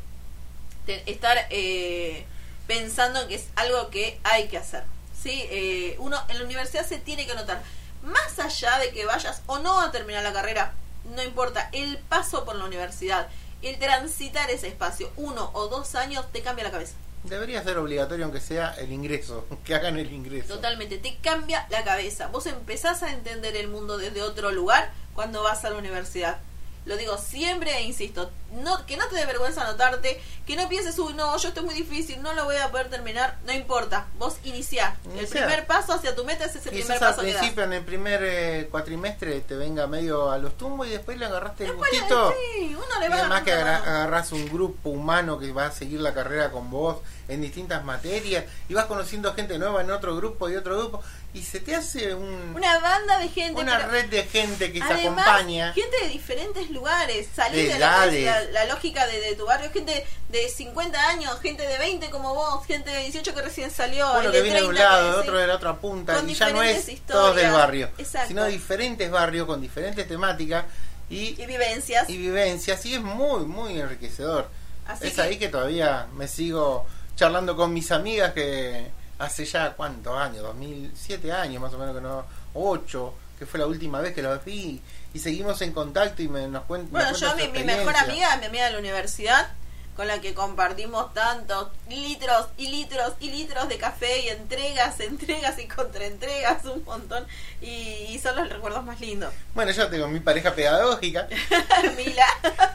te- 0.86 1.10
estar 1.12 1.36
eh, 1.50 2.26
pensando 2.68 3.20
en 3.22 3.28
que 3.30 3.36
es 3.36 3.48
algo 3.56 3.90
que 3.90 4.20
hay 4.24 4.48
que 4.48 4.60
hacer, 4.60 4.84
¿sí? 5.20 5.48
Eh, 5.50 5.96
uno 5.98 6.22
en 6.28 6.38
la 6.38 6.44
universidad 6.46 6.86
se 6.86 7.00
tiene 7.00 7.26
que 7.26 7.32
anotar, 7.32 7.64
más 8.04 8.38
allá 8.38 8.78
de 8.78 8.92
que 8.92 9.06
vayas 9.06 9.42
o 9.48 9.58
no 9.58 9.82
a 9.82 9.92
terminar 9.92 10.22
la 10.24 10.34
carrera, 10.34 10.74
no 11.16 11.24
importa, 11.24 11.70
el 11.72 11.98
paso 11.98 12.46
por 12.46 12.56
la 12.56 12.66
universidad, 12.66 13.28
el 13.64 13.80
transitar 13.80 14.52
ese 14.52 14.68
espacio, 14.68 15.10
uno 15.18 15.50
o 15.54 15.68
dos 15.68 15.96
años, 15.96 16.32
te 16.32 16.44
cambia 16.44 16.64
la 16.66 16.72
cabeza. 16.72 16.94
Debería 17.30 17.64
ser 17.64 17.78
obligatorio, 17.78 18.26
aunque 18.26 18.40
sea 18.40 18.74
el 18.78 18.92
ingreso, 18.92 19.46
que 19.64 19.76
hagan 19.76 19.98
el 19.98 20.12
ingreso. 20.12 20.56
Totalmente, 20.56 20.98
te 20.98 21.18
cambia 21.18 21.68
la 21.70 21.84
cabeza. 21.84 22.28
Vos 22.28 22.46
empezás 22.46 23.04
a 23.04 23.14
entender 23.14 23.56
el 23.56 23.68
mundo 23.68 23.98
desde 23.98 24.22
otro 24.22 24.52
lugar 24.52 24.92
cuando 25.14 25.44
vas 25.44 25.66
a 25.66 25.70
la 25.70 25.78
universidad. 25.78 26.40
Lo 26.86 26.96
digo 26.98 27.18
siempre 27.18 27.76
e 27.78 27.82
insisto, 27.84 28.30
no, 28.52 28.86
que 28.86 28.96
no 28.96 29.08
te 29.08 29.16
dé 29.16 29.26
vergüenza 29.26 29.64
anotarte, 29.68 30.22
que 30.46 30.56
no 30.56 30.70
pienses, 30.70 30.98
uy, 31.00 31.16
no, 31.16 31.36
yo 31.36 31.48
estoy 31.48 31.64
muy 31.66 31.74
difícil, 31.74 32.22
no 32.22 32.34
lo 32.34 32.46
voy 32.46 32.58
a 32.58 32.70
poder 32.70 32.90
terminar, 32.92 33.38
no 33.46 33.54
importa, 33.54 34.06
vos 34.20 34.38
iniciá. 34.44 34.96
El 35.18 35.28
primer 35.28 35.66
paso 35.66 35.94
hacia 35.94 36.16
tu 36.16 36.24
meta 36.26 36.46
ese 36.46 36.60
es 36.60 36.66
el 36.68 36.74
primer 36.74 36.92
al 36.94 37.00
paso 37.00 37.22
que 37.22 37.28
das. 37.34 37.38
principio, 37.40 37.64
en 37.64 37.74
el 37.74 37.84
primer 37.84 38.20
eh, 38.24 38.68
cuatrimestre, 38.70 39.42
te 39.42 39.56
venga 39.56 39.88
medio 39.88 40.30
a 40.32 40.38
los 40.38 40.56
tumbos 40.58 40.86
y 40.88 40.92
después 40.92 41.18
le 41.18 41.26
agarraste 41.26 41.64
el 41.66 41.72
Después 41.72 41.92
le- 41.92 41.98
gustito. 42.02 42.34
sí, 42.54 42.76
uno 42.76 43.00
le 43.00 43.06
Y 43.08 43.10
va 43.10 43.16
además 43.20 43.42
que 43.42 43.52
agarra- 43.54 43.78
agarras 43.78 44.32
un 44.32 44.46
grupo 44.48 44.90
humano 44.90 45.40
que 45.40 45.52
va 45.52 45.66
a 45.66 45.72
seguir 45.72 46.00
la 46.02 46.14
carrera 46.14 46.52
con 46.52 46.70
vos 46.70 46.98
en 47.28 47.42
distintas 47.42 47.84
materias 47.84 48.46
y 48.70 48.76
vas 48.76 48.86
conociendo 48.86 49.34
gente 49.34 49.58
nueva 49.58 49.82
en 49.82 49.90
otro 49.90 50.16
grupo 50.16 50.50
y 50.52 50.56
otro 50.56 50.78
grupo 50.78 51.02
y 51.36 51.44
se 51.44 51.60
te 51.60 51.76
hace 51.76 52.16
un, 52.16 52.54
Una 52.56 52.80
banda 52.80 53.20
de 53.20 53.28
gente. 53.28 53.62
una 53.62 53.78
red 53.78 54.06
de 54.06 54.24
gente 54.24 54.72
que 54.72 54.80
se 54.80 54.86
Además, 54.86 55.28
acompaña. 55.28 55.74
gente 55.74 55.98
de 56.02 56.08
diferentes 56.10 56.70
lugares, 56.72 57.28
salir 57.36 57.72
De 57.74 57.78
la, 57.78 58.08
la 58.52 58.66
lógica 58.66 59.06
de, 59.06 59.20
de 59.20 59.36
tu 59.36 59.46
barrio, 59.46 59.70
gente 59.72 60.08
de 60.30 60.50
50 60.50 61.10
años, 61.10 61.38
gente 61.42 61.68
de 61.68 61.78
20 61.78 62.10
como 62.10 62.34
vos, 62.34 62.66
gente 62.66 62.90
de 62.90 63.02
18 63.02 63.36
que 63.36 63.42
recién 63.42 63.70
salió, 63.70 64.10
Uno 64.14 64.22
que 64.32 64.38
de 64.38 64.42
viene 64.44 64.62
de 64.62 64.68
un 64.68 64.74
30 64.76 64.90
que- 64.98 65.04
lado, 65.04 65.20
otro 65.22 65.38
de 65.38 65.48
la 65.48 65.56
otra 65.56 65.76
punta, 65.76 66.14
y 66.26 66.34
ya 66.34 66.50
no 66.52 66.64
es 66.64 66.86
diferentes 66.86 67.06
todos 67.06 67.36
del 67.36 67.46
historias. 67.46 67.54
barrio, 67.54 67.90
Exacto. 67.98 68.28
sino 68.30 68.46
diferentes 68.46 69.12
barrios 69.12 69.46
con 69.46 69.62
diferentes 69.62 70.08
temáticas 70.08 70.66
y, 71.10 71.40
y 71.42 71.46
vivencias. 71.46 72.10
y 72.10 72.18
vivencias, 72.18 72.86
y 72.86 72.96
es 72.96 73.02
muy, 73.02 73.46
muy 73.46 73.80
enriquecedor. 73.80 74.50
Así 74.88 75.08
es 75.08 75.14
que- 75.14 75.22
ahí 75.22 75.38
que 75.38 75.50
todavía 75.50 76.08
me 76.16 76.28
sigo 76.28 76.86
charlando 77.18 77.56
con 77.56 77.74
mis 77.74 77.92
amigas 77.92 78.34
que 78.34 78.88
hace 79.20 79.46
ya 79.46 79.74
cuántos 79.74 80.18
años, 80.18 80.44
2007 80.44 81.32
años 81.32 81.62
más 81.62 81.74
o 81.74 81.78
menos 81.78 81.96
que 81.96 82.02
no, 82.02 82.26
8, 82.54 83.14
que 83.40 83.46
fue 83.46 83.60
la 83.60 83.68
última 83.68 84.00
vez 84.02 84.14
que 84.14 84.22
los 84.22 84.44
vi 84.44 84.82
y 85.14 85.20
seguimos 85.20 85.62
en 85.62 85.72
contacto 85.72 86.22
y 86.22 86.28
me, 86.28 86.48
nos 86.48 86.64
cuen- 86.68 86.88
bueno, 86.90 87.10
nos 87.12 87.20
yo, 87.20 87.28
cuentan 87.34 87.52
mi, 87.54 87.60
mi 87.60 87.66
mejor 87.66 87.96
amiga 87.96 88.36
mi 88.38 88.46
amiga 88.46 88.66
de 88.66 88.72
la 88.74 88.80
universidad, 88.80 89.52
con 89.96 90.08
la 90.08 90.20
que 90.20 90.34
compartimos 90.34 91.14
tantos 91.14 91.70
litros 91.88 92.48
y 92.58 92.68
litros 92.68 93.14
y 93.22 93.32
litros 93.32 93.70
de 93.70 93.78
café 93.78 94.20
y 94.26 94.28
entregas, 94.28 95.00
entregas 95.00 95.58
y 95.58 95.68
contraentregas, 95.70 96.66
un 96.66 96.84
montón. 96.84 97.26
Y, 97.62 97.68
y 98.10 98.20
son 98.22 98.36
los 98.36 98.50
recuerdos 98.50 98.84
más 98.84 99.00
lindos. 99.00 99.34
Bueno, 99.54 99.72
yo 99.72 99.88
tengo 99.88 100.10
mi 100.10 100.20
pareja 100.20 100.54
pedagógica, 100.54 101.30
Mila. 101.96 102.26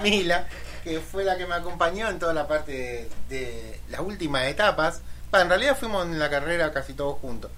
Mila, 0.00 0.46
que 0.82 1.00
fue 1.00 1.24
la 1.24 1.36
que 1.36 1.46
me 1.46 1.56
acompañó 1.56 2.08
en 2.08 2.18
toda 2.18 2.32
la 2.32 2.48
parte 2.48 2.72
de, 2.72 3.10
de 3.28 3.80
las 3.90 4.00
últimas 4.00 4.44
etapas. 4.46 5.02
En 5.32 5.48
realidad 5.48 5.76
fuimos 5.78 6.04
en 6.06 6.18
la 6.18 6.28
carrera 6.30 6.72
casi 6.72 6.94
todos 6.94 7.18
juntos. 7.20 7.50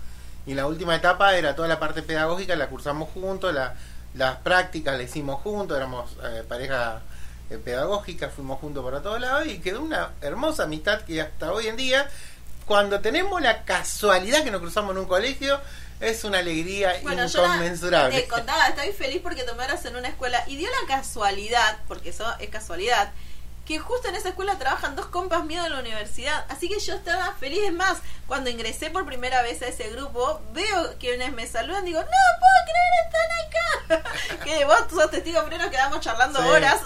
Y 0.47 0.55
la 0.55 0.67
última 0.67 0.95
etapa 0.97 1.37
era 1.37 1.55
toda 1.55 1.69
la 1.69 1.79
parte 1.79 2.03
pedagógica, 2.03 2.57
la 2.57 2.69
cursamos 2.69 3.09
juntos, 3.11 3.55
la- 3.55 3.75
las 4.15 4.37
prácticas 4.39 4.97
la 4.97 5.03
hicimos 5.05 5.41
juntos, 5.41 5.77
éramos 5.77 6.11
eh, 6.23 6.43
pareja 6.47 7.01
eh, 7.49 7.57
pedagógica, 7.59 8.29
fuimos 8.29 8.59
juntos 8.61 8.85
para 8.85 9.01
todos 9.03 9.21
lados 9.21 9.47
y 9.47 9.59
quedó 9.61 9.81
una 9.81 10.11
hermosa 10.21 10.65
amistad 10.65 11.01
que 11.03 11.21
hasta 11.23 11.53
hoy 11.53 11.69
en 11.69 11.77
día, 11.77 12.09
cuando 12.67 13.01
tenemos 13.01 13.41
la 13.41 13.65
casualidad 13.65 14.43
que 14.45 14.51
nos 14.51 14.61
cruzamos 14.61 14.93
en 14.93 14.99
un 14.99 15.07
colegio, 15.07 15.59
es 16.01 16.25
una 16.25 16.39
alegría 16.41 16.95
Bueno, 17.03 17.27
yo 17.27 17.41
la- 17.43 17.55
inconmensurable. 17.55 18.21
te 18.23 18.29
contaba, 18.29 18.67
estoy 18.67 18.93
feliz 18.93 19.21
porque 19.23 19.45
tomé 19.45 19.65
horas 19.65 19.85
en 19.87 19.97
una 19.97 20.09
escuela 20.09 20.43
y 20.49 20.57
dio 20.57 20.69
la 20.69 20.97
casualidad, 20.97 21.79
porque 21.89 22.11
eso 22.11 22.27
es 22.41 22.51
casualidad, 22.51 23.13
que 23.67 23.79
justo 23.79 24.09
en 24.09 24.17
esa 24.17 24.31
escuela 24.31 24.59
trabajan 24.59 24.97
dos 24.97 25.07
compas 25.07 25.45
míos 25.45 25.63
de 25.65 25.71
la 25.71 25.79
universidad. 25.81 26.45
Así 26.49 26.69
que 26.69 26.79
yo 26.81 26.95
estaba 26.95 27.33
feliz. 27.39 27.61
Es 27.65 27.73
más, 27.73 27.99
cuando 28.27 28.51
ingresé 28.51 28.91
por 28.91 29.07
primera 29.07 29.43
vez 29.43 29.63
a 29.63 29.69
ese 29.69 29.89
grupo, 29.91 30.41
veo 30.53 30.99
que 30.99 31.15
unas 31.15 31.33
me 31.33 31.47
saludan, 31.47 31.85
digo, 31.85 32.01
no 32.01 32.07
puedo 32.07 32.59
creer, 32.65 34.01
están 34.01 34.03
acá. 34.03 34.43
que 34.45 34.65
vos 34.65 34.85
sos 34.91 35.11
testigo, 35.11 35.41
pero 35.45 35.59
nos 35.59 35.71
quedamos 35.71 36.01
charlando 36.01 36.41
Sí. 36.43 36.49
horas, 36.49 36.81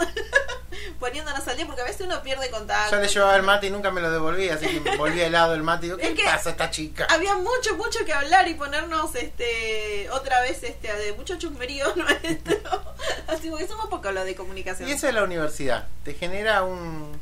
poniéndonos 1.00 1.46
al 1.46 1.56
día, 1.56 1.66
porque 1.66 1.82
a 1.82 1.84
veces 1.84 2.02
uno 2.02 2.22
pierde 2.22 2.50
contacto. 2.50 2.94
Yo 2.96 3.00
le 3.02 3.08
llevaba 3.08 3.36
el 3.36 3.42
mate 3.42 3.66
y 3.68 3.70
nunca 3.70 3.90
me 3.90 4.00
lo 4.00 4.10
devolví, 4.10 4.48
así 4.48 4.66
que 4.66 4.80
me 4.80 4.96
volví 4.96 5.20
helado 5.20 5.54
el 5.54 5.62
mate 5.62 5.86
y 5.86 5.88
digo, 5.90 5.98
¿qué 5.98 6.12
Es 6.22 6.28
pasa 6.30 6.50
esta 6.50 6.70
chica? 6.70 7.06
había 7.10 7.34
mucho, 7.36 7.76
mucho 7.76 8.04
que 8.04 8.12
hablar 8.12 8.48
y 8.48 8.54
ponernos 8.54 9.14
este 9.14 10.08
otra 10.10 10.40
vez 10.42 10.62
este 10.62 10.92
de 10.94 11.12
mucho 11.14 11.36
chusmerío 11.38 11.86
nuestro. 11.96 12.56
Así 13.28 13.48
porque 13.50 13.66
somos 13.66 13.86
poco 13.88 14.10
lo 14.10 14.24
de 14.24 14.34
comunicación. 14.34 14.88
Y 14.88 14.92
esa 14.92 15.08
es 15.08 15.14
la 15.14 15.24
universidad, 15.24 15.86
te 16.04 16.14
genera 16.14 16.62
un, 16.66 17.18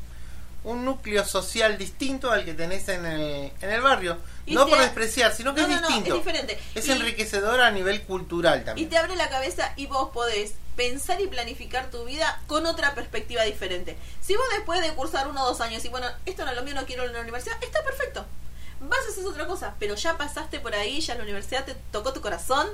un 0.65 0.85
núcleo 0.85 1.25
social 1.25 1.77
distinto 1.79 2.31
al 2.31 2.45
que 2.45 2.55
tenés 2.55 2.89
en 2.89 3.05
el, 3.07 3.53
en 3.61 3.71
el 3.71 3.81
barrio. 3.81 4.19
Y 4.47 4.55
no 4.55 4.67
por 4.67 4.79
despreciar, 4.79 5.35
sino 5.35 5.55
que 5.55 5.63
No, 5.63 5.67
es 5.69 5.75
no, 5.75 5.81
no, 5.81 5.87
distinto. 5.89 6.15
es 6.17 6.25
diferente. 6.25 6.59
Es 6.75 6.87
Y- 6.89 6.93
enriquecedor 6.93 7.61
a 7.61 7.71
nivel 7.71 8.03
cultural 8.03 8.61
Y 8.61 8.65
también. 8.65 8.89
te 8.91 8.99
abre 8.99 9.17
la 9.17 9.29
cabeza 9.31 9.73
y 9.77 9.87
vos 9.87 10.11
podés 10.13 10.55
pensar 10.77 11.21
y 11.21 11.27
planificar 11.29 11.91
tu 11.91 12.05
vida 12.05 12.43
con 12.47 12.67
otra 12.67 12.95
perspectiva 12.95 13.43
diferente. 13.45 13.97
Si 14.21 14.35
vos 14.35 14.45
después 14.57 14.81
de 14.83 14.93
cursar 14.95 15.29
uno 15.29 15.45
o 15.45 15.47
dos 15.47 15.61
años 15.61 15.85
y 15.85 15.89
bueno, 15.89 16.09
esto 16.27 16.45
no 16.45 16.51
es 16.51 16.57
lo 16.57 16.63
mío, 16.65 16.75
no 16.75 16.85
quiero 16.85 17.05
ir 17.05 17.11
a 17.11 17.13
la 17.15 17.21
universidad, 17.21 17.57
está 17.63 17.83
perfecto. 17.85 18.27
Vas 18.81 18.99
a 19.07 19.13
hacer 19.13 19.25
otra 19.25 19.47
cosa, 19.47 19.75
pero 19.79 19.95
ya 19.95 20.19
pasaste 20.19 20.61
por 20.61 20.75
ahí, 20.75 21.01
ya 21.01 21.15
la 21.15 21.23
universidad 21.23 21.65
te 21.65 21.75
tocó 21.93 22.13
tu 22.13 22.21
corazón 22.21 22.67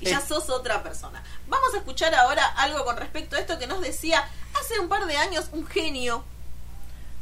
y 0.00 0.06
ya 0.06 0.20
sos 0.20 0.50
otra 0.50 0.82
persona. 0.82 1.22
Vamos 1.48 1.74
a 1.74 1.78
escuchar 1.78 2.14
ahora 2.14 2.44
algo 2.58 2.84
con 2.84 2.96
respecto 2.96 3.36
a 3.36 3.40
esto 3.40 3.58
que 3.58 3.66
nos 3.66 3.80
decía 3.80 4.24
hace 4.60 4.78
un 4.80 4.88
par 4.88 5.06
de 5.06 5.16
años 5.16 5.48
un 5.52 5.66
genio, 5.66 6.24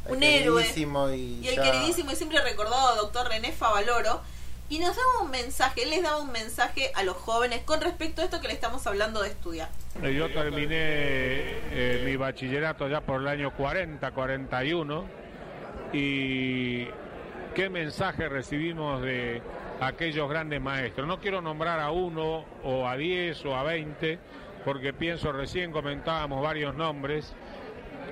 El 0.07 0.11
un 0.17 0.23
héroe. 0.23 0.61
queridísimo 0.63 1.09
y, 1.09 1.39
y 1.41 1.47
el 1.47 1.55
ya- 1.55 1.63
queridísimo 1.63 2.11
y 2.11 2.15
siempre 2.15 2.41
recordado 2.41 2.95
doctor 2.97 3.27
René 3.29 3.51
Favaloro, 3.51 4.21
y 4.67 4.79
nos 4.79 4.95
daba 4.95 5.19
un 5.21 5.29
mensaje, 5.29 5.83
él 5.83 5.91
les 5.91 6.01
daba 6.01 6.17
un 6.17 6.31
mensaje 6.31 6.91
a 6.95 7.03
los 7.03 7.15
jóvenes 7.17 7.61
con 7.65 7.81
respecto 7.81 8.21
a 8.21 8.25
esto 8.25 8.41
que 8.41 8.47
le 8.47 8.53
estamos 8.55 8.85
hablando 8.87 9.21
de 9.21 9.29
estudiar. 9.29 9.69
Yo 10.01 10.27
terminé 10.33 10.67
eh, 10.79 12.01
mi 12.03 12.15
bachillerato 12.17 12.87
ya 12.89 13.01
por 13.01 13.21
el 13.21 13.27
año 13.27 13.53
40, 13.55 14.09
41 14.11 15.05
y 15.93 16.85
qué 17.53 17.69
mensaje 17.69 18.27
recibimos 18.27 19.01
de 19.03 19.41
aquellos 19.79 20.29
grandes 20.29 20.61
maestros. 20.61 21.07
No 21.07 21.19
quiero 21.19 21.41
nombrar 21.41 21.79
a 21.79 21.91
uno 21.91 22.45
o 22.63 22.87
a 22.87 22.95
diez 22.97 23.43
o 23.45 23.55
a 23.55 23.63
veinte 23.63 24.19
porque 24.63 24.93
pienso 24.93 25.31
recién 25.31 25.71
comentábamos 25.71 26.41
varios 26.41 26.75
nombres 26.75 27.33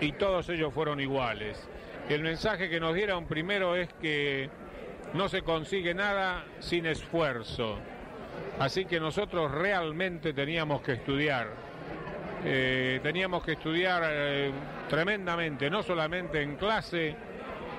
y 0.01 0.11
todos 0.13 0.49
ellos 0.49 0.73
fueron 0.73 0.99
iguales. 0.99 1.67
El 2.09 2.21
mensaje 2.21 2.69
que 2.69 2.79
nos 2.79 2.93
dieron 2.93 3.25
primero 3.25 3.75
es 3.75 3.89
que 4.01 4.49
no 5.13 5.29
se 5.29 5.41
consigue 5.41 5.93
nada 5.93 6.43
sin 6.59 6.85
esfuerzo. 6.85 7.79
Así 8.59 8.85
que 8.85 8.99
nosotros 8.99 9.51
realmente 9.51 10.33
teníamos 10.33 10.81
que 10.81 10.93
estudiar. 10.93 11.47
eh, 12.45 12.99
teníamos 13.01 13.43
que 13.43 13.53
estudiar 13.53 14.03
eh, 14.05 14.51
tremendamente, 14.89 15.69
no 15.69 15.81
solamente 15.81 16.41
en 16.41 16.57
clase, 16.57 17.15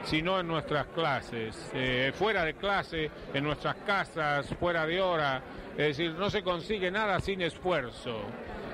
sino 0.04 0.38
en 0.40 0.46
nuestras 0.46 0.86
clases, 0.88 1.70
eh, 1.74 2.12
fuera 2.14 2.44
de 2.44 2.54
clase, 2.54 3.10
en 3.32 3.44
nuestras 3.44 3.76
casas, 3.86 4.46
fuera 4.60 4.86
de 4.86 5.00
hora. 5.00 5.42
Es 5.72 5.96
decir, 5.96 6.12
no 6.12 6.30
se 6.30 6.42
consigue 6.42 6.90
nada 6.90 7.20
sin 7.20 7.40
esfuerzo. 7.40 8.20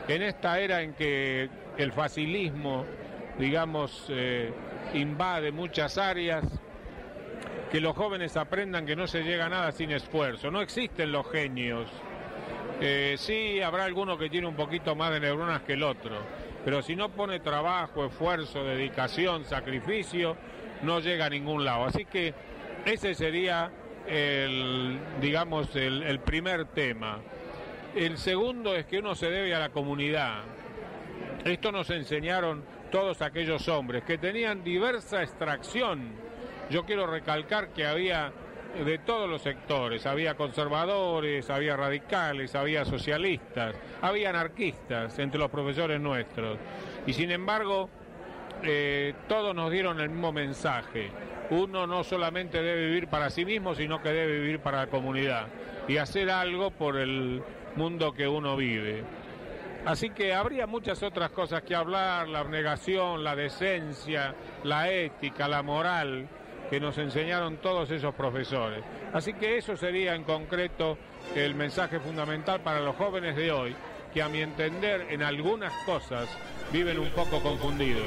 En 0.09 0.23
esta 0.23 0.59
era 0.59 0.83
en 0.83 0.93
que 0.95 1.49
el 1.77 1.93
facilismo, 1.93 2.85
digamos, 3.39 4.07
eh, 4.09 4.53
invade 4.95 5.53
muchas 5.53 5.99
áreas, 5.99 6.45
que 7.71 7.81
los 7.81 7.97
jóvenes 7.97 8.37
aprendan 8.37 8.85
que 8.85 8.97
no 8.97 9.07
se 9.07 9.23
llega 9.23 9.47
a 9.47 9.49
nada 9.49 9.73
sin 9.73 9.93
esfuerzo. 9.93 10.51
No 10.51 10.61
existen 10.61 11.13
los 11.13 11.31
genios. 11.31 11.89
Eh, 12.81 13.15
sí, 13.19 13.61
habrá 13.61 13.85
alguno 13.85 14.19
que 14.19 14.29
tiene 14.29 14.47
un 14.47 14.57
poquito 14.57 14.97
más 14.97 15.13
de 15.13 15.21
neuronas 15.21 15.63
que 15.63 15.75
el 15.75 15.83
otro, 15.83 16.17
pero 16.65 16.83
si 16.83 16.97
no 16.97 17.11
pone 17.11 17.39
trabajo, 17.39 18.07
esfuerzo, 18.07 18.65
dedicación, 18.65 19.45
sacrificio, 19.45 20.37
no 20.83 21.01
llega 21.01 21.27
a 21.27 21.31
ningún 21.31 21.65
lado. 21.65 21.85
Así 21.85 22.05
que 22.05 22.35
ese 22.85 23.15
sería 23.15 23.71
el, 24.07 24.99
digamos, 25.21 25.75
el, 25.77 26.03
el 26.03 26.21
primer 26.21 26.67
tema. 26.67 27.19
El 27.95 28.19
segundo 28.19 28.75
es 28.75 28.87
que 28.87 28.99
uno 28.99 29.15
se 29.15 29.31
debe 29.31 29.55
a 29.55 29.59
la 29.59 29.71
comunidad. 29.71 30.43
Esto 31.45 31.73
nos 31.73 31.91
enseñaron 31.91 32.65
todos 32.91 33.23
aquellos 33.23 33.69
hombres 33.69 34.05
que 34.05 34.19
tenían 34.19 34.63
diversa 34.63 35.23
extracción. 35.23 36.13
Yo 36.71 36.85
quiero 36.85 37.07
recalcar 37.07 37.71
que 37.71 37.87
había 37.87 38.33
de 38.85 38.99
todos 38.99 39.29
los 39.29 39.43
sectores, 39.43 40.07
había 40.07 40.35
conservadores, 40.35 41.51
había 41.51 41.77
radicales, 41.77 42.55
había 42.55 42.85
socialistas, 42.85 43.75
había 44.01 44.31
anarquistas 44.31 45.19
entre 45.19 45.41
los 45.41 45.51
profesores 45.51 46.01
nuestros. 46.01 46.59
Y 47.07 47.13
sin 47.13 47.31
embargo, 47.31 47.91
eh, 48.63 49.15
todos 49.29 49.55
nos 49.55 49.71
dieron 49.71 50.01
el 50.01 50.11
mismo 50.11 50.33
mensaje. 50.33 51.11
Uno 51.51 51.87
no 51.87 52.05
solamente 52.05 52.63
debe 52.63 52.87
vivir 52.87 53.09
para 53.09 53.31
sí 53.31 53.45
mismo, 53.45 53.75
sino 53.75 54.03
que 54.03 54.11
debe 54.11 54.41
vivir 54.41 54.61
para 54.61 54.79
la 54.79 54.87
comunidad 54.87 55.47
y 55.89 55.97
hacer 55.97 56.31
algo 56.31 56.71
por 56.71 56.97
el 56.97 57.43
mundo 57.77 58.13
que 58.13 58.29
uno 58.29 58.57
vive. 58.57 59.03
Así 59.85 60.11
que 60.11 60.35
habría 60.35 60.67
muchas 60.67 61.03
otras 61.03 61.31
cosas 61.31 61.63
que 61.63 61.75
hablar, 61.75 62.29
la 62.29 62.41
abnegación, 62.41 63.25
la 63.25 63.35
decencia, 63.35 64.35
la 64.63 64.91
ética, 64.91 65.49
la 65.49 65.63
moral, 65.63 66.29
que 66.69 66.79
nos 66.79 66.99
enseñaron 66.99 67.57
todos 67.57 67.91
esos 67.91 68.15
profesores. 68.15 68.85
Así 69.13 69.33
que 69.35 69.57
eso 69.57 69.77
sería 69.77 70.15
en 70.15 70.23
concreto 70.23 70.99
el 71.35 71.55
mensaje 71.55 71.99
fundamental 71.99 72.61
para 72.61 72.81
los 72.81 72.95
jóvenes 72.95 73.35
de 73.37 73.51
hoy, 73.51 73.75
que 74.13 74.23
a 74.23 74.29
mi 74.29 74.41
entender 74.41 75.07
en 75.11 75.23
algunas 75.23 75.73
cosas 75.85 76.29
viven 76.73 76.99
un 76.99 77.11
poco 77.11 77.43
confundidos. 77.43 78.07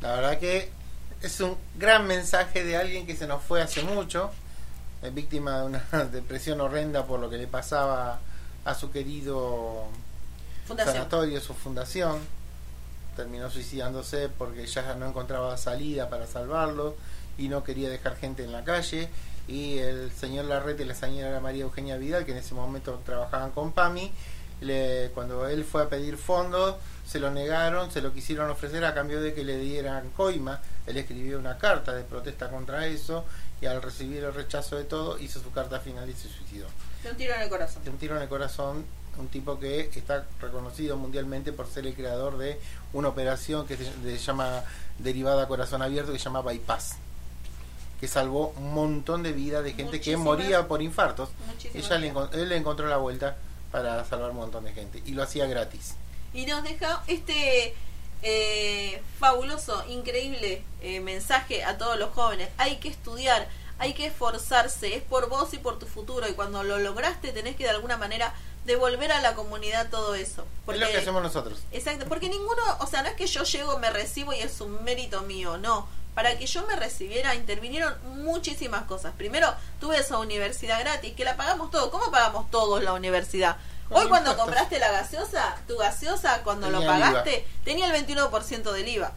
La 0.00 0.14
verdad 0.16 0.38
que 0.38 0.70
es 1.22 1.40
un 1.40 1.56
gran 1.76 2.06
mensaje 2.06 2.62
de 2.62 2.76
alguien 2.76 3.06
que 3.06 3.16
se 3.16 3.26
nos 3.26 3.42
fue 3.42 3.62
hace 3.62 3.82
mucho, 3.82 4.30
es 5.02 5.14
víctima 5.14 5.60
de 5.60 5.66
una 5.66 5.84
depresión 6.12 6.60
horrenda 6.60 7.06
por 7.06 7.20
lo 7.20 7.30
que 7.30 7.38
le 7.38 7.46
pasaba 7.46 8.20
a 8.64 8.74
su 8.74 8.90
querido 8.90 9.86
Fundación. 10.66 10.94
sanatorio, 10.94 11.40
su 11.40 11.54
fundación. 11.54 12.18
Terminó 13.16 13.48
suicidándose 13.48 14.28
porque 14.28 14.66
ya 14.66 14.94
no 14.94 15.06
encontraba 15.06 15.56
salida 15.56 16.10
para 16.10 16.26
salvarlo 16.26 16.96
y 17.38 17.48
no 17.48 17.62
quería 17.62 17.88
dejar 17.88 18.16
gente 18.16 18.44
en 18.44 18.52
la 18.52 18.64
calle. 18.64 19.08
Y 19.46 19.78
el 19.78 20.10
señor 20.12 20.46
Larrete 20.46 20.84
y 20.84 20.86
la 20.86 20.94
señora 20.94 21.38
María 21.40 21.64
Eugenia 21.64 21.96
Vidal, 21.96 22.24
que 22.24 22.32
en 22.32 22.38
ese 22.38 22.54
momento 22.54 23.00
trabajaban 23.04 23.50
con 23.50 23.72
PAMI, 23.72 24.10
le, 24.60 25.10
cuando 25.14 25.46
él 25.48 25.64
fue 25.64 25.82
a 25.82 25.88
pedir 25.88 26.16
fondos, 26.16 26.76
se 27.06 27.18
lo 27.18 27.30
negaron, 27.30 27.90
se 27.90 28.00
lo 28.00 28.12
quisieron 28.12 28.50
ofrecer 28.50 28.84
a 28.84 28.94
cambio 28.94 29.20
de 29.20 29.34
que 29.34 29.44
le 29.44 29.58
dieran 29.58 30.10
coima. 30.10 30.60
Él 30.86 30.96
escribió 30.96 31.38
una 31.38 31.58
carta 31.58 31.92
de 31.92 32.04
protesta 32.04 32.48
contra 32.48 32.86
eso 32.86 33.24
y 33.60 33.66
al 33.66 33.82
recibir 33.82 34.24
el 34.24 34.32
rechazo 34.32 34.76
de 34.76 34.84
todo 34.84 35.18
hizo 35.18 35.40
su 35.40 35.50
carta 35.52 35.80
final 35.80 36.08
y 36.08 36.14
se 36.14 36.28
suicidó. 36.28 36.66
De 37.02 37.10
un 37.10 37.16
tiro 37.16 37.34
en 37.34 37.42
el 37.42 37.48
corazón. 37.48 37.84
De 37.84 37.90
un 37.90 37.98
tiro 37.98 38.16
en 38.16 38.22
el 38.22 38.28
corazón, 38.28 38.84
un 39.18 39.28
tipo 39.28 39.58
que 39.58 39.90
está 39.94 40.24
reconocido 40.40 40.96
mundialmente 40.96 41.52
por 41.52 41.66
ser 41.66 41.86
el 41.86 41.94
creador 41.94 42.38
de 42.38 42.58
una 42.92 43.08
operación 43.08 43.66
que 43.66 43.76
se, 43.76 44.18
llama 44.18 44.62
derivada 44.98 45.46
corazón 45.46 45.82
abierto 45.82 46.12
que 46.12 46.18
se 46.18 46.24
llama 46.24 46.42
bypass 46.42 46.96
que 48.00 48.08
salvó 48.08 48.52
un 48.56 48.74
montón 48.74 49.22
de 49.22 49.32
vidas 49.32 49.64
de 49.64 49.72
gente 49.72 50.00
que 50.00 50.16
moría 50.16 50.68
por 50.68 50.82
infartos. 50.82 51.30
Ella 51.72 51.98
le 51.98 52.12
él 52.32 52.48
le 52.48 52.56
encontró 52.56 52.86
la 52.86 52.96
vuelta 52.96 53.36
para 53.70 54.04
salvar 54.04 54.30
un 54.30 54.36
montón 54.36 54.64
de 54.64 54.72
gente 54.72 55.02
y 55.04 55.12
lo 55.12 55.22
hacía 55.22 55.46
gratis. 55.46 55.94
Y 56.32 56.46
nos 56.46 56.62
deja 56.62 57.02
este 57.06 57.74
eh, 58.22 59.02
fabuloso, 59.18 59.84
increíble 59.88 60.62
eh, 60.80 61.00
mensaje 61.00 61.64
a 61.64 61.78
todos 61.78 61.98
los 61.98 62.10
jóvenes. 62.10 62.48
Hay 62.56 62.76
que 62.76 62.88
estudiar, 62.88 63.48
hay 63.78 63.94
que 63.94 64.06
esforzarse, 64.06 64.94
es 64.96 65.02
por 65.02 65.28
vos 65.28 65.52
y 65.54 65.58
por 65.58 65.78
tu 65.78 65.86
futuro. 65.86 66.28
Y 66.28 66.32
cuando 66.32 66.62
lo 66.62 66.78
lograste 66.78 67.32
tenés 67.32 67.56
que 67.56 67.64
de 67.64 67.70
alguna 67.70 67.96
manera 67.96 68.34
devolver 68.64 69.12
a 69.12 69.20
la 69.20 69.34
comunidad 69.34 69.90
todo 69.90 70.14
eso. 70.14 70.46
es 70.68 70.78
lo 70.78 70.86
que 70.86 70.96
hacemos 70.96 71.22
nosotros. 71.22 71.58
Exacto, 71.70 72.06
porque 72.08 72.28
ninguno, 72.28 72.62
o 72.80 72.86
sea, 72.86 73.02
no 73.02 73.08
es 73.08 73.14
que 73.14 73.26
yo 73.26 73.44
llego, 73.44 73.78
me 73.78 73.90
recibo 73.90 74.32
y 74.32 74.38
es 74.38 74.60
un 74.60 74.82
mérito 74.84 75.22
mío, 75.22 75.58
no. 75.58 75.86
Para 76.14 76.38
que 76.38 76.46
yo 76.46 76.66
me 76.66 76.76
recibiera 76.76 77.34
intervinieron 77.34 77.94
muchísimas 78.22 78.84
cosas. 78.84 79.14
Primero, 79.16 79.52
tuve 79.80 79.98
esa 79.98 80.18
universidad 80.18 80.78
gratis, 80.80 81.14
que 81.14 81.24
la 81.24 81.36
pagamos 81.36 81.70
todo. 81.70 81.90
¿Cómo 81.90 82.10
pagamos 82.10 82.50
todos 82.50 82.82
la 82.82 82.92
universidad? 82.92 83.56
Con 83.88 83.98
Hoy 83.98 84.08
cuando 84.08 84.30
impuestos. 84.30 84.44
compraste 84.44 84.78
la 84.78 84.92
gaseosa, 84.92 85.56
tu 85.66 85.76
gaseosa 85.76 86.42
cuando 86.42 86.70
lo 86.70 86.80
el 86.80 86.86
pagaste 86.86 87.46
tenía 87.64 87.92
el 87.92 88.06
21% 88.06 88.72
del 88.72 88.88
IVA. 88.88 89.12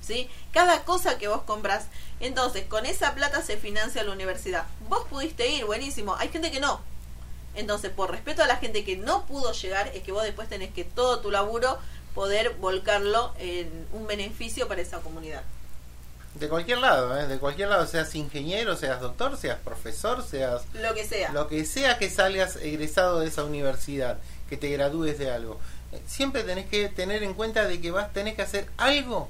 ¿Sí? 0.00 0.30
Cada 0.52 0.84
cosa 0.84 1.18
que 1.18 1.28
vos 1.28 1.42
compras. 1.42 1.86
Entonces, 2.20 2.64
con 2.66 2.86
esa 2.86 3.14
plata 3.14 3.42
se 3.42 3.58
financia 3.58 4.02
la 4.02 4.12
universidad. 4.12 4.64
Vos 4.88 5.06
pudiste 5.08 5.48
ir, 5.48 5.66
buenísimo. 5.66 6.16
Hay 6.16 6.30
gente 6.30 6.50
que 6.50 6.60
no. 6.60 6.80
Entonces, 7.54 7.90
por 7.90 8.10
respeto 8.10 8.42
a 8.42 8.46
la 8.46 8.56
gente 8.56 8.84
que 8.84 8.96
no 8.96 9.26
pudo 9.26 9.52
llegar, 9.52 9.88
es 9.88 10.02
que 10.02 10.12
vos 10.12 10.22
después 10.22 10.48
tenés 10.48 10.72
que 10.72 10.84
todo 10.84 11.20
tu 11.20 11.30
laburo 11.30 11.78
poder 12.14 12.54
volcarlo 12.54 13.34
en 13.38 13.86
un 13.92 14.06
beneficio 14.06 14.66
para 14.66 14.80
esa 14.80 15.00
comunidad. 15.00 15.42
De 16.38 16.48
cualquier 16.48 16.78
lado, 16.78 17.18
¿eh? 17.18 17.26
de 17.26 17.38
cualquier 17.38 17.68
lado, 17.68 17.86
seas 17.86 18.14
ingeniero, 18.14 18.76
seas 18.76 19.00
doctor, 19.00 19.36
seas 19.36 19.58
profesor, 19.58 20.22
seas 20.24 20.62
Lo 20.74 20.94
que 20.94 21.04
sea. 21.04 21.32
lo 21.32 21.48
que 21.48 21.64
sea 21.64 21.98
que 21.98 22.08
salgas 22.10 22.56
egresado 22.56 23.20
de 23.20 23.26
esa 23.26 23.44
universidad, 23.44 24.18
que 24.48 24.56
te 24.56 24.68
gradúes 24.70 25.18
de 25.18 25.30
algo. 25.30 25.58
Eh, 25.92 26.00
Siempre 26.06 26.44
tenés 26.44 26.66
que 26.66 26.88
tener 26.88 27.22
en 27.22 27.34
cuenta 27.34 27.64
de 27.66 27.80
que 27.80 27.90
vas 27.90 28.12
tenés 28.12 28.34
que 28.36 28.42
hacer 28.42 28.68
algo 28.76 29.28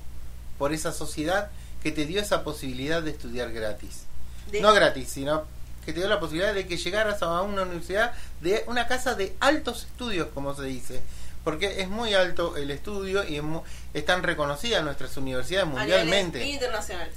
por 0.58 0.72
esa 0.72 0.92
sociedad 0.92 1.50
que 1.82 1.92
te 1.92 2.04
dio 2.04 2.20
esa 2.20 2.42
posibilidad 2.44 3.02
de 3.02 3.12
estudiar 3.12 3.52
gratis. 3.52 4.02
De- 4.50 4.60
No 4.60 4.72
gratis, 4.74 5.08
sino 5.08 5.44
que 5.86 5.92
te 5.94 6.00
dio 6.00 6.08
la 6.08 6.20
posibilidad 6.20 6.52
de 6.52 6.66
que 6.66 6.76
llegaras 6.76 7.22
a 7.22 7.40
una 7.42 7.62
universidad 7.62 8.12
de 8.42 8.64
una 8.66 8.86
casa 8.86 9.14
de 9.14 9.34
altos 9.40 9.84
estudios, 9.84 10.28
como 10.34 10.54
se 10.54 10.64
dice. 10.64 11.00
Porque 11.48 11.80
es 11.80 11.88
muy 11.88 12.12
alto 12.12 12.58
el 12.58 12.70
estudio 12.70 13.24
y 13.26 13.36
es 13.36 13.42
mu- 13.42 13.62
están 13.94 14.22
reconocidas 14.22 14.84
nuestras 14.84 15.16
universidades 15.16 15.66
mundialmente. 15.66 16.44
internacional. 16.44 17.08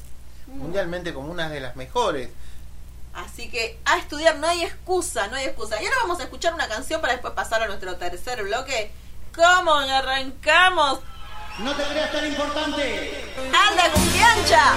Mundialmente 0.48 1.14
como 1.14 1.30
una 1.30 1.50
de 1.50 1.60
las 1.60 1.76
mejores. 1.76 2.30
Así 3.14 3.50
que 3.50 3.78
a 3.84 3.98
estudiar 3.98 4.38
no 4.38 4.48
hay 4.48 4.64
excusa, 4.64 5.28
no 5.28 5.36
hay 5.36 5.48
excusa. 5.48 5.82
Y 5.82 5.86
ahora 5.86 5.98
vamos 6.04 6.22
a 6.22 6.24
escuchar 6.24 6.54
una 6.54 6.70
canción 6.70 7.02
para 7.02 7.12
después 7.12 7.34
pasar 7.34 7.62
a 7.62 7.68
nuestro 7.68 7.98
tercer 7.98 8.42
bloque. 8.44 8.94
¿Cómo 9.36 9.74
arrancamos? 9.74 11.02
No 11.60 11.76
te 11.76 11.84
creas 11.84 12.14
tan 12.14 12.26
importante. 12.26 13.26
¡Anda, 13.70 13.92
cumbiancha! 13.92 14.76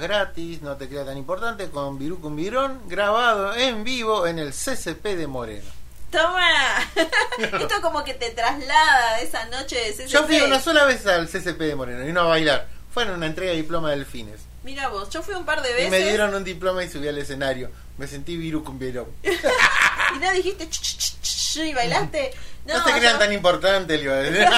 Gratis, 0.00 0.62
no 0.62 0.76
te 0.76 0.88
creas 0.88 1.06
tan 1.06 1.18
importante, 1.18 1.70
con 1.70 1.98
Virú 1.98 2.20
con 2.20 2.34
Virón, 2.34 2.80
grabado 2.88 3.54
en 3.54 3.84
vivo 3.84 4.26
en 4.26 4.38
el 4.38 4.52
CCP 4.52 5.04
de 5.16 5.26
Moreno. 5.26 5.70
¡Toma! 6.10 6.50
Esto 7.38 7.80
como 7.82 8.02
que 8.02 8.14
te 8.14 8.30
traslada 8.30 9.16
de 9.18 9.24
esa 9.24 9.44
noche 9.46 9.76
de 9.76 9.92
CCP. 9.92 10.08
Yo 10.08 10.24
fui 10.24 10.40
una 10.40 10.58
sola 10.58 10.84
vez 10.84 11.06
al 11.06 11.28
CCP 11.28 11.60
de 11.60 11.76
Moreno 11.76 12.08
y 12.08 12.12
no 12.12 12.22
a 12.22 12.24
bailar. 12.24 12.66
Fue 12.92 13.04
en 13.04 13.10
una 13.10 13.26
entrega 13.26 13.52
de 13.52 13.58
diploma 13.58 13.90
de 13.90 13.96
delfines. 13.98 14.40
Mira 14.64 14.88
vos, 14.88 15.08
yo 15.10 15.22
fui 15.22 15.34
un 15.34 15.44
par 15.44 15.62
de 15.62 15.72
veces. 15.72 15.88
Y 15.88 15.90
me 15.90 16.00
dieron 16.00 16.34
un 16.34 16.44
diploma 16.44 16.82
y 16.82 16.90
subí 16.90 17.06
al 17.06 17.18
escenario. 17.18 17.70
Me 17.96 18.06
sentí 18.06 18.36
Virón. 18.36 19.06
y 19.22 20.18
no 20.18 20.32
dijiste 20.32 20.68
ch, 20.68 20.80
ch, 20.80 20.98
ch, 20.98 21.20
ch, 21.22 21.56
y 21.58 21.74
bailaste. 21.74 22.32
No, 22.66 22.84
te 22.84 22.92
crean 22.92 23.14
yo, 23.14 23.18
tan 23.18 23.32
importante, 23.32 23.96
le 23.96 24.04
iba 24.04 24.14
a 24.14 24.18
decir. 24.18 24.48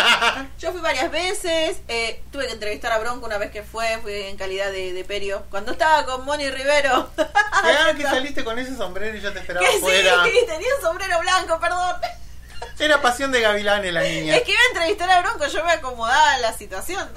yo 0.58 0.72
fui 0.72 0.80
varias 0.80 1.10
veces. 1.10 1.78
eh, 1.88 2.22
tuve 2.32 2.46
que 2.46 2.52
entrevistar 2.52 2.92
a 2.92 2.98
Bronco 2.98 3.24
una 3.26 3.38
vez 3.38 3.50
que 3.50 3.62
fue. 3.62 3.98
Fui 4.02 4.12
en 4.12 4.36
calidad 4.36 4.70
de, 4.70 4.92
de 4.92 5.04
perio. 5.04 5.44
Cuando 5.50 5.72
estaba 5.72 6.04
con 6.04 6.24
Moni 6.24 6.50
Rivero. 6.50 7.08
Ah, 7.16 7.92
que 7.96 8.02
saliste 8.02 8.44
con 8.44 8.58
ese 8.58 8.76
sombrero 8.76 9.16
y 9.16 9.20
yo 9.20 9.32
te 9.32 9.38
esperaba 9.38 9.64
que 9.64 9.72
sí, 9.72 9.80
tenía 10.46 10.68
un 10.76 10.82
sombrero 10.82 11.20
blanco, 11.20 11.58
perdón. 11.60 11.96
Era 12.78 13.00
pasión 13.00 13.32
de 13.32 13.40
gavilanes 13.40 13.92
la 13.92 14.02
niña. 14.04 14.36
Es 14.36 14.42
que 14.42 14.50
iba 14.52 14.60
a 14.60 14.68
entrevistar 14.72 15.10
a 15.10 15.20
Bronco, 15.22 15.46
yo 15.46 15.64
me 15.64 15.72
acomodaba 15.72 16.36
en 16.36 16.42
la 16.42 16.52
situación. 16.52 17.08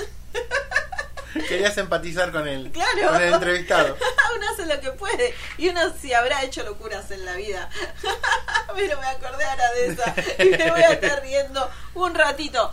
Querías 1.47 1.77
empatizar 1.77 2.31
con 2.31 2.47
él. 2.47 2.71
Claro. 2.71 3.09
Con 3.11 3.21
el 3.21 3.33
entrevistado. 3.33 3.97
uno 4.35 4.45
hace 4.53 4.65
lo 4.65 4.79
que 4.79 4.91
puede 4.91 5.33
y 5.57 5.69
uno 5.69 5.81
sí 5.99 6.13
habrá 6.13 6.43
hecho 6.43 6.63
locuras 6.63 7.11
en 7.11 7.25
la 7.25 7.33
vida. 7.35 7.69
Pero 8.75 8.99
me 8.99 9.07
acordé 9.07 9.43
ahora 9.43 9.71
de 9.73 9.87
esa 9.87 10.15
y 10.43 10.49
me 10.49 10.71
voy 10.71 10.81
a 10.81 10.93
estar 10.93 11.21
riendo 11.21 11.69
un 11.95 12.13
ratito. 12.15 12.71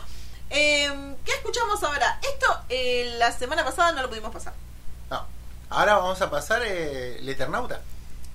Eh, 0.51 0.91
¿Qué 1.25 1.33
escuchamos 1.33 1.83
ahora? 1.83 2.19
Esto 2.23 2.65
eh, 2.69 3.15
la 3.19 3.33
semana 3.33 3.65
pasada 3.65 3.93
no 3.93 4.03
lo 4.03 4.09
pudimos 4.09 4.33
pasar. 4.33 4.53
No. 5.11 5.27
Ahora 5.71 5.97
vamos 5.97 6.21
a 6.21 6.31
pasar 6.31 6.63
eh, 6.65 7.19
el 7.19 7.29
Eternauta. 7.29 7.81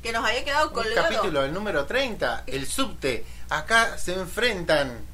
Que 0.01 0.11
nos 0.11 0.25
había 0.25 0.43
quedado 0.43 0.67
Un 0.67 0.73
colgado. 0.73 1.09
capítulo, 1.09 1.43
el 1.43 1.53
número 1.53 1.85
30, 1.85 2.43
el 2.47 2.67
subte. 2.67 3.25
Acá 3.49 3.97
se 3.97 4.13
enfrentan 4.13 5.05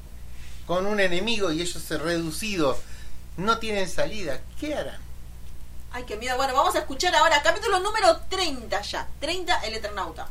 con 0.66 0.86
un 0.86 1.00
enemigo 1.00 1.52
y 1.52 1.60
ellos 1.60 1.82
se 1.82 1.98
reducidos. 1.98 2.78
No 3.36 3.58
tienen 3.58 3.88
salida. 3.88 4.40
¿Qué 4.60 4.74
harán? 4.74 5.03
Ay, 5.94 6.02
qué 6.02 6.16
miedo. 6.16 6.36
Bueno, 6.36 6.54
vamos 6.54 6.74
a 6.74 6.80
escuchar 6.80 7.14
ahora 7.14 7.40
capítulo 7.40 7.78
número 7.78 8.16
30 8.28 8.80
ya. 8.80 9.06
30, 9.20 9.60
el 9.60 9.74
Eternauta. 9.74 10.26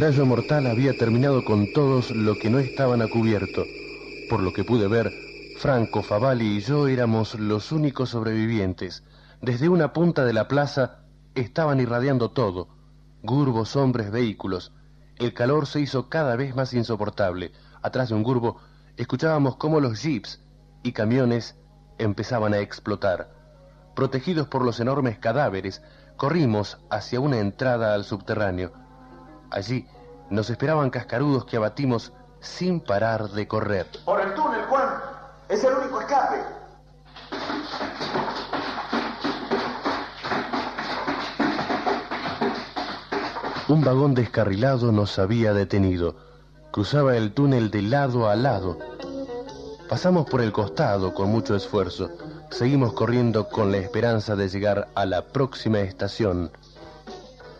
Rayo 0.00 0.24
mortal 0.24 0.66
había 0.66 0.96
terminado 0.96 1.44
con 1.44 1.74
todos 1.74 2.10
lo 2.10 2.34
que 2.36 2.48
no 2.48 2.58
estaban 2.58 3.02
a 3.02 3.08
cubierto. 3.08 3.66
Por 4.30 4.40
lo 4.40 4.50
que 4.50 4.64
pude 4.64 4.88
ver, 4.88 5.12
Franco, 5.58 6.02
Favali 6.02 6.56
y 6.56 6.60
yo 6.60 6.88
éramos 6.88 7.38
los 7.38 7.70
únicos 7.70 8.08
sobrevivientes. 8.08 9.04
Desde 9.42 9.68
una 9.68 9.92
punta 9.92 10.24
de 10.24 10.32
la 10.32 10.48
plaza 10.48 11.00
estaban 11.34 11.80
irradiando 11.80 12.30
todo. 12.30 12.68
Gurbos, 13.22 13.76
hombres, 13.76 14.10
vehículos. 14.10 14.72
El 15.16 15.34
calor 15.34 15.66
se 15.66 15.80
hizo 15.80 16.08
cada 16.08 16.34
vez 16.34 16.56
más 16.56 16.72
insoportable. 16.72 17.52
Atrás 17.82 18.08
de 18.08 18.14
un 18.14 18.22
gurbo 18.22 18.56
escuchábamos 18.96 19.56
cómo 19.56 19.80
los 19.80 20.00
jeeps 20.00 20.40
y 20.82 20.92
camiones 20.92 21.56
empezaban 21.98 22.54
a 22.54 22.60
explotar. 22.60 23.28
Protegidos 23.94 24.48
por 24.48 24.64
los 24.64 24.80
enormes 24.80 25.18
cadáveres, 25.18 25.82
corrimos 26.16 26.78
hacia 26.88 27.20
una 27.20 27.38
entrada 27.38 27.92
al 27.92 28.04
subterráneo. 28.04 28.79
Allí 29.50 29.86
nos 30.30 30.48
esperaban 30.48 30.90
cascarudos 30.90 31.44
que 31.44 31.56
abatimos 31.56 32.12
sin 32.40 32.80
parar 32.80 33.30
de 33.30 33.48
correr. 33.48 33.86
Por 34.04 34.20
el 34.20 34.34
túnel, 34.34 34.62
Juan. 34.66 34.88
Es 35.48 35.64
el 35.64 35.74
único 35.74 36.00
escape. 36.00 36.36
Un 43.68 43.84
vagón 43.84 44.14
descarrilado 44.14 44.90
nos 44.92 45.18
había 45.18 45.52
detenido. 45.52 46.16
Cruzaba 46.72 47.16
el 47.16 47.32
túnel 47.32 47.70
de 47.70 47.82
lado 47.82 48.28
a 48.28 48.36
lado. 48.36 48.78
Pasamos 49.88 50.28
por 50.28 50.40
el 50.40 50.52
costado 50.52 51.14
con 51.14 51.30
mucho 51.30 51.56
esfuerzo. 51.56 52.10
Seguimos 52.50 52.92
corriendo 52.92 53.48
con 53.48 53.70
la 53.70 53.78
esperanza 53.78 54.36
de 54.36 54.48
llegar 54.48 54.88
a 54.94 55.06
la 55.06 55.22
próxima 55.22 55.80
estación, 55.80 56.50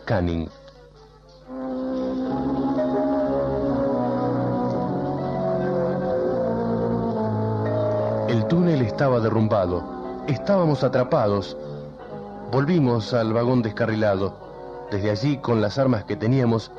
Canning. 0.05 0.49
Túnel 8.51 8.81
estaba 8.81 9.21
derrumbado. 9.21 10.25
Estábamos 10.27 10.83
atrapados. 10.83 11.55
Volvimos 12.51 13.13
al 13.13 13.31
vagón 13.31 13.61
descarrilado. 13.61 14.35
Desde 14.91 15.09
allí, 15.09 15.37
con 15.37 15.61
las 15.61 15.77
armas 15.77 16.03
que 16.03 16.17
teníamos, 16.17 16.69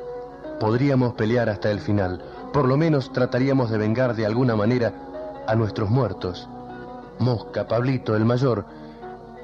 podríamos 0.59 1.15
pelear 1.15 1.49
hasta 1.49 1.71
el 1.71 1.79
final. 1.79 2.23
Por 2.53 2.67
lo 2.67 2.77
menos 2.77 3.11
trataríamos 3.11 3.71
de 3.71 3.79
vengar 3.79 4.15
de 4.15 4.27
alguna 4.27 4.55
manera 4.55 4.93
a 5.47 5.55
nuestros 5.55 5.89
muertos. 5.89 6.47
Mosca, 7.17 7.67
Pablito, 7.67 8.15
el 8.15 8.23
mayor. 8.23 8.67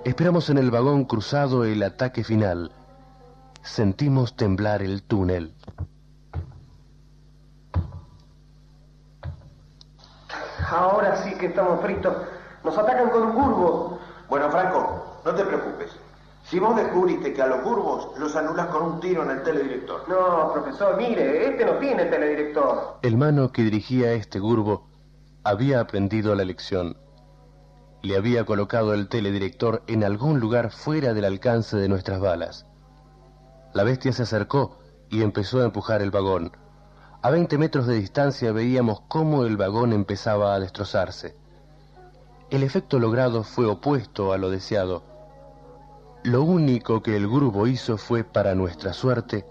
Esperamos 0.05 0.51
en 0.51 0.59
el 0.59 0.69
vagón 0.69 1.05
cruzado 1.05 1.65
el 1.65 1.81
ataque 1.81 2.23
final. 2.23 2.71
Sentimos 3.63 4.35
temblar 4.35 4.83
el 4.83 5.01
túnel. 5.01 5.55
Ahora 10.71 11.17
sí 11.23 11.33
que 11.35 11.47
estamos 11.47 11.81
fritos. 11.81 12.15
Nos 12.63 12.77
atacan 12.77 13.09
con 13.09 13.23
un 13.23 13.33
gurbo. 13.33 13.99
Bueno, 14.29 14.49
Franco, 14.51 15.21
no 15.25 15.33
te 15.33 15.43
preocupes. 15.43 15.91
Si 16.43 16.59
vos 16.59 16.75
descubriste 16.75 17.33
que 17.33 17.41
a 17.41 17.47
los 17.47 17.63
gurbos 17.63 18.17
los 18.17 18.35
anulas 18.35 18.67
con 18.67 18.83
un 18.83 18.99
tiro 18.99 19.23
en 19.23 19.31
el 19.31 19.43
teledirector. 19.43 20.07
No, 20.07 20.51
profesor, 20.53 20.97
mire, 20.97 21.47
este 21.47 21.65
no 21.65 21.73
tiene 21.73 22.05
teledirector. 22.05 22.97
El 23.01 23.17
mano 23.17 23.51
que 23.51 23.63
dirigía 23.63 24.13
este 24.13 24.39
gurbo 24.39 24.87
había 25.43 25.79
aprendido 25.79 26.33
la 26.35 26.45
lección. 26.45 26.97
Le 28.01 28.17
había 28.17 28.45
colocado 28.45 28.93
el 28.93 29.09
teledirector 29.09 29.83
en 29.87 30.03
algún 30.03 30.39
lugar 30.39 30.71
fuera 30.71 31.13
del 31.13 31.25
alcance 31.25 31.77
de 31.77 31.89
nuestras 31.89 32.19
balas. 32.19 32.65
La 33.73 33.83
bestia 33.83 34.11
se 34.13 34.23
acercó 34.23 34.79
y 35.09 35.21
empezó 35.21 35.61
a 35.61 35.65
empujar 35.65 36.01
el 36.01 36.11
vagón. 36.11 36.51
A 37.21 37.31
20 37.31 37.57
metros 37.57 37.85
de 37.85 37.95
distancia 37.95 38.53
veíamos 38.53 39.01
cómo 39.09 39.43
el 39.43 39.57
vagón 39.57 39.91
empezaba 39.91 40.55
a 40.55 40.59
destrozarse. 40.59 41.35
El 42.49 42.63
efecto 42.63 42.97
logrado 42.97 43.43
fue 43.43 43.65
opuesto 43.65 44.31
a 44.31 44.37
lo 44.37 44.49
deseado. 44.49 45.03
Lo 46.23 46.43
único 46.43 47.03
que 47.03 47.17
el 47.17 47.27
grupo 47.27 47.67
hizo 47.67 47.97
fue, 47.97 48.23
para 48.23 48.55
nuestra 48.55 48.93
suerte, 48.93 49.45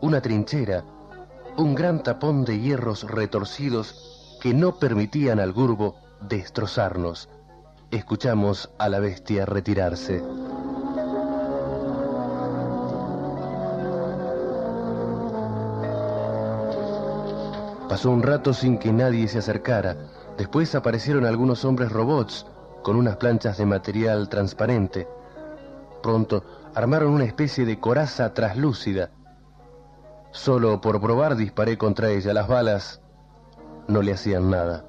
una 0.00 0.20
trinchera, 0.20 0.84
un 1.56 1.74
gran 1.74 2.04
tapón 2.04 2.44
de 2.44 2.60
hierros 2.60 3.02
retorcidos 3.02 4.38
que 4.40 4.54
no 4.54 4.78
permitían 4.78 5.40
al 5.40 5.52
grupo 5.52 5.96
destrozarnos. 6.20 7.28
Escuchamos 7.90 8.70
a 8.78 8.88
la 8.88 9.00
bestia 9.00 9.44
retirarse. 9.44 10.22
Pasó 17.92 18.10
un 18.10 18.22
rato 18.22 18.54
sin 18.54 18.78
que 18.78 18.90
nadie 18.90 19.28
se 19.28 19.40
acercara. 19.40 19.94
Después 20.38 20.74
aparecieron 20.74 21.26
algunos 21.26 21.62
hombres 21.66 21.92
robots 21.92 22.46
con 22.82 22.96
unas 22.96 23.16
planchas 23.18 23.58
de 23.58 23.66
material 23.66 24.30
transparente. 24.30 25.06
Pronto 26.02 26.42
armaron 26.74 27.12
una 27.12 27.24
especie 27.24 27.66
de 27.66 27.78
coraza 27.78 28.32
traslúcida. 28.32 29.10
Solo 30.30 30.80
por 30.80 31.02
probar 31.02 31.36
disparé 31.36 31.76
contra 31.76 32.08
ella. 32.08 32.32
Las 32.32 32.48
balas 32.48 33.02
no 33.88 34.00
le 34.00 34.14
hacían 34.14 34.48
nada. 34.48 34.86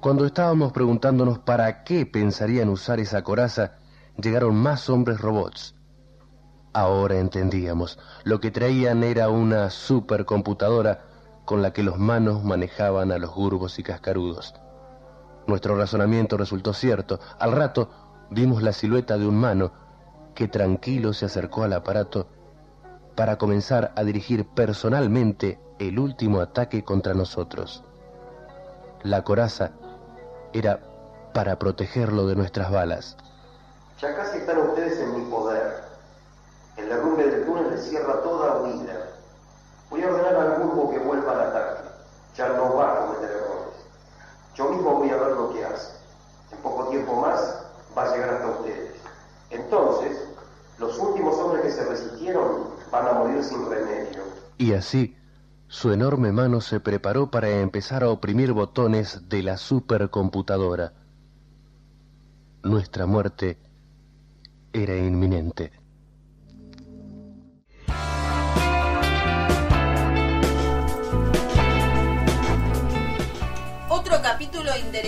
Cuando 0.00 0.26
estábamos 0.26 0.72
preguntándonos 0.72 1.38
para 1.38 1.84
qué 1.84 2.06
pensarían 2.06 2.70
usar 2.70 2.98
esa 2.98 3.22
coraza, 3.22 3.76
llegaron 4.20 4.56
más 4.56 4.90
hombres 4.90 5.20
robots. 5.20 5.76
Ahora 6.72 7.20
entendíamos. 7.20 8.00
Lo 8.24 8.40
que 8.40 8.50
traían 8.50 9.04
era 9.04 9.28
una 9.28 9.70
supercomputadora 9.70 11.13
con 11.44 11.62
la 11.62 11.72
que 11.72 11.82
los 11.82 11.98
manos 11.98 12.42
manejaban 12.44 13.12
a 13.12 13.18
los 13.18 13.34
gurbos 13.34 13.78
y 13.78 13.82
cascarudos. 13.82 14.54
Nuestro 15.46 15.76
razonamiento 15.76 16.36
resultó 16.36 16.72
cierto. 16.72 17.20
Al 17.38 17.52
rato 17.52 17.90
vimos 18.30 18.62
la 18.62 18.72
silueta 18.72 19.18
de 19.18 19.26
un 19.26 19.36
mano 19.36 19.72
que 20.34 20.48
tranquilo 20.48 21.12
se 21.12 21.26
acercó 21.26 21.64
al 21.64 21.74
aparato 21.74 22.26
para 23.14 23.36
comenzar 23.36 23.92
a 23.94 24.04
dirigir 24.04 24.46
personalmente 24.46 25.60
el 25.78 25.98
último 25.98 26.40
ataque 26.40 26.82
contra 26.82 27.14
nosotros. 27.14 27.84
La 29.02 29.22
coraza 29.22 29.72
era 30.52 30.80
para 31.32 31.58
protegerlo 31.58 32.26
de 32.26 32.36
nuestras 32.36 32.70
balas. 32.70 33.16
Ya 34.00 34.14
casi 34.16 34.38
están 34.38 34.58
ustedes 34.58 34.98
en 34.98 35.14
mi 35.16 35.30
poder. 35.30 35.84
El 36.76 36.88
derrumbe 36.88 37.26
del 37.28 37.44
túnel 37.44 37.78
cierra 37.78 38.22
toda 38.22 38.60
huida. 38.60 39.10
Voy 39.90 40.02
a 40.02 40.08
ordenar 40.08 40.34
al 40.34 40.54
grupo 40.56 40.90
que 40.90 40.98
vuelva 40.98 41.32
al 41.32 41.48
ataque. 41.48 41.88
Ya 42.36 42.48
no 42.48 42.76
va 42.76 42.92
a 42.92 43.06
cometer 43.06 43.30
errores. 43.30 43.74
Yo 44.54 44.70
mismo 44.70 44.96
voy 44.98 45.10
a 45.10 45.16
ver 45.16 45.32
lo 45.36 45.52
que 45.52 45.64
hace. 45.64 45.92
En 46.52 46.58
poco 46.58 46.88
tiempo 46.88 47.20
más 47.20 47.40
va 47.96 48.02
a 48.04 48.14
llegar 48.14 48.30
hasta 48.30 48.50
ustedes. 48.50 48.94
Entonces, 49.50 50.28
los 50.78 50.98
últimos 50.98 51.36
hombres 51.38 51.62
que 51.62 51.70
se 51.70 51.84
resistieron 51.84 52.70
van 52.90 53.06
a 53.06 53.12
morir 53.12 53.42
sin 53.42 53.68
remedio. 53.68 54.22
Y 54.58 54.72
así, 54.72 55.16
su 55.68 55.92
enorme 55.92 56.32
mano 56.32 56.60
se 56.60 56.80
preparó 56.80 57.30
para 57.30 57.48
empezar 57.48 58.04
a 58.04 58.10
oprimir 58.10 58.52
botones 58.52 59.28
de 59.28 59.42
la 59.42 59.56
supercomputadora. 59.56 60.92
Nuestra 62.62 63.06
muerte 63.06 63.58
era 64.72 64.96
inminente. 64.96 65.83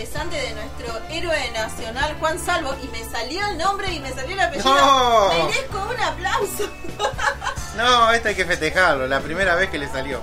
Interesante 0.07 0.37
de 0.37 0.55
nuestro 0.55 1.01
héroe 1.11 1.51
nacional, 1.53 2.17
Juan 2.21 2.39
Salvo, 2.39 2.75
y 2.83 2.87
me 2.89 3.05
salió 3.11 3.45
el 3.49 3.59
nombre 3.59 3.91
y 3.93 3.99
me 4.01 4.13
salió 4.13 4.35
el 4.35 4.41
apellido. 4.41 4.75
No. 4.75 5.29
Merezco 5.47 5.83
un 5.83 6.01
aplauso. 6.01 6.71
No, 7.77 8.11
esto 8.11 8.29
hay 8.29 8.35
que 8.35 8.47
festejarlo, 8.47 9.07
la 9.07 9.21
primera 9.21 9.55
vez 9.55 9.69
que 9.69 9.77
le 9.77 9.87
salió. 9.87 10.23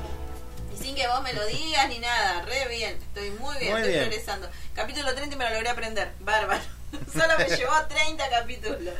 Y 0.74 0.84
sin 0.84 0.96
que 0.96 1.08
vos 1.08 1.22
me 1.22 1.34
lo 1.34 1.46
digas 1.46 1.88
ni 1.88 2.00
nada, 2.00 2.42
re 2.42 2.68
bien, 2.68 2.98
estoy 3.00 3.30
muy 3.30 3.56
bien, 3.60 3.74
Muy 3.74 3.82
estoy 3.82 3.94
bien. 3.94 4.06
progresando. 4.10 4.50
Capítulo 4.74 5.14
30 5.14 5.36
y 5.36 5.38
me 5.38 5.46
lo 5.46 5.52
logré 5.54 5.70
aprender, 5.70 6.14
bárbaro. 6.22 6.60
Solo 7.14 7.38
me 7.38 7.46
llevó 7.56 7.74
30 7.88 8.28
capítulos. 8.28 8.96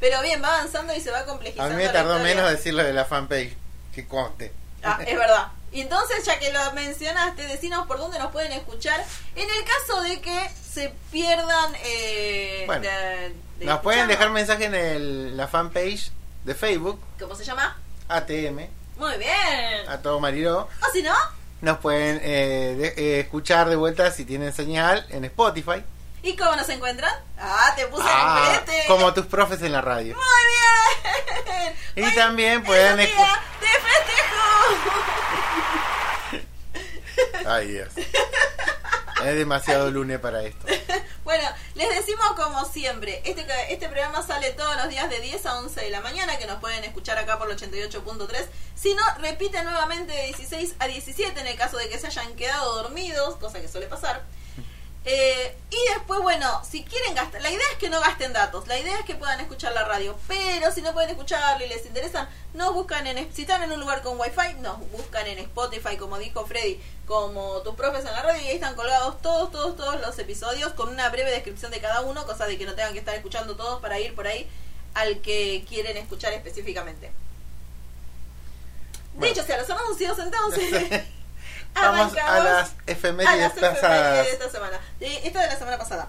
Pero 0.00 0.22
bien, 0.22 0.42
va 0.42 0.48
avanzando 0.56 0.94
y 0.94 1.00
se 1.02 1.10
va 1.10 1.18
A 1.18 1.24
complejizando. 1.26 1.76
mí 1.76 1.82
me 1.82 1.90
tardó 1.90 2.18
menos 2.20 2.50
decirlo 2.50 2.82
de 2.82 2.94
la 2.94 3.04
fanpage, 3.04 3.54
que 3.94 4.08
conste. 4.08 4.50
Ah, 4.82 4.98
es 5.06 5.18
verdad. 5.18 5.48
Y 5.72 5.80
entonces, 5.82 6.24
ya 6.24 6.38
que 6.38 6.52
lo 6.52 6.72
mencionaste, 6.72 7.42
decinos 7.46 7.86
por 7.86 7.98
dónde 7.98 8.18
nos 8.18 8.32
pueden 8.32 8.50
escuchar. 8.52 9.04
En 9.36 9.48
el 9.48 9.64
caso 9.64 10.02
de 10.02 10.20
que 10.20 10.50
se 10.68 10.92
pierdan. 11.12 11.72
Eh, 11.84 12.64
Bueno, 12.66 12.82
de- 12.82 13.34
de 13.58 13.64
Nos 13.66 13.80
pueden 13.80 14.08
dejar 14.08 14.30
mensaje 14.30 14.64
en 14.64 14.74
el- 14.74 15.36
la 15.36 15.46
fanpage 15.48 16.10
de 16.44 16.54
Facebook, 16.54 16.98
¿Cómo 17.20 17.34
se 17.34 17.44
llama? 17.44 17.78
ATM, 18.08 18.68
Muy 18.96 19.16
bien. 19.18 19.88
a 19.88 19.98
todo 20.02 20.18
Mariló. 20.18 20.62
O 20.62 20.92
si 20.92 21.02
no, 21.02 21.14
Nos 21.60 21.76
pueden 21.78 22.18
eh, 22.24 22.74
de- 22.78 22.94
eh, 22.96 23.20
escuchar 23.20 23.68
de 23.68 23.76
vuelta 23.76 24.10
si 24.10 24.24
tienen 24.24 24.52
señal 24.54 25.04
en 25.10 25.26
Spotify. 25.26 25.84
¿Y 26.22 26.36
cómo 26.36 26.54
nos 26.56 26.68
encuentran? 26.68 27.12
Ah, 27.38 27.72
te 27.76 27.86
puse 27.86 28.04
Ah, 28.06 28.52
el 28.58 28.64
brete. 28.64 28.84
como 28.86 29.12
tus 29.14 29.26
profes 29.26 29.62
en 29.62 29.72
la 29.72 29.80
radio. 29.80 30.14
Muy 30.16 30.24
bien. 30.24 31.76
Y 32.10 32.14
también 32.14 32.62
pueden 32.62 32.96
de 32.98 33.06
festejo. 33.06 33.24
Ay, 37.46 37.68
Dios. 37.68 37.88
Es 37.96 39.34
demasiado 39.36 39.90
lunes 39.90 40.18
para 40.20 40.42
esto. 40.42 40.66
Bueno, 41.22 41.48
les 41.74 41.88
decimos 41.90 42.26
como 42.34 42.64
siempre, 42.64 43.22
este, 43.24 43.46
este 43.72 43.88
programa 43.88 44.20
sale 44.26 44.50
todos 44.50 44.74
los 44.76 44.88
días 44.88 45.08
de 45.08 45.20
10 45.20 45.46
a 45.46 45.58
11 45.58 45.80
de 45.80 45.90
la 45.90 46.00
mañana, 46.00 46.38
que 46.38 46.46
nos 46.46 46.58
pueden 46.58 46.82
escuchar 46.82 47.18
acá 47.18 47.38
por 47.38 47.48
el 47.48 47.56
88.3. 47.56 48.46
Si 48.74 48.94
no, 48.94 49.02
repite 49.18 49.62
nuevamente 49.62 50.12
de 50.12 50.24
16 50.24 50.74
a 50.80 50.88
17 50.88 51.38
en 51.38 51.46
el 51.46 51.56
caso 51.56 51.76
de 51.76 51.88
que 51.88 52.00
se 52.00 52.08
hayan 52.08 52.34
quedado 52.34 52.82
dormidos, 52.82 53.36
cosa 53.36 53.60
que 53.60 53.68
suele 53.68 53.86
pasar. 53.86 54.24
Eh, 55.04 55.56
y 55.70 55.94
después, 55.94 56.20
bueno, 56.20 56.62
si 56.62 56.84
quieren 56.84 57.14
gastar, 57.14 57.40
la 57.40 57.50
idea 57.50 57.64
es 57.72 57.78
que 57.78 57.88
no 57.88 58.00
gasten 58.00 58.34
datos, 58.34 58.68
la 58.68 58.78
idea 58.78 58.98
es 58.98 59.04
que 59.06 59.14
puedan 59.14 59.40
escuchar 59.40 59.72
la 59.72 59.84
radio, 59.86 60.14
pero 60.28 60.70
si 60.72 60.82
no 60.82 60.92
pueden 60.92 61.10
escucharlo 61.10 61.64
y 61.64 61.68
les 61.68 61.86
interesan, 61.86 62.28
nos 62.52 62.74
buscan 62.74 63.06
en, 63.06 63.32
si 63.32 63.42
están 63.42 63.62
en 63.62 63.72
un 63.72 63.80
lugar 63.80 64.02
con 64.02 64.20
wifi, 64.20 64.54
nos 64.60 64.78
buscan 64.90 65.26
en 65.26 65.38
Spotify, 65.38 65.96
como 65.96 66.18
dijo 66.18 66.44
Freddy, 66.44 66.80
como 67.06 67.62
tus 67.62 67.74
profes 67.76 68.04
en 68.04 68.12
la 68.12 68.22
radio, 68.22 68.42
y 68.42 68.48
ahí 68.48 68.54
están 68.56 68.74
colgados 68.74 69.22
todos, 69.22 69.50
todos, 69.50 69.74
todos 69.74 70.00
los 70.02 70.18
episodios 70.18 70.74
con 70.74 70.90
una 70.90 71.08
breve 71.08 71.30
descripción 71.30 71.70
de 71.70 71.80
cada 71.80 72.02
uno, 72.02 72.26
cosa 72.26 72.46
de 72.46 72.58
que 72.58 72.66
no 72.66 72.74
tengan 72.74 72.92
que 72.92 72.98
estar 72.98 73.14
escuchando 73.14 73.56
todos 73.56 73.80
para 73.80 73.98
ir 73.98 74.14
por 74.14 74.26
ahí 74.26 74.50
al 74.92 75.20
que 75.22 75.64
quieren 75.66 75.96
escuchar 75.96 76.34
específicamente. 76.34 77.10
Bueno. 79.14 79.32
Dicho 79.32 79.46
sea 79.46 79.58
los 79.58 79.70
anuncios, 79.70 80.18
entonces... 80.18 81.04
Vamos 81.74 82.12
a 82.16 82.40
las 82.40 82.68
a 82.70 82.72
efemérides 82.86 83.38
las 83.40 83.52
efemérides 83.52 83.52
pasadas. 83.80 84.26
de 84.26 84.32
esta 84.32 84.50
semana. 84.50 84.80
De- 84.98 85.26
esta 85.26 85.40
de 85.42 85.46
la 85.46 85.56
semana 85.56 85.78
pasada. 85.78 86.08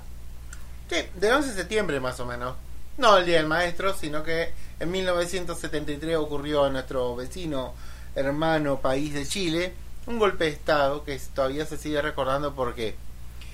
Sí, 0.90 0.98
del 1.16 1.34
11 1.34 1.50
de 1.50 1.56
septiembre 1.56 2.00
más 2.00 2.20
o 2.20 2.26
menos. 2.26 2.56
No 2.98 3.18
el 3.18 3.26
Día 3.26 3.38
del 3.38 3.48
Maestro, 3.48 3.94
sino 3.96 4.24
que 4.24 4.54
en 4.80 4.92
1973 4.92 6.18
ocurrió 6.18 6.68
en 6.68 6.74
nuestro 6.74 7.16
vecino, 7.16 7.74
hermano 8.16 8.82
país 8.82 9.14
de 9.14 9.26
Chile, 9.26 9.74
un 10.08 10.20
golpe 10.20 10.46
de 10.46 10.50
Estado 10.52 11.04
que 11.04 11.18
todavía 11.34 11.66
se 11.66 11.78
sigue 11.78 12.02
recordando 12.02 12.54
porque 12.54 12.96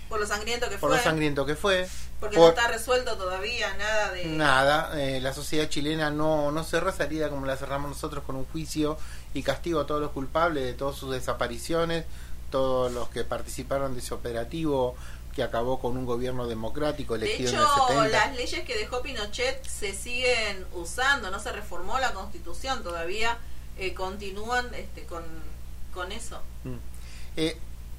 Por 0.10 0.20
lo 0.20 0.26
sangriento 0.26 0.68
que 0.70 0.78
por 0.78 0.90
fue. 0.90 0.98
lo 0.98 1.04
sangriento 1.04 1.46
que 1.46 1.56
fue. 1.56 1.88
porque 2.20 2.38
por- 2.38 2.46
no 2.46 2.50
está 2.60 2.68
resuelto 2.72 3.16
todavía 3.18 3.72
nada 3.78 4.12
de. 4.12 4.26
Nada, 4.26 5.00
eh, 5.00 5.20
la 5.22 5.34
sociedad 5.34 5.70
chilena 5.70 6.10
no, 6.10 6.52
no 6.52 6.64
cerró 6.64 6.90
esa 6.90 7.04
herida 7.04 7.30
como 7.30 7.46
la 7.46 7.56
cerramos 7.58 7.90
nosotros 7.92 8.24
con 8.24 8.36
un 8.38 8.46
juicio 8.46 8.98
y 9.34 9.44
castigo 9.44 9.80
a 9.80 9.88
todos 9.88 10.02
los 10.02 10.12
culpables 10.12 10.64
de 10.64 10.74
todas 10.74 10.96
sus 10.96 11.12
desapariciones, 11.12 12.06
todos 12.52 12.92
los 12.92 13.10
que 13.10 13.24
participaron 13.24 13.94
de 13.94 14.00
ese 14.00 14.14
operativo 14.14 14.96
que 15.38 15.44
acabó 15.44 15.80
con 15.80 15.96
un 15.98 16.06
gobierno 16.08 16.48
democrático 16.48 17.16
De 17.16 17.28
elegido 17.28 17.50
hecho, 17.50 17.62
en 17.62 17.96
el 17.96 18.08
70. 18.08 18.08
las 18.08 18.36
leyes 18.36 18.66
que 18.66 18.76
dejó 18.76 19.04
Pinochet 19.04 19.64
se 19.64 19.94
siguen 19.94 20.66
usando, 20.74 21.30
no 21.30 21.40
se 21.40 21.52
reformó 21.52 22.00
la 22.00 22.12
constitución, 22.14 22.82
todavía 22.82 23.38
eh, 23.78 23.94
continúan 23.94 24.74
este, 24.74 25.04
con, 25.04 25.24
con 25.94 26.12
eso. 26.12 26.42
Eh, 27.36 27.56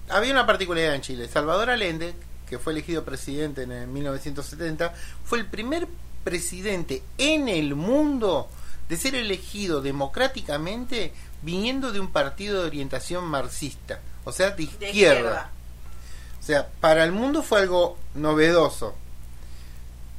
había 0.08 0.32
una 0.32 0.46
particularidad 0.46 0.96
en 0.96 1.02
Chile. 1.02 1.28
Salvador 1.28 1.70
Allende, 1.70 2.14
que 2.48 2.58
fue 2.58 2.72
elegido 2.72 3.04
presidente 3.04 3.62
en 3.62 3.70
el 3.70 3.86
1970, 3.86 4.92
fue 5.24 5.38
el 5.38 5.46
primer 5.46 5.86
presidente 6.24 7.04
en 7.18 7.48
el 7.48 7.76
mundo 7.76 8.48
de 8.88 8.96
ser 8.96 9.14
elegido 9.14 9.80
democráticamente 9.82 11.12
viniendo 11.42 11.92
de 11.92 12.00
un 12.00 12.10
partido 12.10 12.60
de 12.62 12.66
orientación 12.68 13.24
marxista, 13.24 14.00
o 14.24 14.32
sea, 14.32 14.50
de 14.50 14.66
De 14.66 14.86
izquierda. 14.88 15.50
O 16.40 16.42
sea, 16.42 16.68
para 16.80 17.04
el 17.04 17.12
mundo 17.12 17.42
fue 17.42 17.60
algo 17.60 17.98
novedoso 18.14 18.94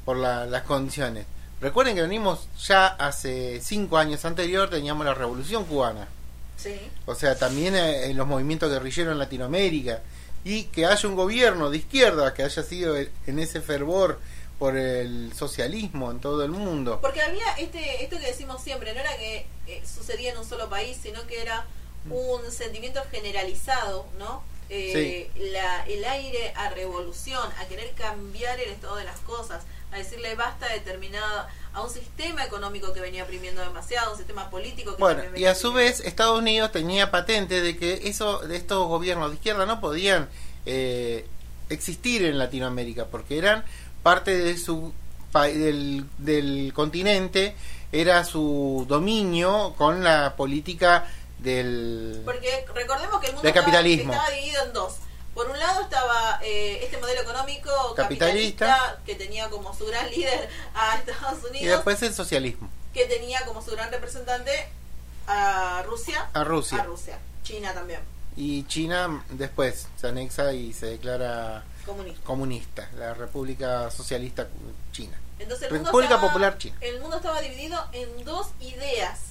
por 0.05 0.17
la- 0.17 0.45
las 0.45 0.63
condiciones. 0.63 1.25
Recuerden 1.61 1.95
que 1.95 2.01
venimos 2.03 2.47
ya 2.65 2.87
hace 2.87 3.59
cinco 3.61 3.97
años 3.97 4.23
anterior, 4.25 4.69
teníamos 4.69 5.05
la 5.05 5.13
Revolución 5.13 5.65
Cubana. 5.65 6.07
Sí. 6.55 6.75
O 7.05 7.15
sea, 7.15 7.37
también 7.37 7.75
eh, 7.75 8.05
en 8.05 8.17
los 8.17 8.27
movimientos 8.27 8.69
guerrilleros 8.69 9.11
en 9.13 9.19
Latinoamérica. 9.19 10.01
Y 10.45 10.63
que 10.65 10.85
haya 10.85 11.09
un 11.09 11.15
gobierno 11.17 11.69
de 11.69 11.77
izquierda 11.77 12.33
que 12.33 12.43
haya 12.43 12.63
sido 12.63 12.95
el- 12.95 13.11
en 13.27 13.39
ese 13.39 13.59
fervor 13.61 14.19
por 14.59 14.75
el 14.75 15.31
socialismo 15.33 16.11
en 16.11 16.19
todo 16.19 16.43
el 16.43 16.51
mundo. 16.51 16.99
Porque 17.01 17.21
había 17.21 17.47
este 17.57 18.03
esto 18.03 18.19
que 18.19 18.27
decimos 18.27 18.61
siempre, 18.61 18.93
no 18.93 18.99
era 18.99 19.17
que 19.17 19.45
eh, 19.67 19.81
sucedía 19.85 20.31
en 20.31 20.37
un 20.37 20.45
solo 20.45 20.69
país, 20.69 20.97
sino 21.01 21.25
que 21.25 21.41
era 21.41 21.65
un 22.09 22.51
sentimiento 22.51 23.01
generalizado, 23.09 24.05
¿no? 24.19 24.43
Eh, 24.69 25.31
la, 25.51 25.83
el 25.87 26.03
aire 26.03 26.53
a 26.55 26.69
revolución, 26.69 27.49
a 27.59 27.65
querer 27.65 27.91
cambiar 27.93 28.59
el 28.59 28.69
estado 28.69 28.97
de 28.97 29.03
las 29.03 29.19
cosas, 29.21 29.63
a 29.91 29.97
decirle 29.97 30.35
basta 30.35 30.67
a 30.67 30.73
determinada 30.73 31.49
a 31.73 31.81
un 31.81 31.89
sistema 31.89 32.43
económico 32.43 32.93
que 32.93 32.99
venía 32.99 33.23
oprimiendo 33.23 33.61
demasiado, 33.61 34.11
un 34.11 34.17
sistema 34.17 34.49
político 34.49 34.95
que 34.95 35.01
Bueno, 35.01 35.21
también 35.21 35.31
y 35.31 35.33
venía 35.35 35.51
a 35.51 35.55
su 35.55 35.73
vez 35.73 36.01
Estados 36.01 36.37
Unidos 36.37 36.71
tenía 36.71 37.09
patente 37.09 37.61
de 37.61 37.77
que 37.77 38.01
eso, 38.09 38.39
de 38.39 38.57
estos 38.57 38.87
gobiernos 38.87 39.29
de 39.29 39.35
izquierda 39.35 39.65
no 39.65 39.79
podían 39.79 40.29
eh, 40.65 41.25
existir 41.69 42.23
en 42.25 42.37
Latinoamérica 42.37 43.05
porque 43.05 43.37
eran 43.37 43.63
parte 44.03 44.37
de 44.37 44.57
su 44.57 44.93
del, 45.33 46.05
del 46.17 46.71
continente, 46.73 47.55
era 47.91 48.23
su 48.23 48.85
dominio 48.87 49.73
con 49.77 50.03
la 50.03 50.35
política 50.35 51.05
del 51.39 52.21
Porque 52.25 52.65
recordemos 52.73 53.19
que 53.21 53.27
el 53.27 53.33
mundo 53.33 53.41
Del 53.43 53.49
estaba- 53.49 53.65
capitalismo. 53.65 54.13
Estaba, 54.13 54.29
dividido 54.31 54.63
en 54.65 54.73
dos. 54.73 54.95
Por 55.33 55.49
un 55.49 55.57
lado 55.59 55.81
estaba 55.83 56.39
eh, 56.43 56.79
este 56.83 56.97
modelo 56.97 57.21
económico 57.21 57.69
Capitalista. 57.95 58.65
capitalista, 58.67 59.01
que 59.05 59.15
tenía 59.15 59.49
como 59.49 59.73
su 59.75 59.85
gran 59.85 60.09
líder 60.09 60.49
a 60.75 60.97
Estados 60.97 61.39
Unidos, 61.43 61.61
y 61.61 61.65
después 61.65 62.01
el 62.01 62.13
socialismo. 62.13 62.69
que 62.93 63.05
tenía 63.05 63.39
como 63.45 63.61
su 63.61 63.71
gran 63.71 63.89
representante 63.91 64.51
a 65.27 65.83
Rusia. 65.85 66.27
A 66.33 66.43
Rusia. 66.43 66.79
A 66.79 66.83
Rusia. 66.83 67.19
China 67.43 67.73
también. 67.73 68.01
Y 68.35 68.63
China 68.63 69.23
después 69.29 69.87
se 69.99 70.07
anexa 70.07 70.53
y 70.53 70.73
se 70.73 70.87
declara 70.87 71.63
Comunista. 71.89 72.23
comunista, 72.23 72.89
la 72.97 73.13
República 73.13 73.89
Socialista 73.89 74.47
China. 74.91 75.17
Entonces 75.39 75.67
el 75.67 75.73
mundo, 75.73 75.89
República 75.89 76.15
estaba, 76.15 76.27
Popular 76.31 76.57
China. 76.57 76.77
el 76.81 76.99
mundo 76.99 77.17
estaba 77.17 77.41
dividido 77.41 77.77
en 77.93 78.25
dos 78.25 78.47
ideas. 78.59 79.21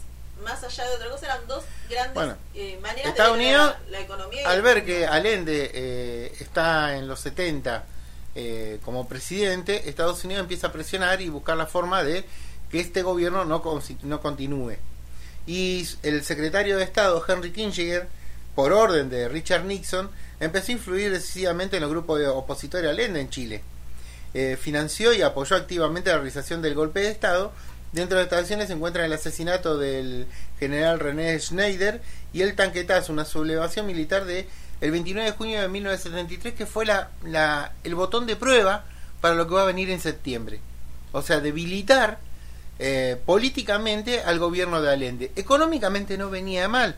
Más 0.42 0.62
allá 0.62 0.88
de 0.88 0.94
otra 0.94 1.10
cosa, 1.10 1.26
eran 1.26 1.46
dos 1.48 1.64
grandes 1.90 2.14
Bueno, 2.14 2.36
eh, 2.54 2.78
maneras 2.80 3.10
Estados 3.10 3.36
de 3.36 3.44
Unidos, 3.44 3.74
la, 3.84 3.90
la 3.90 4.00
economía. 4.00 4.48
Al 4.48 4.62
ver 4.62 4.84
que 4.84 5.06
Allende 5.06 5.70
eh, 5.74 6.36
está 6.38 6.96
en 6.96 7.08
los 7.08 7.20
70 7.20 7.84
eh, 8.34 8.78
como 8.84 9.08
presidente, 9.08 9.88
Estados 9.88 10.22
Unidos 10.24 10.42
empieza 10.42 10.68
a 10.68 10.72
presionar 10.72 11.20
y 11.20 11.28
buscar 11.28 11.56
la 11.56 11.66
forma 11.66 12.04
de 12.04 12.24
que 12.70 12.78
este 12.78 13.02
gobierno 13.02 13.44
no, 13.44 13.62
no 14.02 14.20
continúe. 14.20 14.76
Y 15.46 15.88
el 16.02 16.22
secretario 16.24 16.76
de 16.76 16.84
Estado, 16.84 17.24
Henry 17.26 17.50
Kissinger, 17.50 18.06
por 18.54 18.72
orden 18.72 19.08
de 19.08 19.28
Richard 19.28 19.64
Nixon, 19.64 20.10
empezó 20.40 20.72
a 20.72 20.74
influir 20.76 21.10
decisivamente 21.10 21.76
en 21.76 21.82
los 21.82 21.90
grupos 21.90 22.20
opositores 22.26 22.86
a 22.88 22.90
Allende 22.90 23.20
en 23.20 23.30
Chile. 23.30 23.62
Eh, 24.34 24.58
financió 24.60 25.12
y 25.14 25.22
apoyó 25.22 25.56
activamente 25.56 26.10
la 26.10 26.16
realización 26.16 26.60
del 26.62 26.74
golpe 26.74 27.00
de 27.00 27.10
Estado. 27.10 27.52
Dentro 27.92 28.18
de 28.18 28.24
estas 28.24 28.40
acciones 28.40 28.66
se 28.68 28.74
encuentra 28.74 29.04
el 29.06 29.12
asesinato 29.12 29.78
del 29.78 30.26
general 30.60 31.00
René 31.00 31.38
Schneider 31.40 32.02
y 32.34 32.42
el 32.42 32.54
tanquetazo, 32.54 33.12
una 33.12 33.24
sublevación 33.24 33.86
militar 33.86 34.24
de 34.26 34.46
el 34.82 34.90
29 34.92 35.30
de 35.30 35.36
junio 35.36 35.60
de 35.62 35.68
1973 35.68 36.54
que 36.54 36.66
fue 36.66 36.84
la, 36.86 37.08
la- 37.24 37.72
el 37.84 37.94
botón 37.94 38.26
de 38.26 38.36
prueba 38.36 38.84
para 39.20 39.34
lo 39.34 39.48
que 39.48 39.54
va 39.54 39.62
a 39.62 39.66
venir 39.66 39.90
en 39.90 40.00
septiembre. 40.00 40.60
O 41.12 41.22
sea, 41.22 41.40
debilitar 41.40 42.18
eh, 42.78 43.16
políticamente 43.26 44.20
al 44.20 44.38
gobierno 44.38 44.80
de 44.82 44.90
Allende. 44.90 45.32
Económicamente 45.34 46.18
no 46.18 46.28
venía 46.30 46.68
mal, 46.68 46.94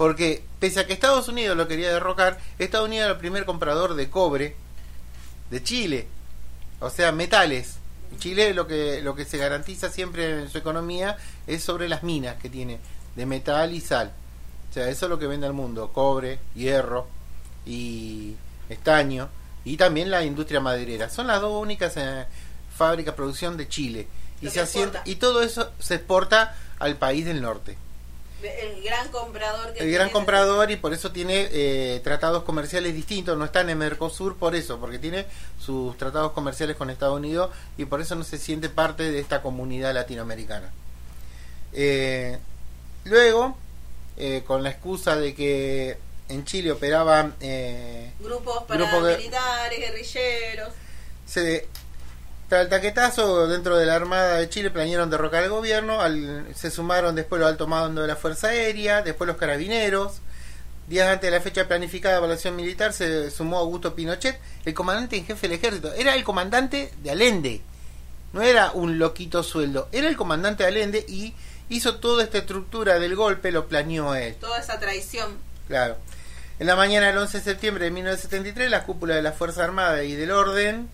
porque 0.00 0.42
pese 0.58 0.80
a 0.80 0.86
que 0.86 0.94
Estados 0.94 1.28
Unidos 1.28 1.58
lo 1.58 1.68
quería 1.68 1.92
derrocar, 1.92 2.38
Estados 2.58 2.88
Unidos 2.88 3.04
era 3.04 3.12
el 3.12 3.18
primer 3.18 3.44
comprador 3.44 3.92
de 3.92 4.08
cobre 4.08 4.56
de 5.50 5.62
Chile, 5.62 6.08
o 6.80 6.88
sea, 6.88 7.12
metales. 7.12 7.74
Chile 8.18 8.54
lo 8.54 8.66
que 8.66 9.02
lo 9.02 9.14
que 9.14 9.26
se 9.26 9.36
garantiza 9.36 9.90
siempre 9.90 10.40
en 10.40 10.48
su 10.48 10.56
economía 10.56 11.18
es 11.46 11.62
sobre 11.62 11.86
las 11.86 12.02
minas 12.02 12.36
que 12.36 12.48
tiene 12.48 12.78
de 13.14 13.26
metal 13.26 13.74
y 13.74 13.82
sal. 13.82 14.10
O 14.70 14.72
sea, 14.72 14.88
eso 14.88 15.04
es 15.04 15.10
lo 15.10 15.18
que 15.18 15.26
vende 15.26 15.46
al 15.46 15.52
mundo, 15.52 15.92
cobre, 15.92 16.38
hierro 16.54 17.06
y 17.66 18.36
estaño 18.70 19.28
y 19.66 19.76
también 19.76 20.10
la 20.10 20.24
industria 20.24 20.60
maderera. 20.60 21.10
Son 21.10 21.26
las 21.26 21.42
dos 21.42 21.60
únicas 21.60 21.92
eh, 21.98 22.24
fábricas 22.74 23.12
de 23.12 23.16
producción 23.16 23.58
de 23.58 23.68
Chile 23.68 24.08
y 24.40 24.48
se 24.48 24.62
exporta. 24.62 25.02
y 25.04 25.16
todo 25.16 25.42
eso 25.42 25.72
se 25.78 25.96
exporta 25.96 26.56
al 26.78 26.96
país 26.96 27.26
del 27.26 27.42
norte. 27.42 27.76
El 28.42 28.82
gran 28.82 29.08
comprador 29.08 29.72
que 29.72 29.82
El 29.82 29.90
gran 29.92 30.10
comprador 30.10 30.70
y 30.70 30.76
por 30.76 30.92
eso 30.92 31.12
tiene 31.12 31.48
eh, 31.52 32.00
tratados 32.04 32.42
comerciales 32.44 32.94
distintos, 32.94 33.36
no 33.36 33.44
está 33.44 33.60
en 33.60 33.70
el 33.70 33.76
Mercosur 33.76 34.36
por 34.36 34.54
eso, 34.54 34.78
porque 34.78 34.98
tiene 34.98 35.26
sus 35.58 35.96
tratados 35.98 36.32
comerciales 36.32 36.76
con 36.76 36.90
Estados 36.90 37.16
Unidos 37.16 37.50
y 37.76 37.84
por 37.84 38.00
eso 38.00 38.14
no 38.14 38.24
se 38.24 38.38
siente 38.38 38.68
parte 38.68 39.10
de 39.10 39.20
esta 39.20 39.42
comunidad 39.42 39.92
latinoamericana. 39.94 40.70
Eh, 41.72 42.38
luego, 43.04 43.56
eh, 44.16 44.42
con 44.46 44.62
la 44.62 44.70
excusa 44.70 45.16
de 45.16 45.34
que 45.34 45.98
en 46.28 46.44
Chile 46.44 46.72
operaban 46.72 47.34
eh, 47.40 48.12
grupos 48.20 48.60
de- 48.60 48.66
paramilitares, 48.66 49.78
guerrilleros. 49.78 50.72
se 51.26 51.68
tras 52.50 52.62
el 52.64 52.68
taquetazo 52.68 53.46
dentro 53.48 53.76
de 53.78 53.86
la 53.86 53.94
Armada 53.94 54.36
de 54.36 54.48
Chile 54.50 54.70
planearon 54.70 55.08
derrocar 55.08 55.42
al 55.44 55.48
gobierno, 55.50 56.00
al- 56.02 56.46
se 56.54 56.70
sumaron 56.70 57.14
después 57.14 57.40
los 57.40 57.48
alto 57.48 57.66
mando 57.66 58.02
de 58.02 58.08
la 58.08 58.16
Fuerza 58.16 58.48
Aérea, 58.48 59.00
después 59.00 59.26
los 59.28 59.38
carabineros. 59.38 60.18
Días 60.88 61.08
antes 61.08 61.30
de 61.30 61.36
la 61.38 61.40
fecha 61.42 61.68
planificada 61.68 62.16
de 62.16 62.18
evaluación 62.18 62.56
militar 62.56 62.92
se 62.92 63.30
sumó 63.30 63.58
Augusto 63.58 63.94
Pinochet, 63.94 64.38
el 64.64 64.74
comandante 64.74 65.16
en 65.16 65.24
jefe 65.24 65.48
del 65.48 65.56
ejército. 65.58 65.92
Era 65.94 66.14
el 66.16 66.24
comandante 66.24 66.92
de 67.02 67.10
Allende, 67.12 67.60
no 68.32 68.42
era 68.42 68.72
un 68.72 68.98
loquito 68.98 69.42
sueldo, 69.44 69.88
era 69.92 70.08
el 70.08 70.16
comandante 70.16 70.64
de 70.64 70.68
Allende 70.68 71.04
y 71.08 71.32
hizo 71.68 71.96
toda 71.98 72.24
esta 72.24 72.38
estructura 72.38 72.98
del 72.98 73.14
golpe, 73.14 73.52
lo 73.52 73.68
planeó 73.68 74.16
él. 74.16 74.34
Toda 74.40 74.58
esa 74.58 74.80
traición. 74.80 75.38
Claro. 75.68 75.96
En 76.58 76.66
la 76.66 76.74
mañana 76.74 77.06
del 77.06 77.18
11 77.18 77.38
de 77.38 77.44
septiembre 77.44 77.84
de 77.84 77.90
1973, 77.92 78.68
las 78.68 78.82
cúpulas 78.84 79.14
de 79.16 79.22
la 79.22 79.30
Fuerza 79.32 79.62
Armada 79.62 80.02
y 80.02 80.14
del 80.16 80.32
Orden, 80.32 80.88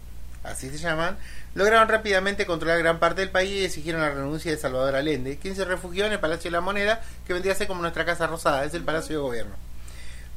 así 0.44 0.68
se 0.68 0.76
llaman, 0.78 1.16
lograron 1.56 1.88
rápidamente 1.88 2.44
controlar 2.44 2.78
gran 2.78 3.00
parte 3.00 3.22
del 3.22 3.30
país 3.30 3.50
y 3.50 3.64
exigieron 3.64 4.02
la 4.02 4.10
renuncia 4.10 4.50
de 4.50 4.58
Salvador 4.58 4.94
Allende, 4.94 5.38
quien 5.38 5.56
se 5.56 5.64
refugió 5.64 6.04
en 6.04 6.12
el 6.12 6.20
Palacio 6.20 6.50
de 6.50 6.52
la 6.52 6.60
Moneda, 6.60 7.00
que 7.26 7.32
vendría 7.32 7.54
a 7.54 7.56
ser 7.56 7.66
como 7.66 7.80
nuestra 7.80 8.04
Casa 8.04 8.26
Rosada, 8.26 8.64
es 8.64 8.74
el 8.74 8.84
Palacio 8.84 9.16
de 9.16 9.22
Gobierno. 9.22 9.54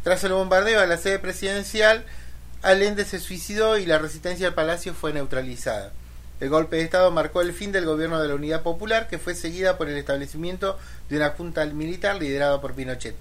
Tras 0.02 0.24
el 0.24 0.32
bombardeo 0.32 0.80
a 0.80 0.86
la 0.86 0.96
sede 0.96 1.20
presidencial, 1.20 2.06
Allende 2.62 3.04
se 3.04 3.20
suicidó 3.20 3.78
y 3.78 3.86
la 3.86 3.98
resistencia 3.98 4.48
al 4.48 4.54
palacio 4.54 4.94
fue 4.94 5.12
neutralizada. 5.12 5.92
El 6.40 6.48
golpe 6.48 6.78
de 6.78 6.84
Estado 6.84 7.12
marcó 7.12 7.42
el 7.42 7.52
fin 7.52 7.74
del 7.74 7.86
gobierno 7.86 8.22
de 8.22 8.30
la 8.30 8.36
Unidad 8.36 8.64
Popular, 8.64 9.10
que 9.10 9.18
fue 9.18 9.36
seguida 9.36 9.78
por 9.78 9.90
el 9.90 9.98
establecimiento 9.98 10.80
de 11.10 11.18
una 11.18 11.32
junta 11.32 11.66
militar 11.66 12.16
liderada 12.16 12.62
por 12.62 12.76
Pinochet. 12.76 13.16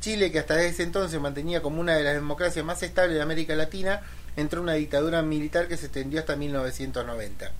Chile, 0.00 0.32
que 0.32 0.38
hasta 0.38 0.62
ese 0.62 0.82
entonces 0.82 1.20
mantenía 1.20 1.60
como 1.60 1.78
una 1.78 1.94
de 1.94 2.04
las 2.04 2.14
democracias 2.14 2.64
más 2.64 2.82
estables 2.82 3.16
de 3.16 3.22
América 3.22 3.54
Latina, 3.54 4.00
entró 4.36 4.58
en 4.60 4.64
una 4.64 4.72
dictadura 4.74 5.22
militar 5.22 5.68
que 5.68 5.76
se 5.76 5.86
extendió 5.86 6.20
hasta 6.20 6.36
1990. 6.36 7.50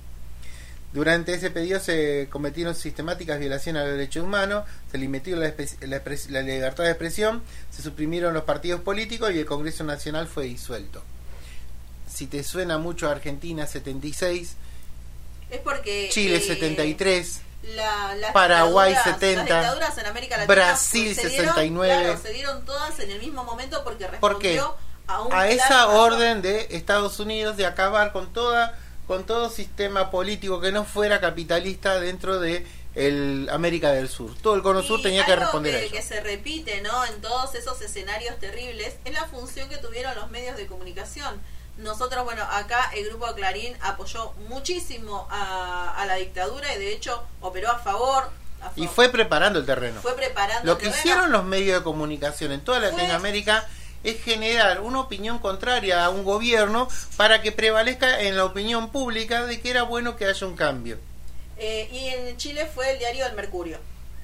Durante 0.93 1.35
ese 1.35 1.51
periodo 1.51 1.81
se 1.81 2.29
cometieron 2.31 2.75
sistemáticas 2.77 3.41
violaciones 3.41 3.83
a 3.83 3.85
los 3.87 3.95
derechos 3.97 4.23
humanos, 4.23 4.65
se 4.93 4.99
limitó 4.99 5.31
la, 5.31 5.53
la 5.81 6.43
libertad 6.43 6.85
de 6.85 6.91
expresión, 6.91 7.43
se 7.71 7.83
suprimieron 7.83 8.33
los 8.33 8.45
partidos 8.45 8.81
políticos 8.81 9.33
y 9.33 9.41
el 9.41 9.45
Congreso 9.47 9.83
Nacional 9.83 10.29
fue 10.29 10.45
disuelto. 10.45 11.03
Si 12.09 12.29
te 12.29 12.45
suena 12.45 12.79
mucho 12.79 13.09
Argentina 13.09 13.67
76, 13.67 14.55
Es 15.51 15.61
porque. 15.61 16.11
Chile 16.13 16.37
eh, 16.37 16.41
73, 16.41 17.41
la- 17.75 18.15
las 18.15 18.31
Paraguay 18.33 18.93
dictaduras- 18.95 19.19
70, 19.21 19.37
las 19.37 19.47
dictaduras 19.63 19.99
en 19.99 20.07
América 20.07 20.37
Latina 20.37 20.55
Brasil 20.55 21.15
se 21.17 21.29
dieron, 21.29 21.47
69. 21.55 22.03
claro, 22.05 22.21
se 22.23 22.33
dieron 22.33 22.65
todas 22.65 23.01
en 23.01 23.11
el 23.11 23.19
mismo 23.19 23.43
momento 23.43 23.83
porque 23.83 24.07
¿Por 24.21 24.39
qué? 24.39 24.53
respondió 24.53 24.77
a 25.07 25.21
un 25.23 25.33
a 25.33 25.49
esa 25.49 25.89
orden 25.89 26.43
de 26.43 26.69
Estados 26.71 27.19
Unidos 27.21 27.57
de 27.57 27.67
acabar 27.67 28.13
con 28.13 28.33
toda 28.33 28.79
con 29.07 29.25
todo 29.25 29.51
sistema 29.51 30.11
político 30.11 30.61
que 30.61 30.73
no 30.73 30.85
fuera 30.85 31.21
capitalista 31.21 32.01
dentro 32.01 32.41
de 32.41 32.67
el 32.95 33.49
América 33.53 33.91
del 33.91 34.09
Sur. 34.09 34.35
Todo 34.41 34.55
el 34.55 34.63
Cono 34.63 34.83
Sur 34.83 35.03
tenía 35.03 35.25
que 35.27 35.35
responder 35.37 35.75
a 35.75 35.79
que, 35.81 35.87
eso. 35.87 35.95
que 35.97 36.03
se 36.03 36.21
repite 36.21 36.81
¿no? 36.81 37.05
en 37.07 37.21
todos 37.21 37.55
esos 37.57 37.81
escenarios 37.83 38.39
terribles 38.39 38.95
es 39.05 39.13
la 39.13 39.25
función 39.25 39.69
que 39.69 39.77
tuvieron 39.79 40.15
los 40.15 40.31
medios 40.31 40.57
de 40.57 40.67
comunicación. 40.67 41.41
Nosotros, 41.77 42.23
bueno, 42.25 42.45
acá 42.51 42.93
el 42.95 43.09
grupo 43.09 43.27
Clarín 43.35 43.77
apoyó 43.83 44.33
muchísimo 44.49 45.27
a, 45.31 45.93
a 46.01 46.07
la 46.07 46.15
dictadura 46.15 46.73
y 46.73 46.79
de 46.79 46.93
hecho 46.93 47.21
operó 47.41 47.69
a 47.73 47.79
favor. 47.81 48.31
a 48.63 48.71
Y 48.77 48.87
fue 48.87 49.09
preparando 49.09 49.59
el 49.59 49.67
terreno. 49.67 50.01
fue 50.01 50.15
preparando 50.15 50.65
Lo 50.65 50.79
que 50.79 50.85
terreno. 50.87 51.01
hicieron 51.01 51.33
los 51.33 51.45
medios 51.45 51.79
de 51.81 51.85
comunicación 51.85 52.53
en 52.53 52.61
toda 52.63 52.79
Fue- 52.81 52.91
Latinoamérica 52.93 53.67
es 54.05 54.23
generar 54.23 54.83
una 54.83 55.01
opinión 55.01 55.39
contraria 55.39 56.05
a 56.05 56.11
un 56.11 56.25
gobierno 56.25 56.89
para 57.17 57.43
que 57.43 57.51
prevalezca 57.51 58.21
en 58.21 58.37
la 58.37 58.45
opinión 58.45 58.93
pública 58.93 59.47
de 59.47 59.61
que 59.61 59.71
era 59.71 59.83
bueno 59.83 60.17
que 60.17 60.27
haya 60.27 60.47
un 60.47 60.55
cambio. 60.55 60.99
Eh, 61.57 61.89
y 61.91 62.09
en 62.09 62.37
Chile 62.37 62.69
fue 62.73 62.93
el 62.93 62.99
diario 62.99 63.27
El 63.27 63.35
Mercurio. 63.35 63.79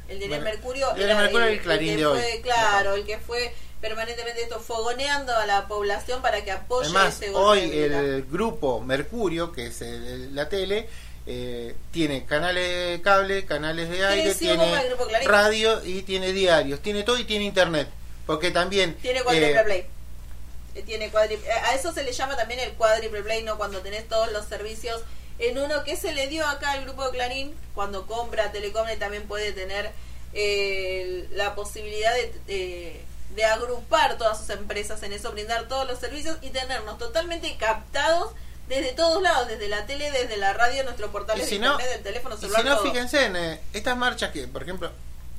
El 0.09 0.19
diario 0.19 0.37
El 0.37 0.43
Mercurio 0.43 0.91
el 0.91 0.97
diario 0.97 1.15
era 1.15 1.23
Mercurio 1.23 1.47
el 1.47 1.61
Clarín 1.61 1.89
que 1.89 1.97
de 1.97 2.07
hoy. 2.07 2.21
fue, 2.21 2.41
Claro, 2.43 2.95
el 2.95 3.07
que 3.07 3.19
fue 3.19 3.55
permanentemente 3.81 4.43
esto 4.43 4.61
fogoneando 4.61 5.35
a 5.35 5.47
la 5.47 5.67
población 5.67 6.21
para 6.21 6.45
que 6.45 6.51
apoye 6.51 6.87
Además, 6.87 7.17
ese 7.17 7.31
golpe 7.31 7.63
hoy 7.63 7.79
el 7.79 8.25
grupo 8.25 8.81
Mercurio, 8.81 9.53
que 9.53 9.69
es 9.69 9.81
la 10.33 10.49
tele, 10.49 10.89
eh, 11.27 11.75
tiene 11.91 12.25
canales 12.25 12.69
de 12.69 13.01
cable, 13.03 13.47
canales 13.47 13.89
de 13.89 14.05
aire, 14.05 14.35
tiene 14.35 14.83
radio 15.25 15.83
y 15.85 16.03
tiene 16.03 16.33
diarios, 16.33 16.81
tiene 16.81 17.03
todo 17.03 17.19
y 17.19 17.25
tiene 17.25 17.45
internet. 17.45 17.89
Porque 18.31 18.51
también... 18.51 18.95
Tiene 18.97 19.23
cuádruple 19.23 19.61
eh, 19.61 19.65
play. 19.65 19.87
Eh, 20.77 20.83
Tiene 20.83 21.11
cuádruple- 21.11 21.45
eh, 21.47 21.53
A 21.67 21.75
eso 21.75 21.93
se 21.93 22.03
le 22.05 22.13
llama 22.13 22.37
también 22.37 22.61
el 22.61 22.73
cuádruple 22.75 23.23
play, 23.23 23.43
¿no? 23.43 23.57
Cuando 23.59 23.81
tenés 23.81 24.09
todos 24.09 24.31
los 24.33 24.47
servicios 24.47 25.01
en 25.39 25.59
uno 25.59 25.83
que 25.85 25.97
se 25.97 26.13
le 26.13 26.29
dio 26.29 26.47
acá 26.47 26.73
al 26.73 26.85
grupo 26.85 27.05
de 27.07 27.11
Clarín. 27.11 27.55
Cuando 27.75 28.07
compra 28.07 28.53
Telecom 28.53 28.87
también 28.99 29.25
puede 29.27 29.53
tener 29.53 29.91
eh, 30.33 31.29
la 31.33 31.55
posibilidad 31.55 32.13
de, 32.15 32.33
de- 32.47 33.05
de 33.35 33.45
agrupar 33.45 34.19
todas 34.19 34.39
sus 34.39 34.51
empresas 34.51 35.01
en 35.05 35.13
eso, 35.13 35.31
brindar 35.31 35.69
todos 35.69 35.87
los 35.89 36.01
servicios 36.01 36.37
y 36.43 36.51
tenernos 36.51 36.99
totalmente 36.99 37.57
captados 37.59 38.33
desde 38.69 38.93
todos 38.93 39.23
lados, 39.23 39.47
desde 39.49 39.69
la 39.69 39.87
tele, 39.87 40.11
desde 40.11 40.37
la 40.37 40.53
radio, 40.53 40.83
Y 40.83 41.41
si 41.43 41.59
de 41.59 41.65
no- 41.65 41.73
internet, 41.73 41.89
del 41.95 42.03
teléfono 42.03 42.35
Y 42.37 42.39
celular. 42.39 42.63
si 42.63 42.69
no, 42.69 42.77
todo. 42.77 42.85
fíjense 42.91 43.25
en 43.27 43.37
eh, 43.37 43.61
estas 43.73 43.97
marchas 43.97 44.31
que, 44.33 44.47
por 44.49 44.63
ejemplo, 44.65 44.91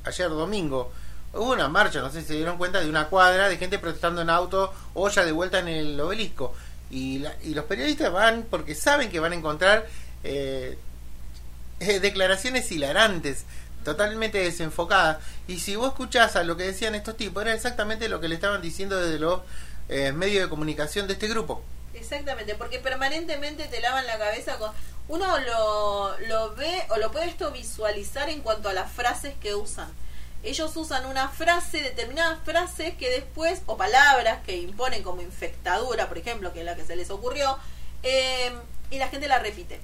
ayer 0.04 0.28
domingo 0.30 0.90
hubo 1.34 1.52
una 1.52 1.68
marcha, 1.68 2.00
no 2.00 2.10
sé 2.10 2.20
si 2.22 2.28
se 2.28 2.34
dieron 2.34 2.58
cuenta, 2.58 2.80
de 2.80 2.88
una 2.88 3.08
cuadra 3.08 3.48
de 3.48 3.56
gente 3.56 3.78
protestando 3.78 4.20
en 4.22 4.30
auto 4.30 4.72
o 4.94 5.08
ya 5.08 5.24
de 5.24 5.32
vuelta 5.32 5.58
en 5.60 5.68
el 5.68 6.00
obelisco. 6.00 6.54
Y, 6.90 7.20
la- 7.20 7.34
y 7.42 7.54
los 7.54 7.64
periodistas 7.64 8.12
van 8.12 8.46
porque 8.50 8.74
saben 8.74 9.10
que 9.10 9.18
van 9.20 9.32
a 9.32 9.36
encontrar 9.36 9.86
eh, 10.24 10.76
declaraciones 11.78 12.70
hilarantes 12.70 13.44
totalmente 13.84 14.38
desenfocadas. 14.38 15.18
Y 15.48 15.58
si 15.58 15.74
vos 15.76 15.88
escuchás 15.88 16.36
a 16.36 16.44
lo 16.44 16.56
que 16.56 16.64
decían 16.64 16.94
estos 16.94 17.16
tipos, 17.16 17.42
era 17.42 17.52
exactamente 17.54 18.08
lo 18.08 18.20
que 18.20 18.28
le 18.28 18.34
estaban 18.36 18.62
diciendo 18.62 19.00
desde 19.00 19.18
los 19.18 19.40
eh, 19.88 20.12
medios 20.12 20.44
de 20.44 20.48
comunicación 20.48 21.06
de 21.08 21.14
este 21.14 21.26
grupo. 21.28 21.62
Exactamente, 21.94 22.54
porque 22.54 22.78
permanentemente 22.78 23.64
te 23.66 23.80
lavan 23.80 24.06
la 24.06 24.18
cabeza 24.18 24.56
con... 24.58 24.70
Uno 25.08 25.36
lo, 25.40 26.16
lo 26.28 26.54
ve 26.54 26.84
o 26.90 26.96
lo 26.98 27.10
puede 27.10 27.26
esto 27.26 27.50
visualizar 27.50 28.28
en 28.30 28.40
cuanto 28.40 28.68
a 28.68 28.72
las 28.72 28.90
frases 28.90 29.34
que 29.42 29.54
usan. 29.54 29.88
Ellos 30.42 30.74
usan 30.76 31.06
una 31.06 31.28
frase, 31.28 31.80
determinadas 31.80 32.38
frases 32.44 32.94
que 32.96 33.10
después, 33.10 33.62
o 33.66 33.76
palabras 33.76 34.40
que 34.44 34.56
imponen 34.56 35.02
como 35.02 35.22
infectadura, 35.22 36.08
por 36.08 36.18
ejemplo, 36.18 36.52
que 36.52 36.60
es 36.60 36.64
la 36.66 36.74
que 36.74 36.84
se 36.84 36.96
les 36.96 37.10
ocurrió, 37.10 37.58
eh, 38.02 38.52
y 38.90 38.98
la 38.98 39.08
gente 39.08 39.28
la 39.28 39.38
repite. 39.38 39.80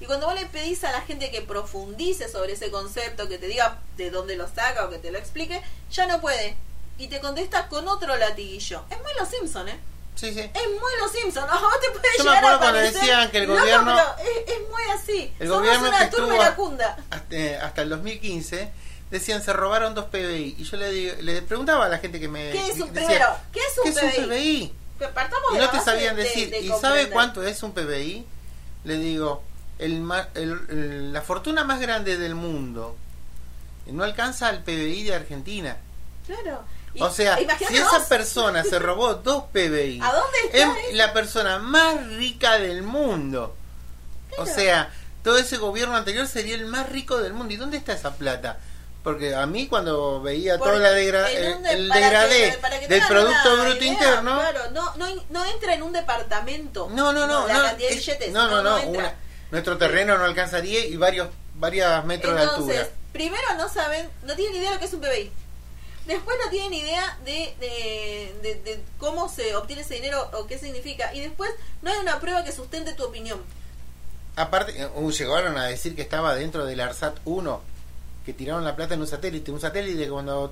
Y 0.00 0.06
cuando 0.06 0.26
vos 0.26 0.34
le 0.34 0.46
pedís 0.46 0.82
a 0.84 0.92
la 0.92 1.00
gente 1.02 1.30
que 1.30 1.42
profundice 1.42 2.28
sobre 2.28 2.52
ese 2.54 2.70
concepto, 2.70 3.28
que 3.28 3.38
te 3.38 3.46
diga 3.46 3.80
de 3.96 4.10
dónde 4.10 4.36
lo 4.36 4.48
saca 4.48 4.84
o 4.84 4.90
que 4.90 4.98
te 4.98 5.10
lo 5.12 5.18
explique, 5.18 5.62
ya 5.90 6.06
no 6.06 6.20
puede. 6.20 6.56
Y 6.98 7.08
te 7.08 7.20
contesta 7.20 7.68
con 7.68 7.88
otro 7.88 8.16
latiguillo. 8.16 8.84
Es 8.90 8.98
muy 9.00 9.12
los 9.18 9.28
Simpson, 9.28 9.68
¿eh? 9.68 9.78
Sí, 10.14 10.32
sí. 10.34 10.40
Es 10.40 10.66
muy 10.68 10.92
los 11.00 11.10
Simpsons. 11.12 11.46
Vos 11.50 11.80
te 11.80 11.90
puede 11.90 12.18
Yo 12.18 12.24
me 12.24 12.36
acuerdo 12.36 12.58
cuando 12.58 12.80
decían 12.80 13.30
que 13.30 13.38
el 13.38 13.46
gobierno- 13.46 13.98
es, 14.18 14.52
es 14.54 14.60
muy 14.68 14.82
así. 14.94 15.34
El 15.38 15.48
Somos 15.48 15.62
gobierno 15.62 15.88
una 15.88 15.98
que 15.98 16.04
estuvo 16.04 16.32
hasta, 16.42 16.96
eh, 17.30 17.58
hasta 17.62 17.82
el 17.82 17.88
2015 17.88 18.72
decían 19.12 19.42
se 19.44 19.52
robaron 19.52 19.94
dos 19.94 20.06
PBI. 20.06 20.56
Y 20.58 20.64
yo 20.64 20.76
le, 20.76 20.90
digo- 20.90 21.14
le 21.20 21.42
preguntaba 21.42 21.86
a 21.86 21.88
la 21.88 21.98
gente 21.98 22.18
que 22.18 22.26
me. 22.26 22.50
¿Qué 22.50 22.66
es 22.66 22.80
un 22.80 22.92
decía, 22.92 23.06
primero? 23.06 23.26
¿Qué 23.52 23.60
es 23.60 23.78
un 23.78 23.84
¿Qué 23.84 23.90
es 24.08 24.18
un 24.18 24.24
PBI? 24.28 24.72
Y 25.54 25.58
no 25.58 25.70
te 25.70 25.80
sabían 25.80 26.16
de- 26.16 26.22
decir. 26.24 26.50
de 26.50 26.60
¿Y 26.60 26.68
sabe 26.80 27.08
cuánto 27.10 27.42
es 27.44 27.62
un 27.62 27.72
PBI? 27.72 28.26
Le 28.84 28.96
digo, 28.98 29.42
el, 29.78 30.02
el- 30.34 30.60
el- 30.70 31.12
la 31.12 31.22
fortuna 31.22 31.62
más 31.64 31.80
grande 31.80 32.16
del 32.16 32.34
mundo 32.34 32.96
no 33.86 34.04
alcanza 34.04 34.48
al 34.48 34.62
PBI 34.62 35.04
de 35.04 35.14
Argentina. 35.14 35.76
Claro. 36.26 36.64
Y- 36.94 37.02
O 37.02 37.10
sea, 37.10 37.36
si 37.36 37.76
esa 37.76 38.06
persona 38.08 38.62
se 38.64 38.78
robó 38.78 39.14
dos 39.14 39.44
PBI, 39.52 40.00
¿A 40.02 40.12
dónde 40.12 40.38
está 40.44 40.58
es 40.88 40.94
la 40.94 41.12
persona 41.12 41.58
más 41.58 42.06
rica 42.16 42.58
del 42.58 42.82
mundo. 42.82 43.56
O 44.38 44.46
sea, 44.46 44.90
todo 45.24 45.36
ese 45.38 45.56
gobierno 45.58 45.96
anterior 45.96 46.26
sería 46.26 46.54
el 46.54 46.66
más 46.66 46.88
rico 46.90 47.18
del 47.18 47.32
mundo. 47.34 47.52
¿Y 47.52 47.56
dónde 47.56 47.76
está 47.76 47.92
esa 47.92 48.14
plata? 48.14 48.58
Porque 49.02 49.34
a 49.34 49.44
mí 49.46 49.66
cuando 49.66 50.22
veía 50.22 50.58
Porque 50.58 50.70
todo 50.74 50.80
la 50.80 50.92
degra- 50.92 51.28
en 51.30 51.66
el, 51.66 51.88
degradé 51.88 52.56
del 52.88 53.02
Producto 53.08 53.56
Bruto 53.56 53.76
idea, 53.76 53.92
Interno, 53.92 54.38
Claro, 54.38 54.70
no, 54.70 54.94
no, 54.96 55.06
no 55.30 55.44
entra 55.44 55.74
en 55.74 55.82
un 55.82 55.92
departamento. 55.92 56.88
no, 56.92 57.12
no, 57.12 57.26
no, 57.26 57.48
la 57.48 57.54
no, 57.54 57.62
cantidad 57.64 57.88
de 57.88 57.94
es- 57.94 58.06
billetes. 58.06 58.32
no, 58.32 58.48
no, 58.48 58.62
no, 58.62 58.80
una- 58.88 59.14
nuestro 59.50 59.76
terreno 59.76 60.16
no 60.18 60.24
alcanzaría 60.24 60.84
y 60.86 60.96
varios 60.96 61.28
varias 61.54 62.04
metros 62.04 62.34
de 62.36 62.42
Entonces, 62.42 62.78
altura. 62.78 62.96
primero 63.12 63.54
no 63.56 63.68
saben, 63.68 64.08
no 64.24 64.34
tienen 64.36 64.54
idea 64.56 64.68
de 64.70 64.74
lo 64.76 64.80
que 64.80 64.86
es 64.86 64.94
un 64.94 65.00
PBI. 65.00 65.32
Después 66.06 66.36
no 66.44 66.50
tienen 66.50 66.72
idea 66.74 67.18
de, 67.24 67.54
de, 67.60 68.34
de- 68.42 68.54
de 68.64 68.80
cómo 68.98 69.28
se 69.28 69.54
obtiene 69.56 69.82
ese 69.82 69.94
dinero 69.94 70.30
o 70.32 70.46
qué 70.46 70.58
significa. 70.58 71.12
Y 71.14 71.20
después 71.20 71.50
no 71.82 71.90
hay 71.92 71.98
una 71.98 72.18
prueba 72.20 72.42
que 72.44 72.52
sustente 72.52 72.92
tu 72.94 73.04
opinión. 73.04 73.40
Aparte, 74.36 74.80
eh, 74.80 74.88
uh, 74.94 75.10
llegaron 75.12 75.56
a 75.58 75.66
decir 75.66 75.94
que 75.94 76.02
estaba 76.02 76.34
dentro 76.34 76.64
del 76.64 76.80
ARSAT 76.80 77.16
1, 77.24 77.62
que 78.24 78.32
tiraron 78.32 78.64
la 78.64 78.76
plata 78.76 78.94
en 78.94 79.00
un 79.00 79.06
satélite. 79.06 79.50
Un 79.50 79.60
satélite 79.60 80.08
cuando 80.08 80.50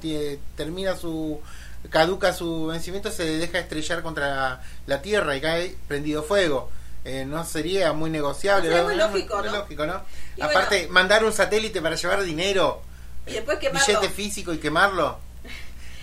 termina 0.57 0.97
su. 0.97 1.41
caduca 1.89 2.33
su 2.33 2.67
vencimiento 2.67 3.11
se 3.11 3.25
deja 3.25 3.59
estrellar 3.59 4.03
contra 4.03 4.61
la 4.87 5.03
Tierra 5.03 5.37
y 5.37 5.41
cae 5.41 5.77
prendido 5.89 6.23
fuego. 6.23 6.71
Eh, 7.05 7.25
no 7.25 7.45
sería 7.45 7.93
muy 7.93 8.11
negociable. 8.11 8.69
No 8.69 8.77
sería 8.77 8.89
muy 8.89 8.97
lógico, 8.97 9.43
¿no? 9.43 9.53
lógico, 9.53 9.87
¿no? 9.87 10.03
Y 10.37 10.43
Aparte, 10.43 10.79
bueno. 10.81 10.93
mandar 10.93 11.25
un 11.25 11.33
satélite 11.33 11.81
para 11.81 11.97
llevar 11.97 12.23
dinero, 12.23 12.83
Y 13.27 13.33
después 13.33 13.59
quemarlo. 13.59 13.87
billete 13.87 14.09
físico 14.11 14.53
y 14.53 14.59
quemarlo. 14.59 15.19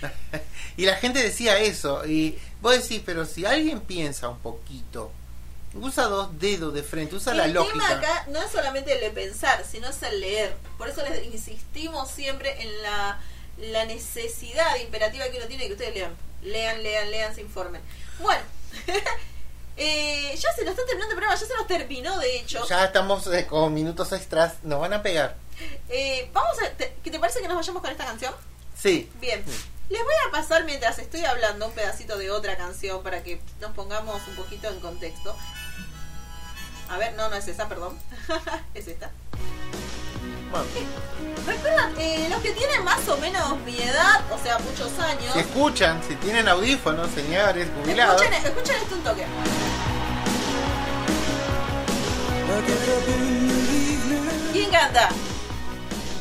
y 0.76 0.86
la 0.86 0.96
gente 0.96 1.22
decía 1.22 1.58
eso. 1.58 2.04
Y 2.06 2.36
vos 2.60 2.74
decís, 2.82 3.02
pero 3.04 3.24
si 3.24 3.44
alguien 3.44 3.80
piensa 3.80 4.28
un 4.28 4.38
poquito, 4.38 5.12
usa 5.74 6.04
dos 6.04 6.38
dedos 6.38 6.72
de 6.74 6.82
frente, 6.82 7.14
usa 7.16 7.34
la 7.34 7.44
el 7.44 7.52
lógica. 7.52 7.74
tema 7.74 7.90
acá 7.90 8.24
no 8.28 8.42
es 8.42 8.50
solamente 8.50 8.92
el 8.92 9.00
de 9.00 9.10
pensar, 9.10 9.64
sino 9.70 9.88
es 9.88 10.02
el 10.02 10.20
leer. 10.20 10.54
Por 10.76 10.88
eso 10.88 11.02
les 11.02 11.24
insistimos 11.26 12.10
siempre 12.10 12.62
en 12.62 12.82
la, 12.82 13.20
la 13.58 13.84
necesidad 13.84 14.76
imperativa 14.80 15.28
que 15.28 15.36
uno 15.38 15.46
tiene 15.46 15.64
de 15.64 15.68
que 15.68 15.74
ustedes 15.74 15.94
lean. 15.94 16.16
Lean, 16.42 16.82
lean, 16.82 17.10
lean, 17.10 17.34
se 17.34 17.40
informen. 17.40 17.80
Bueno, 18.20 18.42
eh, 19.76 20.34
ya 20.36 20.52
se 20.52 20.62
nos 20.64 20.70
está 20.72 20.84
terminando 20.86 21.12
el 21.12 21.16
programa, 21.18 21.34
ya 21.40 21.46
se 21.46 21.54
nos 21.54 21.66
terminó 21.66 22.18
de 22.18 22.38
hecho. 22.38 22.66
Ya 22.68 22.84
estamos 22.84 23.26
eh, 23.28 23.46
con 23.46 23.72
minutos 23.74 24.12
extras, 24.12 24.54
nos 24.62 24.80
van 24.80 24.92
a 24.92 25.02
pegar. 25.02 25.36
Eh, 25.88 26.30
vamos 26.32 26.56
a, 26.62 26.68
te- 26.70 26.94
¿Qué 27.02 27.10
te 27.10 27.18
parece 27.18 27.40
que 27.40 27.48
nos 27.48 27.56
vayamos 27.56 27.82
con 27.82 27.90
esta 27.90 28.04
canción? 28.04 28.34
Sí. 28.76 29.10
Bien. 29.20 29.44
Les 29.90 30.02
voy 30.04 30.14
a 30.28 30.30
pasar 30.30 30.64
mientras 30.64 30.98
estoy 30.98 31.24
hablando 31.24 31.66
un 31.66 31.72
pedacito 31.72 32.18
de 32.18 32.30
otra 32.30 32.56
canción 32.56 33.02
para 33.02 33.22
que 33.22 33.40
nos 33.60 33.72
pongamos 33.72 34.20
un 34.28 34.34
poquito 34.34 34.68
en 34.68 34.80
contexto. 34.80 35.34
A 36.90 36.98
ver, 36.98 37.14
no, 37.14 37.30
no 37.30 37.36
es 37.36 37.48
esa, 37.48 37.68
perdón. 37.68 37.98
es 38.74 38.86
esta. 38.86 39.10
Bueno, 40.50 40.66
¿Recuerdan? 41.46 41.94
Eh, 41.98 42.26
los 42.30 42.40
que 42.42 42.52
tienen 42.52 42.84
más 42.84 43.06
o 43.08 43.16
menos 43.18 43.58
mi 43.60 43.78
edad, 43.78 44.22
o 44.30 44.38
sea, 44.42 44.58
muchos 44.58 44.98
años. 44.98 45.32
si 45.32 45.40
escuchan, 45.40 46.02
si 46.06 46.14
tienen 46.16 46.48
audífonos, 46.48 47.10
señores 47.10 47.68
jubilados, 47.82 48.20
Escuchen, 48.22 48.44
escuchen 48.46 48.76
esto 48.76 48.94
un 48.94 49.02
toque. 49.04 49.26
¿Quién 54.52 54.70
canta? 54.70 55.10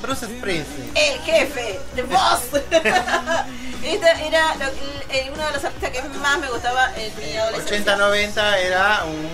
Bruce 0.01 0.25
Springsteen. 0.25 0.91
El 0.95 1.19
jefe, 1.21 1.79
The 1.95 2.03
Boss. 2.03 2.41
Este 3.83 4.27
era 4.27 4.55
lo- 4.55 4.65
el- 4.65 5.11
el- 5.11 5.31
uno 5.31 5.45
de 5.45 5.51
los 5.53 5.63
artistas 5.63 5.91
que 5.91 6.01
más 6.19 6.39
me 6.39 6.49
gustaba 6.49 6.93
en 6.97 7.15
mi 7.17 7.37
adolescencia. 7.37 7.95
80-90 7.97 8.57
era 8.57 9.03
un 9.05 9.29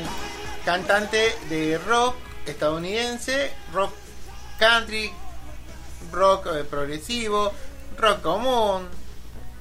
cantante 0.66 1.36
de 1.50 1.80
rock 1.88 2.16
estadounidense, 2.46 3.52
rock 3.74 3.94
country, 4.60 5.12
rock 6.12 6.48
eh, 6.56 6.64
progresivo, 6.66 7.52
rock 7.98 8.22
común. 8.22 8.88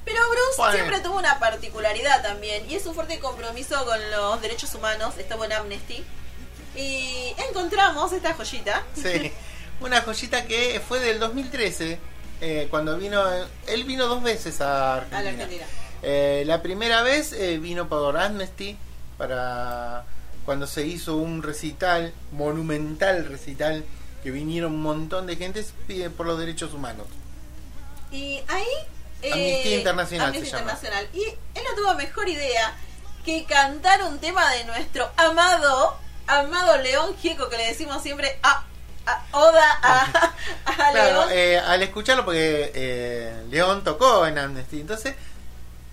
Pero 0.05 0.19
Bruce 0.29 0.71
siempre 0.75 0.99
tuvo 0.99 1.17
una 1.17 1.39
particularidad 1.39 2.21
también 2.21 2.69
y 2.69 2.75
es 2.75 2.85
un 2.85 2.93
fuerte 2.93 3.19
compromiso 3.19 3.83
con 3.85 4.11
los 4.11 4.41
derechos 4.41 4.75
humanos. 4.75 5.15
Estuvo 5.17 5.45
en 5.45 5.53
Amnesty 5.53 6.03
y 6.75 7.33
encontramos 7.49 8.11
esta 8.11 8.33
joyita. 8.33 8.83
Sí, 8.95 9.31
una 9.83 10.01
joyita 10.01 10.45
que 10.45 10.81
fue 10.85 10.99
del 10.99 11.19
2013, 11.19 11.99
eh, 12.41 12.67
cuando 12.69 12.97
vino, 12.97 13.23
él 13.67 13.83
vino 13.83 14.07
dos 14.07 14.23
veces 14.23 14.61
a 14.61 14.95
Argentina. 14.95 15.19
A 15.19 15.23
la 15.23 15.29
Argentina. 15.29 15.65
Eh, 16.01 16.43
la 16.45 16.61
primera 16.61 17.01
vez 17.03 17.31
eh, 17.33 17.57
vino 17.59 17.87
por 17.87 18.17
Amnesty 18.17 18.77
para 19.17 20.03
cuando 20.45 20.67
se 20.67 20.85
hizo 20.85 21.15
un 21.15 21.41
recital, 21.41 22.13
monumental 22.31 23.25
recital, 23.25 23.85
que 24.21 24.31
vinieron 24.31 24.73
un 24.73 24.81
montón 24.81 25.25
de 25.25 25.37
gente 25.37 25.65
por 26.17 26.25
los 26.25 26.39
derechos 26.39 26.73
humanos. 26.73 27.07
Y 28.11 28.41
ahí... 28.47 28.65
Amnistía 29.31 29.77
Internacional 29.77 30.27
Amnistía 30.27 30.51
se 30.51 30.57
llama. 30.57 30.73
Internacional. 30.73 31.09
Y 31.13 31.23
él 31.23 31.63
no 31.63 31.81
tuvo 31.81 31.95
mejor 31.95 32.27
idea 32.27 32.75
que 33.23 33.45
cantar 33.45 34.03
un 34.03 34.19
tema 34.19 34.51
de 34.51 34.65
nuestro 34.65 35.09
amado, 35.15 35.97
amado 36.27 36.77
León 36.79 37.15
Gieco, 37.21 37.47
que 37.47 37.55
le 37.55 37.67
decimos 37.67 38.03
siempre 38.03 38.37
a, 38.43 38.65
a- 39.05 39.23
Oda 39.31 39.79
a, 39.81 40.33
a 40.65 40.75
Claro, 40.75 40.93
León. 40.93 41.29
eh, 41.31 41.59
al 41.65 41.81
escucharlo, 41.83 42.25
porque 42.25 42.71
eh, 42.73 43.43
León 43.49 43.83
tocó 43.83 44.25
en 44.27 44.37
Amnesty, 44.37 44.81
entonces 44.81 45.15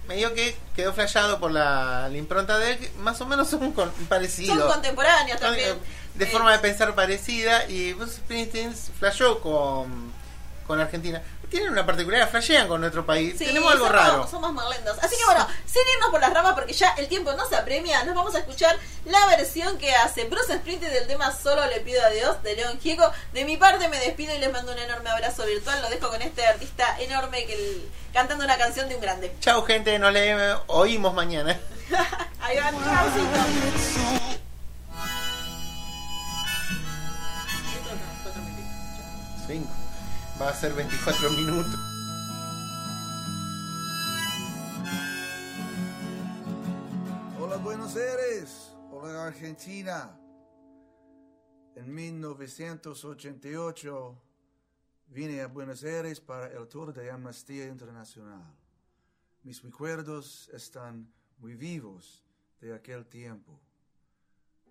medio 0.08 0.34
que 0.34 0.56
quedó 0.74 0.92
flayado 0.92 1.38
por 1.38 1.50
la, 1.52 2.08
la 2.11 2.16
impronta 2.16 2.58
de 2.58 2.72
él, 2.72 2.78
que 2.78 2.90
más 2.98 3.20
o 3.20 3.26
menos 3.26 3.48
son 3.50 3.72
con- 3.72 3.90
parecidos. 4.08 4.58
Son 4.58 4.68
contemporáneos 4.68 5.38
también. 5.40 5.78
de 6.14 6.24
Eh, 6.24 6.28
forma 6.28 6.52
de 6.52 6.58
pensar 6.58 6.94
parecida 6.94 7.66
y 7.68 7.92
Bruce 7.92 8.16
Springsteen 8.16 8.74
flashó 8.74 9.40
con, 9.40 10.12
con 10.66 10.80
Argentina. 10.80 11.22
Tienen 11.51 11.70
una 11.72 11.84
particularidad, 11.84 12.30
flashean 12.30 12.68
con 12.68 12.80
nuestro 12.80 13.05
país. 13.05 13.34
Sí, 13.36 13.44
Tenemos 13.44 13.72
algo 13.72 13.86
somos, 13.86 14.01
raro. 14.03 14.28
Somos 14.30 14.53
más 14.53 14.68
lentos. 14.70 14.96
Así 15.03 15.16
que 15.16 15.24
bueno, 15.24 15.46
sin 15.66 15.82
irnos 15.96 16.11
por 16.11 16.20
las 16.20 16.32
ramas 16.32 16.53
porque 16.55 16.72
ya 16.72 16.90
el 16.96 17.09
tiempo 17.09 17.32
nos 17.32 17.53
apremia, 17.53 18.05
nos 18.05 18.14
vamos 18.14 18.34
a 18.36 18.38
escuchar 18.38 18.76
la 19.05 19.26
versión 19.26 19.76
que 19.78 19.92
hace 19.92 20.24
Bruce 20.26 20.57
Springsteen 20.59 20.92
del 20.92 21.09
tema 21.09 21.32
Solo 21.36 21.66
le 21.66 21.80
pido 21.80 22.05
a 22.05 22.11
Dios 22.11 22.40
de 22.44 22.55
León 22.55 22.78
Gieco. 22.80 23.11
De 23.32 23.44
mi 23.44 23.57
parte 23.57 23.88
me 23.88 23.98
despido 23.98 24.32
y 24.34 24.38
les 24.38 24.53
mando 24.53 24.70
un 24.72 24.78
enorme 24.78 25.11
abrazo 25.11 25.44
virtual. 25.44 25.82
Lo 25.82 25.88
dejo 25.90 26.09
con 26.09 26.22
este 26.22 26.46
artista 26.46 26.96
enorme 27.01 27.44
que 27.46 27.55
el- 27.55 27.90
cantando 28.12 28.44
una 28.44 28.57
canción 28.57 28.88
de 28.88 28.94
un 28.94 29.01
grande. 29.01 29.34
Chau 29.40 29.64
gente, 29.64 29.98
nos 29.98 30.12
le 30.12 30.55
oímos 30.68 31.12
mañana. 31.14 31.59
Ahí 32.40 32.57
va, 32.59 32.70
chaucito. 32.70 33.40
Cinco. 39.46 39.80
Va 40.41 40.49
a 40.49 40.55
ser 40.55 40.72
24 40.72 41.30
minutos. 41.32 41.74
Hola 47.38 47.59
Buenos 47.59 47.95
Aires, 47.95 48.72
hola 48.91 49.26
Argentina. 49.26 50.18
En 51.76 51.95
1988 51.95 54.22
Vine 55.12 55.43
a 55.43 55.49
Buenos 55.49 55.82
Aires 55.82 56.20
para 56.20 56.47
el 56.47 56.68
tour 56.68 56.95
de 56.95 57.11
Amnistía 57.11 57.66
Internacional. 57.66 58.55
Mis 59.43 59.61
recuerdos 59.61 60.49
están 60.55 61.12
muy 61.38 61.57
vivos 61.57 62.24
de 62.61 62.72
aquel 62.72 63.07
tiempo. 63.07 63.59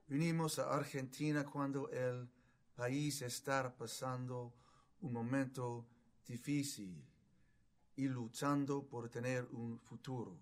Vinimos 0.08 0.58
a 0.58 0.74
Argentina 0.74 1.44
cuando 1.44 1.92
el 1.92 2.30
país 2.74 3.22
estaba 3.22 3.76
pasando 3.76 4.54
un 5.02 5.14
momento 5.14 5.86
difícil 6.26 7.04
y 7.96 8.08
luchando 8.08 8.84
por 8.84 9.10
tener 9.10 9.46
un 9.52 9.80
futuro. 9.80 10.38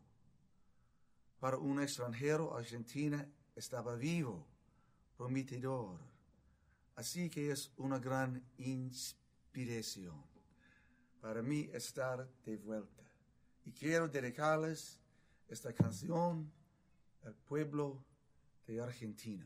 Para 1.39 1.57
un 1.57 1.81
extranjero, 1.81 2.55
Argentina 2.55 3.27
estaba 3.55 3.95
vivo, 3.95 4.45
prometedor. 5.15 5.99
Así 6.95 7.29
que 7.29 7.51
es 7.51 7.71
una 7.77 7.99
gran 7.99 8.43
inspiración 8.57 10.27
para 11.21 11.41
mí 11.41 11.69
estar 11.73 12.27
de 12.45 12.57
vuelta. 12.57 13.03
Y 13.65 13.71
quiero 13.71 14.07
dedicarles 14.07 14.99
esta 15.49 15.73
canción 15.73 16.49
al 17.23 17.33
pueblo 17.35 18.03
de 18.65 18.81
Argentina. 18.81 19.45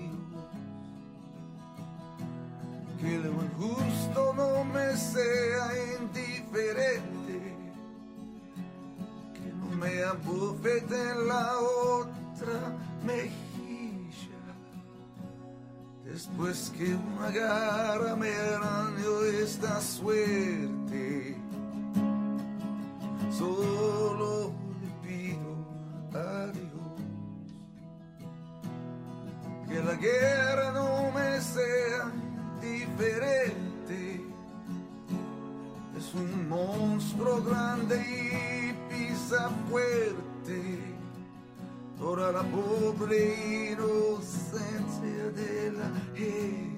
que 3.01 3.15
el 3.15 3.31
buen 3.31 3.49
justo 3.53 4.33
no 4.35 4.63
me 4.63 4.95
sea 4.95 5.71
indiferente, 5.99 7.55
que 9.33 9.53
no 9.53 9.75
me 9.75 10.03
abofete 10.03 11.09
en 11.09 11.27
la 11.27 11.57
otra 11.57 12.77
mejilla, 13.03 14.37
después 16.05 16.71
que 16.77 16.93
una 16.93 17.31
garra 17.31 18.15
me 18.15 18.31
arañó 18.35 19.23
esta 19.23 19.81
suerte. 19.81 21.35
Solo 23.31 24.53
le 24.79 24.89
pido 25.07 25.51
a 26.13 26.45
Dios 26.51 26.69
que 29.67 29.83
la 29.83 29.95
guerra 29.95 30.71
no 30.73 31.11
me 31.11 31.41
sea 31.41 32.11
diferente. 32.97 34.21
Es 35.97 36.13
un 36.13 36.49
monstruo 36.49 37.41
grande 37.43 37.97
y 37.97 38.73
pisa 38.89 39.49
fuerte. 39.69 40.79
Toda 41.97 42.31
la 42.31 42.43
pobre 42.43 43.71
inocencia 43.71 45.29
de 45.35 45.71
la 45.71 45.91
gente. 46.15 46.70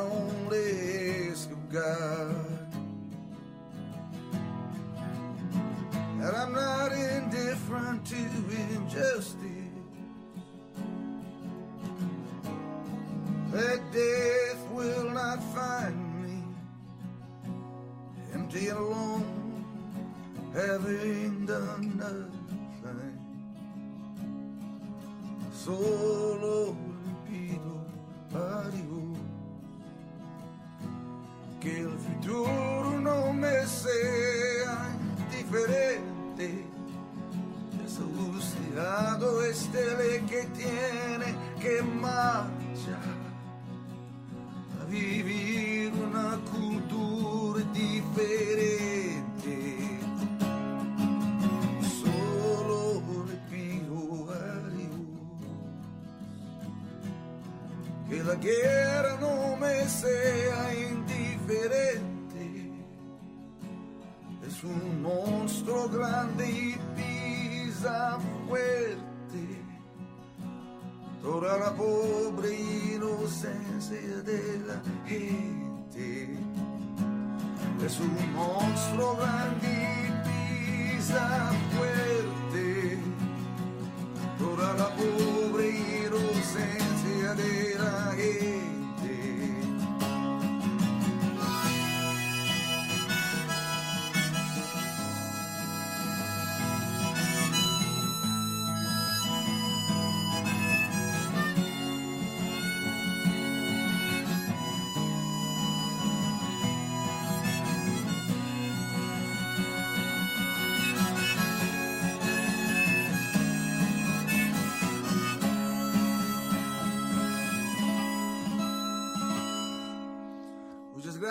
Only 0.00 1.30
ask 1.30 1.50
of 1.50 1.72
God 1.72 2.53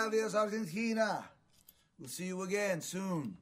Navios 0.04 0.34
out 0.34 0.52
in 0.52 0.66
We'll 1.98 2.08
see 2.08 2.26
you 2.26 2.42
again 2.42 2.82
soon. 2.82 3.38